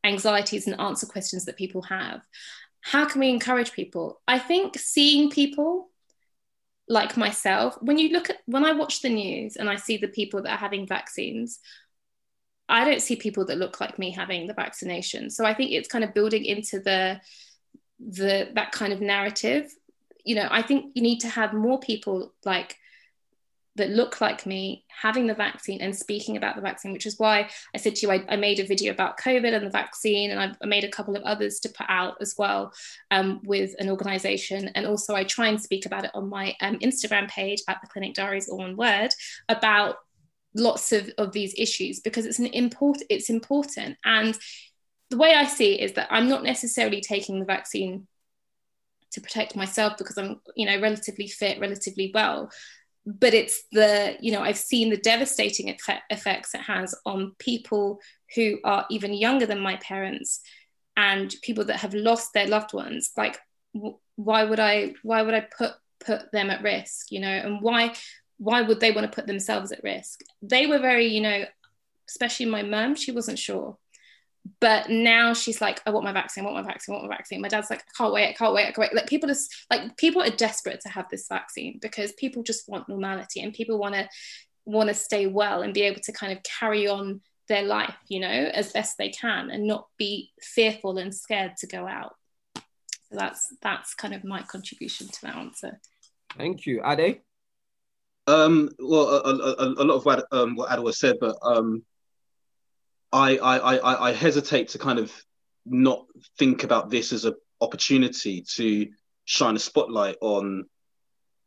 [0.05, 2.23] anxieties and answer questions that people have.
[2.81, 4.21] How can we encourage people?
[4.27, 5.91] I think seeing people
[6.89, 10.09] like myself, when you look at when I watch the news and I see the
[10.09, 11.59] people that are having vaccines,
[12.69, 15.31] I don't see people that look like me having the vaccination.
[15.31, 17.21] So I think it's kind of building into the
[17.99, 19.73] the that kind of narrative.
[20.25, 22.77] You know, I think you need to have more people like
[23.77, 27.49] that look like me having the vaccine and speaking about the vaccine, which is why
[27.75, 30.41] I said to you, I, I made a video about COVID and the vaccine, and
[30.41, 32.73] I've made a couple of others to put out as well
[33.11, 34.69] um, with an organization.
[34.75, 37.89] And also, I try and speak about it on my um, Instagram page at the
[37.89, 39.11] Clinic Diaries, all one word,
[39.49, 39.97] about
[40.57, 44.39] lots of, of these issues because it's an important it's important and
[45.11, 48.07] the way i see it is that i'm not necessarily taking the vaccine
[49.13, 52.51] to protect myself because i'm you know relatively fit relatively well
[53.07, 55.75] but it's the you know i've seen the devastating
[56.11, 58.01] effects it has on people
[58.35, 60.41] who are even younger than my parents
[60.97, 63.13] and people that have lost their loved ones.
[63.17, 63.39] Like
[64.17, 67.29] why would i why would i put put them at risk you know?
[67.29, 67.95] And why
[68.39, 70.21] why would they want to put themselves at risk?
[70.43, 71.45] They were very you know
[72.09, 73.77] especially my mum she wasn't sure
[74.61, 77.17] but now she's like, I want my vaccine, I want my vaccine, I want my
[77.17, 77.41] vaccine.
[77.41, 78.95] My dad's like, I can't wait, I can't wait, I can't wait.
[78.95, 82.89] Like people just like people are desperate to have this vaccine because people just want
[82.89, 84.09] normality and people want to
[84.65, 88.21] want to stay well and be able to kind of carry on their life, you
[88.21, 92.15] know, as best they can and not be fearful and scared to go out.
[92.57, 95.81] So that's that's kind of my contribution to that answer.
[96.37, 97.21] Thank you, Ade.
[98.27, 101.85] Um, well, a, a, a, lot of what um, what Adjoa said, but um,
[103.17, 105.13] I, I I I hesitate to kind of
[105.65, 106.07] not
[106.39, 108.89] think about this as an opportunity to
[109.25, 110.67] shine a spotlight on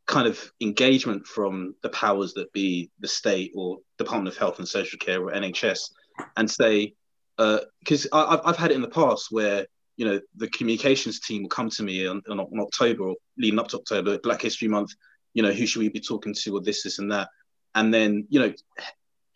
[0.06, 4.68] kind of engagement from the powers that be, the state or Department of Health and
[4.68, 5.78] Social Care or NHS,
[6.36, 6.94] and say,
[7.36, 9.66] because uh, I've, I've had it in the past where
[9.96, 13.68] you know the communications team will come to me on, on, October or leading up
[13.68, 14.90] to October, Black History Month.
[15.32, 17.28] You know, who should we be talking to, or this, this, and that,
[17.76, 18.52] and then you know,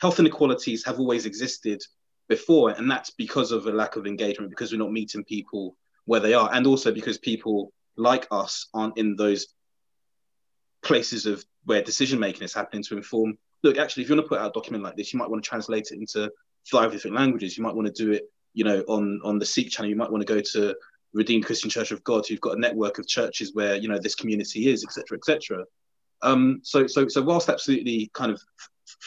[0.00, 1.80] health inequalities have always existed
[2.28, 5.76] before, and that's because of a lack of engagement, because we're not meeting people
[6.06, 9.46] where they are, and also because people like us aren't in those
[10.82, 13.38] places of where decision making is happening to inform.
[13.62, 15.42] Look, actually, if you want to put out a document like this, you might want
[15.42, 16.30] to translate it into
[16.64, 17.56] five different languages.
[17.56, 19.90] You might want to do it, you know, on on the Sikh channel.
[19.90, 20.76] You might want to go to
[21.12, 24.14] Redeemed Christian Church of God, who've got a network of churches where you know this
[24.14, 25.64] community is, etc., etc.
[26.22, 28.42] Um, so, so, so, whilst absolutely kind of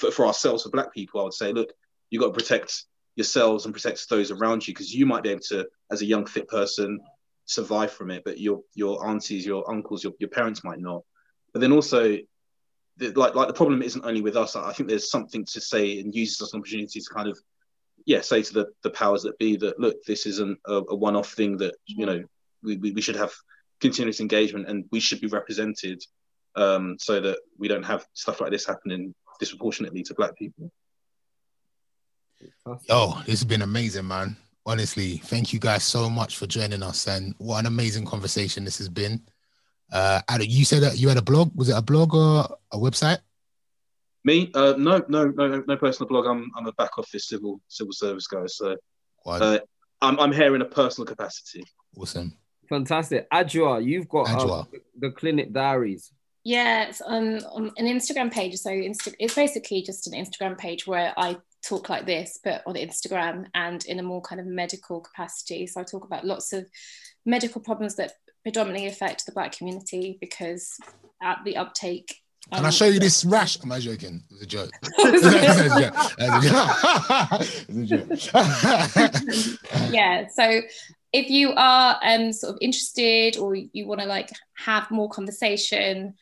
[0.04, 1.70] f- for ourselves, for Black people, I would say, look,
[2.10, 2.86] you've got to protect
[3.18, 6.26] yourselves and protect those around you because you might be able to, as a young
[6.26, 7.00] fit person,
[7.46, 11.04] survive from it, but your your aunties, your uncles, your, your parents might not.
[11.52, 12.18] But then also,
[12.98, 14.56] the, like like the problem isn't only with us.
[14.56, 17.38] I think there's something to say and use this as an opportunity to kind of,
[18.06, 21.34] yeah, say to the, the powers that be that look, this isn't a, a one-off
[21.34, 21.58] thing.
[21.58, 22.24] That you know,
[22.64, 23.34] we, we, we should have
[23.82, 26.04] continuous engagement and we should be represented
[26.56, 30.72] um, so that we don't have stuff like this happening disproportionately to black people.
[32.90, 34.38] Oh, this has been amazing, man.
[34.66, 38.78] Honestly, thank you guys so much for joining us, and what an amazing conversation this
[38.78, 39.22] has been.
[39.92, 41.56] Uh, Adam, you said that you had a blog.
[41.56, 43.20] Was it a blog or a website?
[44.26, 44.52] Me?
[44.54, 46.26] Uh, no, no, no, no personal blog.
[46.26, 48.46] I'm I'm a back office civil civil service guy.
[48.48, 48.76] So
[49.26, 49.60] uh,
[50.02, 51.64] I'm I'm here in a personal capacity.
[51.96, 52.38] Awesome.
[52.68, 53.30] Fantastic.
[53.32, 54.66] Adjoa, you've got uh,
[55.00, 56.12] the Clinic Diaries.
[56.44, 58.56] Yeah, it's on, on an Instagram page.
[58.56, 61.38] So Insta- it's basically just an Instagram page where I
[61.68, 65.68] talk like this, but on Instagram and in a more kind of medical capacity.
[65.68, 66.66] So I talk about lots of
[67.26, 68.14] medical problems that
[68.44, 70.78] predominantly affect the black community because
[71.22, 72.16] at the uptake
[72.54, 73.62] can I show you this rash?
[73.62, 74.24] Am I joking?
[74.30, 74.72] It was a joke.
[79.92, 80.28] yeah.
[80.34, 80.62] So
[81.12, 86.14] if you are um, sort of interested or you want to like have more conversation,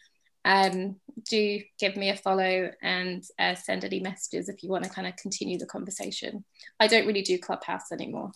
[0.46, 0.98] um,
[1.30, 5.08] do give me a follow and uh, send any messages if you want to kind
[5.08, 6.46] of continue the conversation.
[6.80, 8.32] I don't really do Clubhouse anymore.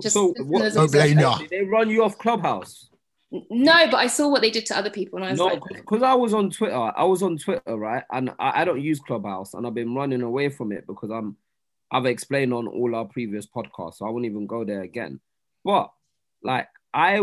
[0.00, 2.90] Just, so what, did they run you off Clubhouse?
[3.50, 5.62] No, but I saw what they did to other people, and I was no, like,
[5.74, 6.74] because I was on Twitter.
[6.74, 8.04] I was on Twitter, right?
[8.12, 11.36] And I, I, don't use Clubhouse, and I've been running away from it because I'm.
[11.90, 15.20] I've explained on all our previous podcasts, so I won't even go there again.
[15.64, 15.90] But
[16.42, 17.20] like I,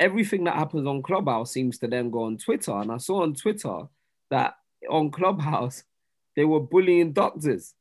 [0.00, 3.34] everything that happens on Clubhouse seems to then go on Twitter, and I saw on
[3.34, 3.82] Twitter
[4.30, 4.54] that
[4.88, 5.84] on Clubhouse
[6.34, 7.74] they were bullying doctors.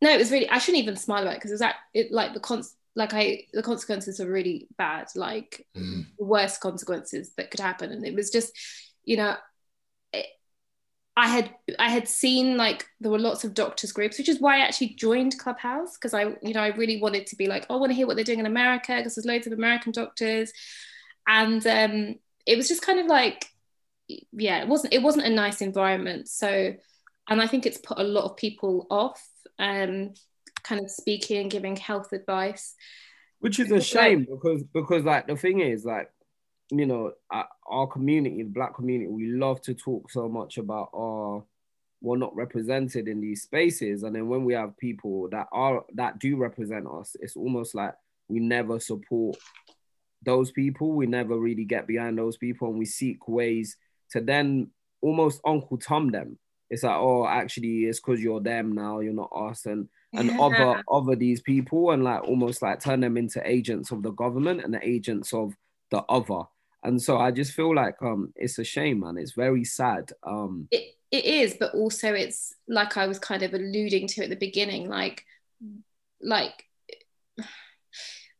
[0.00, 0.48] No, it was really.
[0.48, 3.14] I shouldn't even smile about it because it was that it like the const like
[3.14, 6.04] I the consequences are really bad, like mm.
[6.18, 7.90] the worst consequences that could happen.
[7.90, 8.52] And it was just,
[9.04, 9.36] you know,
[10.12, 10.26] it,
[11.16, 14.56] I had I had seen like there were lots of doctors groups, which is why
[14.56, 17.76] I actually joined Clubhouse because I, you know, I really wanted to be like, oh,
[17.76, 20.52] I want to hear what they're doing in America because there's loads of American doctors,
[21.26, 22.16] and um,
[22.46, 23.46] it was just kind of like,
[24.32, 26.28] yeah, it wasn't it wasn't a nice environment.
[26.28, 26.74] So,
[27.28, 29.22] and I think it's put a lot of people off.
[29.58, 30.14] Um,
[30.62, 32.74] kind of speaking and giving health advice.
[33.40, 36.10] Which is a shame because because like the thing is like
[36.70, 37.12] you know
[37.68, 41.44] our community, the black community, we love to talk so much about our
[42.00, 46.18] we're not represented in these spaces, and then when we have people that are that
[46.20, 47.94] do represent us, it's almost like
[48.28, 49.36] we never support
[50.24, 50.92] those people.
[50.92, 53.76] We never really get behind those people, and we seek ways
[54.10, 54.70] to then
[55.00, 56.38] almost Uncle Tom them.
[56.70, 60.40] It's like, oh, actually, it's because you're them now, you're not us, and and yeah.
[60.40, 64.62] other other these people and like almost like turn them into agents of the government
[64.62, 65.54] and the agents of
[65.90, 66.42] the other
[66.84, 70.68] and so i just feel like um it's a shame man it's very sad um
[70.70, 74.36] it, it is but also it's like i was kind of alluding to at the
[74.36, 75.24] beginning like
[76.20, 76.64] like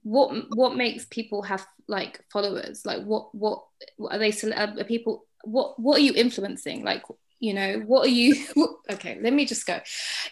[0.02, 3.64] what what makes people have like followers like what what,
[3.96, 7.02] what are they are people what what are you influencing like
[7.38, 8.34] you know what are you
[8.90, 9.80] okay let me just go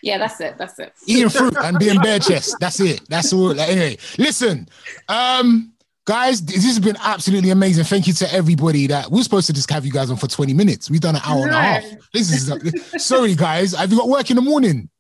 [0.03, 3.55] yeah that's it that's it eating fruit and being bare chest that's it that's all
[3.55, 4.69] like, anyway listen
[5.09, 5.73] um
[6.11, 7.85] guys, this has been absolutely amazing.
[7.85, 10.53] Thank you to everybody that we're supposed to just have you guys on for 20
[10.55, 10.91] minutes.
[10.91, 11.85] We've done an hour and a half.
[12.13, 12.53] This is
[13.07, 13.75] sorry, guys.
[13.75, 14.91] Have you got work in the morning?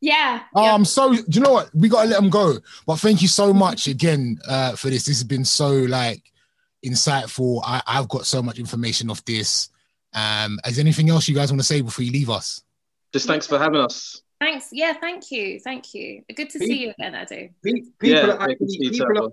[0.00, 0.42] Yeah.
[0.54, 0.74] yeah.
[0.74, 1.70] Um, so do you know what?
[1.74, 2.58] We gotta let them go.
[2.86, 5.04] But thank you so much again uh, for this.
[5.04, 6.22] This has been so like
[6.84, 7.60] insightful.
[7.64, 9.70] I, I've got so much information off this.
[10.14, 12.62] Um, is there anything else you guys want to say before you leave us?
[13.12, 14.22] Just thanks for having us.
[14.40, 14.68] Thanks.
[14.70, 15.58] Yeah, thank you.
[15.58, 16.22] Thank you.
[16.34, 17.50] Good to see you again, Adu.
[17.62, 19.30] Pe- People, Yeah, are actually, people, are,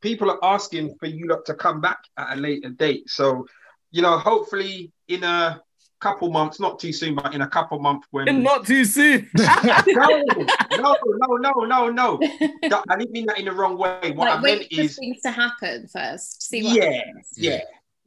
[0.00, 3.08] people are asking for you lot to come back at a later date.
[3.08, 3.46] So,
[3.90, 5.62] you know, hopefully in a
[6.06, 9.28] couple months, not too soon, but in a couple months when Not too soon.
[9.36, 9.44] no,
[10.84, 12.18] no, no, no, no, no.
[12.18, 14.12] That- I didn't mean that in the wrong way.
[14.14, 16.42] What I Like, meant wait for is, things to happen first.
[16.42, 16.90] See what Yeah.
[16.92, 17.28] happens.
[17.36, 17.60] yeah,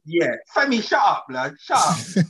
[0.06, 0.32] yeah.
[0.54, 1.54] Femi, shut up, lad.
[1.60, 2.24] Shut up.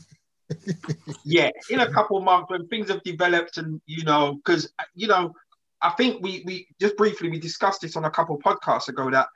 [1.24, 5.32] yeah, in a couple months when things have developed and you know, because you know,
[5.80, 9.28] I think we we just briefly we discussed this on a couple podcasts ago that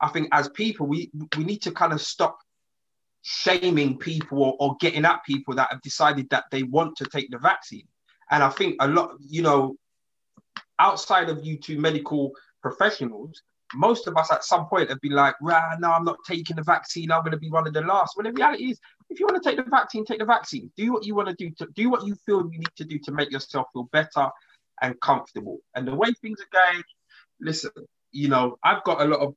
[0.00, 2.36] I think as people we we need to kind of stop
[3.22, 7.38] shaming people or, getting at people that have decided that they want to take the
[7.38, 7.86] vaccine.
[8.30, 9.76] And I think a lot, you know,
[10.78, 13.42] outside of you two medical professionals,
[13.74, 16.62] most of us at some point have been like, rah, no, I'm not taking the
[16.62, 17.10] vaccine.
[17.10, 18.16] I'm going to be one of the last.
[18.16, 20.70] When the reality is, if you want to take the vaccine, take the vaccine.
[20.76, 21.50] Do what you want to do.
[21.58, 24.28] To, do what you feel you need to do to make yourself feel better
[24.80, 25.60] and comfortable.
[25.74, 26.82] And the way things are going,
[27.40, 27.70] listen,
[28.10, 29.34] you know, I've got a lot of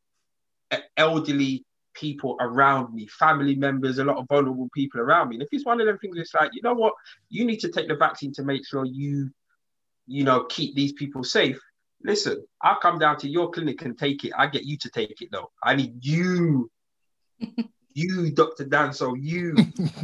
[0.98, 1.66] elderly
[1.96, 5.36] people around me, family members, a lot of vulnerable people around me.
[5.38, 6.94] And if it's one of them things, it's like, you know what,
[7.30, 9.30] you need to take the vaccine to make sure you,
[10.08, 11.60] you know, keep these people safe.
[12.04, 14.34] Listen, I'll come down to your clinic and take it.
[14.38, 15.50] I get you to take it though.
[15.64, 16.70] I need you,
[17.94, 18.66] you, Dr.
[18.66, 18.94] Dan.
[18.94, 19.56] So you,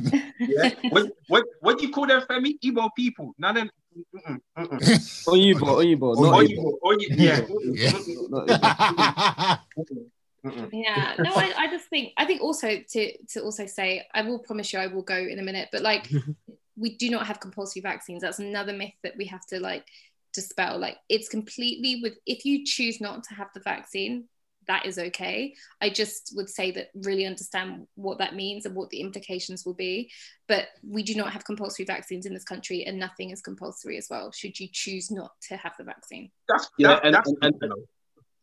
[0.39, 0.71] yeah.
[0.89, 2.53] What what what do you call them, Femi?
[2.63, 3.35] Igbo people.
[3.37, 3.69] None of
[4.15, 4.79] mm-mm, mm-mm.
[5.27, 6.79] Oyibo, Oyibo, Oh, not you- Igbo.
[6.83, 9.57] Oyibo, Oyi- yeah.
[9.77, 10.01] Yeah.
[10.43, 10.69] Not Igbo.
[10.71, 10.83] Mm-mm.
[10.85, 14.39] yeah no I, I just think i think also to to also say i will
[14.39, 16.09] promise you i will go in a minute but like
[16.77, 19.85] we do not have compulsory vaccines that's another myth that we have to like
[20.33, 24.25] dispel like it's completely with if you choose not to have the vaccine
[24.67, 28.89] that is okay i just would say that really understand what that means and what
[28.91, 30.09] the implications will be
[30.47, 34.07] but we do not have compulsory vaccines in this country and nothing is compulsory as
[34.09, 37.37] well should you choose not to have the vaccine That's, Yeah, that, and- that's and-
[37.43, 37.75] and- you know.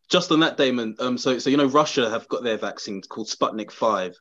[0.09, 0.97] Just on that, Damon.
[0.99, 4.15] Um, so so you know Russia have got their vaccines called Sputnik Five.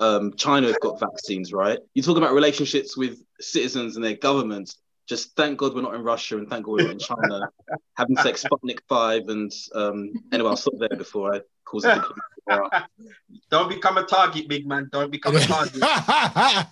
[0.00, 1.78] Um, China have got vaccines, right?
[1.94, 4.76] You talk about relationships with citizens and their governments.
[5.08, 7.48] Just thank God we're not in Russia and thank God we're not in China.
[7.96, 11.42] Having sex Sputnik Five and um, anyway, I'll stop there before I cause it.
[11.42, 11.51] to
[13.50, 14.88] Don't become a target, big man.
[14.92, 15.82] Don't become a target.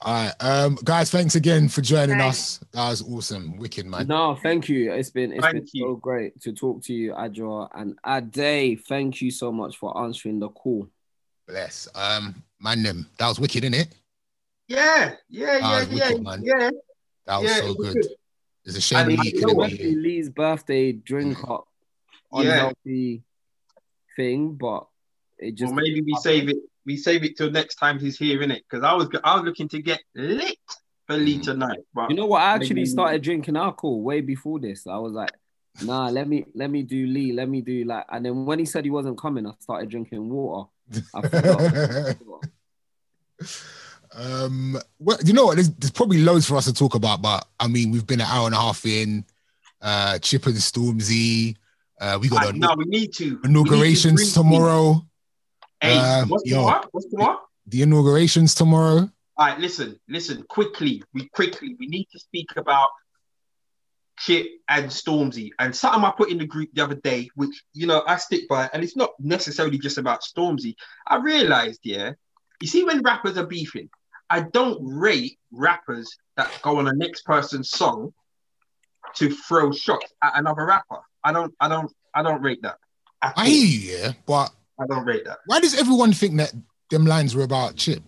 [0.00, 2.38] All right, um, guys, thanks again for joining Thanks.
[2.62, 2.68] us.
[2.72, 4.06] That was awesome, wicked man.
[4.06, 4.92] No, thank you.
[4.92, 5.84] It's been it's Thank been you.
[5.86, 8.80] so great to talk to you, Adjoa and Ade.
[8.86, 10.88] Thank you so much for answering the call.
[11.46, 11.88] Bless.
[11.94, 13.88] Um, man, them that was wicked, innit?
[14.68, 16.42] Yeah, yeah, Ah, yeah, it's yeah, man.
[16.44, 16.70] yeah.
[17.26, 18.06] That was yeah, so it good.
[18.64, 19.68] It's a shame And Lee you know couldn't what?
[19.68, 20.00] be Especially here.
[20.00, 21.68] Lee's birthday drink up
[22.44, 23.16] Yeah.
[24.16, 24.86] thing, but
[25.38, 26.56] it just Well, maybe we save it.
[26.84, 28.62] We save it till next time he's here, innit?
[28.68, 30.56] Because I was I was looking to get lit
[31.06, 31.42] for Lee Mm.
[31.42, 31.80] tonight.
[31.94, 32.42] But You know what?
[32.42, 34.86] I actually Maybe- started drinking alcohol way before this.
[34.86, 35.32] I was like,
[35.82, 38.64] nah, let me let me do Lee, let me do like and then when he
[38.64, 40.68] said he wasn't coming, I started drinking water.
[41.14, 42.16] I forgot.
[44.14, 45.56] um, well, you know what?
[45.56, 48.26] There's, there's probably loads for us to talk about, but I mean, we've been an
[48.28, 49.24] hour and a half in.
[49.82, 51.56] Uh, Chip and Stormzy.
[52.00, 53.24] Uh, we got I, no, we need to.
[53.24, 55.06] We need to inaugurations tomorrow.
[55.80, 56.58] Hey, Um, what's yo.
[56.58, 56.88] tomorrow?
[56.92, 57.40] What's tomorrow?
[57.66, 59.10] The inaugurations tomorrow.
[59.38, 61.02] All right, listen, listen, quickly.
[61.12, 61.76] We quickly.
[61.78, 62.88] We need to speak about
[64.18, 67.86] Chip and Stormzy and something I put in the group the other day, which you
[67.86, 70.74] know I stick by, and it's not necessarily just about Stormzy.
[71.06, 72.12] I realized, yeah,
[72.60, 73.90] you see when rappers are beefing,
[74.30, 78.12] I don't rate rappers that go on the next person's song
[79.16, 81.00] to throw shots at another rapper.
[81.26, 82.78] I don't, I don't, I don't rate that.
[83.20, 85.38] I hear you, yeah, but I don't rate that.
[85.46, 86.54] why does everyone think that
[86.90, 88.02] them lines were about Chip?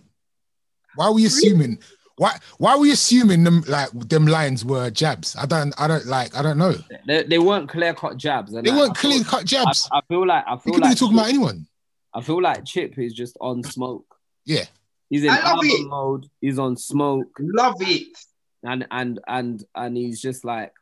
[0.95, 1.79] Why are we assuming?
[2.15, 5.35] Why why are we assuming them like them lines were jabs?
[5.35, 6.75] I don't I don't like I don't know.
[7.07, 8.51] They, they weren't clear cut jabs.
[8.51, 9.87] They like, weren't clear cut jabs.
[9.91, 11.67] I feel like I They feel could be like talking about anyone.
[12.13, 14.15] I feel like Chip is just on smoke.
[14.45, 14.65] Yeah.
[15.09, 16.29] He's in love album mode.
[16.39, 18.17] He's on smoke, Love it.
[18.63, 20.73] and and and and he's just like,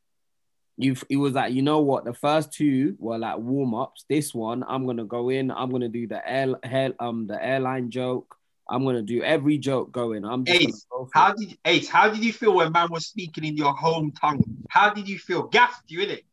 [0.77, 0.95] you.
[1.09, 2.05] He was like, you know what?
[2.05, 4.05] The first two were like warm ups.
[4.09, 5.51] This one, I'm gonna go in.
[5.51, 8.35] I'm gonna do the air, hair, um, the airline joke.
[8.69, 10.25] I'm gonna do every joke going.
[10.25, 11.37] I'm just Ace, go How it.
[11.37, 11.89] did Ace?
[11.89, 14.43] How did you feel when man was speaking in your home tongue?
[14.69, 15.43] How did you feel?
[15.43, 16.23] Gassed you in it?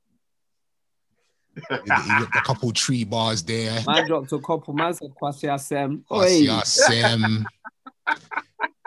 [1.54, 3.80] He dropped a couple Twi bars there.
[3.86, 4.74] Man dropped a couple.
[4.74, 6.02] Man said Kwasi Asem.
[6.10, 6.46] Oi.
[6.46, 7.44] Kwasi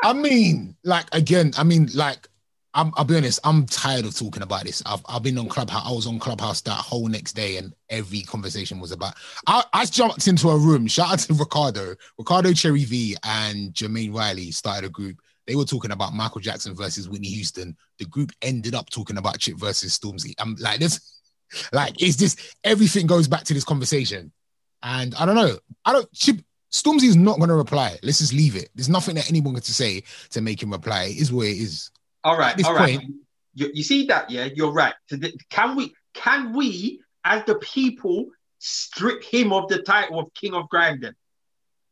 [0.04, 2.28] I mean, like again, I mean, like
[2.78, 4.84] I'm, I'll be honest, I'm tired of talking about this.
[4.86, 5.84] I've, I've been on Clubhouse.
[5.84, 9.16] I was on Clubhouse that whole next day, and every conversation was about.
[9.48, 10.86] I, I jumped into a room.
[10.86, 15.18] Shout out to Ricardo, Ricardo Cherry V, and Jermaine Riley started a group.
[15.48, 17.76] They were talking about Michael Jackson versus Whitney Houston.
[17.98, 20.36] The group ended up talking about Chip versus Stormzy.
[20.38, 21.20] I'm like this,
[21.74, 24.32] like it's just everything goes back to this conversation,
[24.84, 25.58] and I don't know.
[25.84, 26.14] I don't.
[26.14, 26.38] Chip
[26.72, 27.98] Stormzy is not going to reply.
[28.04, 28.70] Let's just leave it.
[28.76, 31.06] There's nothing that anyone can say to make him reply.
[31.06, 31.90] It is what it is.
[32.28, 33.00] All right, At this all right.
[33.54, 34.30] You, you see that?
[34.30, 34.94] Yeah, you're right.
[35.10, 38.28] So th- Can we, can we, as the people,
[38.60, 41.00] strip him of the title of King of Grime?
[41.00, 41.16] Then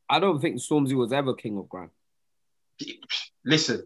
[0.09, 1.91] I don't think Stormzy was ever king of grime.
[3.43, 3.85] listen.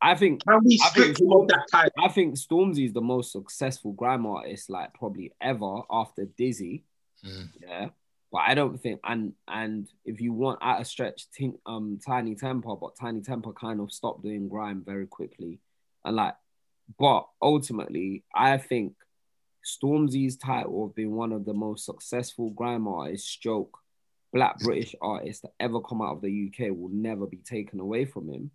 [0.00, 1.92] I think Can we I strip think him of that title?
[2.04, 6.82] I think Stormzy is the most successful grime artist, like probably ever after Dizzee.
[7.24, 7.48] Mm.
[7.60, 7.88] Yeah.
[8.30, 12.36] But I don't think and and if you want at a stretch think um Tinie
[12.36, 15.58] Tempah, but Tinie Tempah kind of stopped doing grime very quickly.
[16.08, 16.34] And like
[16.98, 18.94] but ultimately I think
[19.64, 23.78] Stormzy's title of being one of the most successful grime artists, stroke
[24.32, 28.04] black British artists that ever come out of the UK will never be taken away
[28.04, 28.50] from him.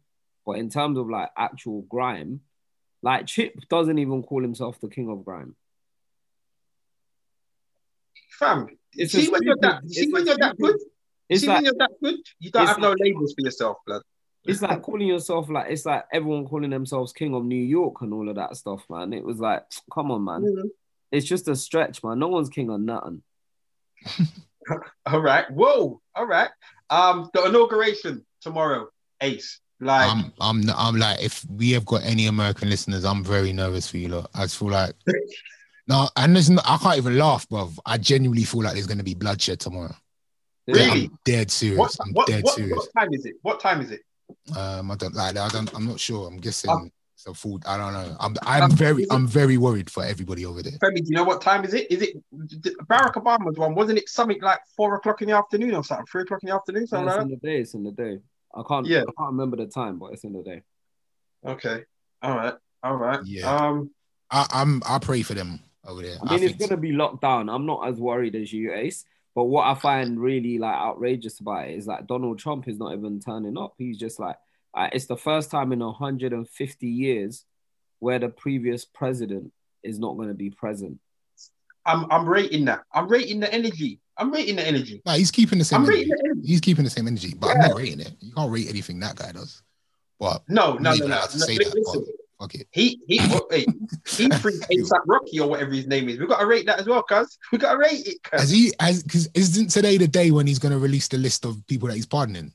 [0.45, 2.41] But in terms of like actual grime,
[3.01, 5.55] like Chip doesn't even call himself the king of grime.
[8.39, 10.79] Fam, It's see when you're that, see when you're that good.
[11.33, 14.01] See like when you're that good, you don't have no labels for yourself, blood.
[14.45, 18.13] It's like calling yourself like it's like everyone calling themselves king of New York and
[18.13, 19.13] all of that stuff, man.
[19.13, 19.63] It was like,
[19.93, 20.71] come on, man.
[21.11, 22.19] It's just a stretch, man.
[22.19, 23.21] No one's king of nothing.
[25.05, 25.49] All right.
[25.51, 26.01] Whoa.
[26.15, 26.49] All right.
[26.89, 28.89] Um, the inauguration tomorrow,
[29.21, 29.59] Ace.
[29.79, 33.87] Like, I'm, I'm, I'm like, if we have got any American listeners, I'm very nervous
[33.87, 34.07] for you.
[34.07, 34.29] Lot.
[34.33, 34.93] I just feel like,
[35.87, 37.69] no, and there's I can't even laugh, bro.
[37.85, 39.93] I genuinely feel like there's gonna be bloodshed tomorrow.
[40.67, 41.05] Really?
[41.05, 41.77] I'm dead serious.
[41.77, 42.77] what, I'm what, dead what, serious.
[42.77, 43.35] what time is it?
[43.41, 44.01] What time is it?
[44.55, 45.37] Um, I don't like.
[45.37, 45.73] I don't.
[45.73, 46.27] I'm not sure.
[46.27, 47.63] I'm guessing Um, it's a food.
[47.65, 48.15] I don't know.
[48.19, 48.35] I'm.
[48.43, 49.05] I'm um, very.
[49.09, 50.73] I'm very worried for everybody over there.
[50.73, 51.89] Femi, do you know what time is it?
[51.89, 52.17] Is it
[52.87, 53.75] Barack Obama's one?
[53.75, 56.05] Wasn't it something like four o'clock in the afternoon or something?
[56.07, 57.57] Three o'clock in the afternoon, something it's like in the day.
[57.61, 58.19] It's in the day.
[58.53, 58.85] I can't.
[58.85, 59.01] Yeah.
[59.01, 60.61] I can't remember the time, but it's in the day.
[61.45, 61.83] Okay.
[62.21, 62.53] All right.
[62.83, 63.19] All right.
[63.23, 63.55] Yeah.
[63.55, 63.91] Um.
[64.29, 64.81] I, I'm.
[64.85, 66.17] I pray for them over there.
[66.21, 67.49] I mean, it's gonna be locked down.
[67.49, 69.05] I'm not as worried as you, Ace.
[69.35, 72.93] But what I find really like outrageous about it is like Donald Trump is not
[72.93, 73.73] even turning up.
[73.77, 74.35] He's just like,
[74.75, 77.45] uh, it's the first time in 150 years
[77.99, 79.51] where the previous president
[79.81, 80.99] is not going to be present.
[81.85, 82.09] I'm.
[82.09, 82.83] I'm rating that.
[82.93, 83.99] I'm rating the energy.
[84.17, 85.01] I'm rating the energy.
[85.05, 85.81] Nah, he's keeping the same.
[85.81, 85.97] I'm energy.
[85.97, 86.47] rating the energy.
[86.47, 88.13] He's keeping the same energy, but I'm not rating it.
[88.21, 89.61] You can't rate anything that guy does.
[90.19, 91.07] But No, no, no, no.
[91.07, 92.05] no say li- that, listen,
[92.43, 92.67] fuck it.
[92.71, 93.67] he he oh, what, wait,
[94.07, 96.19] he freed ASAP Rocky or whatever his name is.
[96.19, 97.37] We've got to rate that as well, cuz.
[97.51, 98.51] We got to rate it, Has cuz.
[98.51, 98.73] he?
[98.79, 101.87] As because isn't today the day when he's going to release the list of people
[101.87, 102.51] that he's pardoning?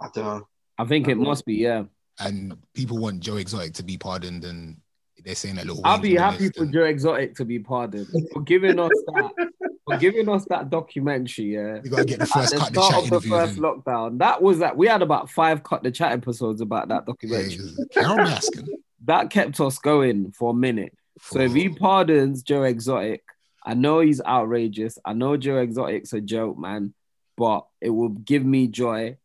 [0.00, 0.48] I don't know.
[0.78, 1.84] I think it must be, yeah.
[2.18, 4.76] And people want Joe Exotic to be pardoned, and
[5.24, 5.82] they're saying that little.
[5.84, 9.50] I'll be happy for and- Joe Exotic to be pardoned for giving us that,
[9.84, 11.80] for giving us that documentary, yeah.
[11.82, 13.64] We gotta get the first cut the start chat of the first him.
[13.64, 17.58] lockdown, that was that we had about five cut the chat episodes about that documentary.
[17.94, 18.68] Baskin.
[19.04, 20.96] that kept us going for a minute.
[21.20, 23.22] So if he pardons Joe Exotic,
[23.64, 24.98] I know he's outrageous.
[25.04, 26.94] I know Joe Exotic's a joke, man,
[27.36, 29.18] but it will give me joy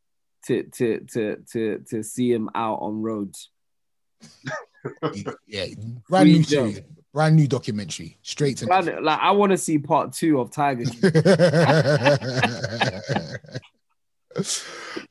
[0.48, 3.50] to to to to to see him out on roads.
[5.48, 5.66] yeah,
[6.10, 6.74] brand new Joe.
[7.10, 8.68] Series, brand new documentary, straight to.
[8.68, 10.86] Man, like I want to see part two of Tiger.
[10.86, 11.12] King.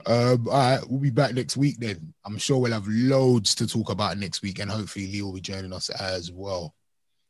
[0.07, 2.12] um, all right, we'll be back next week then.
[2.25, 5.41] I'm sure we'll have loads to talk about next week, and hopefully Lee will be
[5.41, 6.75] joining us as well.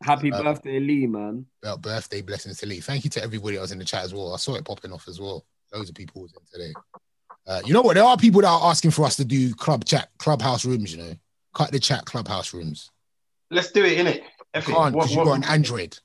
[0.03, 1.45] Happy Uh, birthday, Lee, man.
[1.63, 2.81] About birthday blessings to Lee.
[2.81, 4.33] Thank you to everybody that was in the chat as well.
[4.33, 5.45] I saw it popping off as well.
[5.73, 6.73] Loads of people was in today.
[7.47, 7.95] Uh, you know what?
[7.95, 10.95] There are people that are asking for us to do club chat, clubhouse rooms.
[10.95, 11.15] You know,
[11.55, 12.91] cut the chat, clubhouse rooms.
[13.51, 14.21] Let's do it, in You
[14.55, 14.73] F it.
[14.73, 15.99] can't because you got an Android.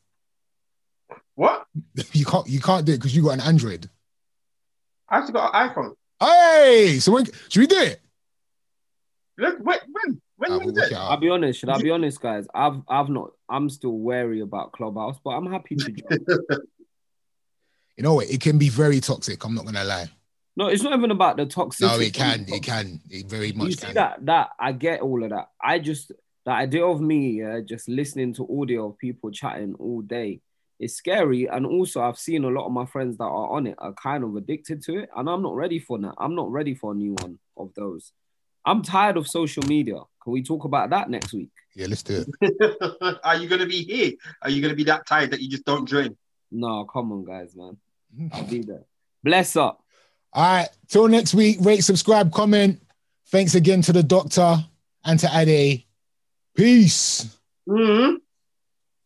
[1.36, 1.66] what?
[2.14, 2.48] You can't.
[2.48, 3.90] You can't do it because you got an Android.
[5.10, 5.94] I have to got an iPhone.
[6.20, 8.02] Hey, so when should we do it?
[9.38, 9.80] Look, when?
[9.92, 10.22] When?
[10.38, 10.92] When Uh, was we'll work it?
[10.92, 10.98] it.
[10.98, 11.60] I'll be honest.
[11.60, 12.46] Should I be honest, guys?
[12.54, 13.32] I've I've not.
[13.50, 16.20] I'm still wary about Clubhouse, but I'm happy to join.
[17.98, 18.28] You know what?
[18.28, 19.44] It can be very toxic.
[19.46, 20.10] I'm not gonna lie.
[20.56, 21.86] no, it's not even about the toxic.
[21.88, 22.44] No, it can.
[22.48, 23.00] It can.
[23.08, 23.54] It very much.
[23.54, 23.94] you much see can.
[23.96, 25.50] that that I get all of that.
[25.62, 26.12] I just
[26.46, 30.42] the idea of me yeah, just listening to audio of people chatting all day
[30.80, 31.48] is scary.
[31.48, 34.24] And also I've seen a lot of my friends that are on it are kind
[34.24, 35.10] of addicted to it.
[35.16, 36.14] And I'm not ready for that.
[36.18, 38.12] I'm not ready for a new one of those.
[38.66, 40.00] I'm tired of social media.
[40.24, 41.50] Can we talk about that next week?
[41.76, 43.20] Yeah, let's do it.
[43.24, 44.14] Are you gonna be here?
[44.42, 46.16] Are you gonna be that tired that you just don't join?
[46.52, 47.78] No, come on, guys, man.
[48.32, 48.86] I'll be there.
[49.24, 49.84] Bless up.
[50.32, 50.70] All right.
[50.88, 51.58] Till next week.
[51.62, 52.82] Rate, subscribe, comment.
[53.28, 54.58] Thanks again to the doctor
[55.04, 55.84] and to Ade.
[56.56, 57.26] Peace.
[57.68, 58.18] Mhm.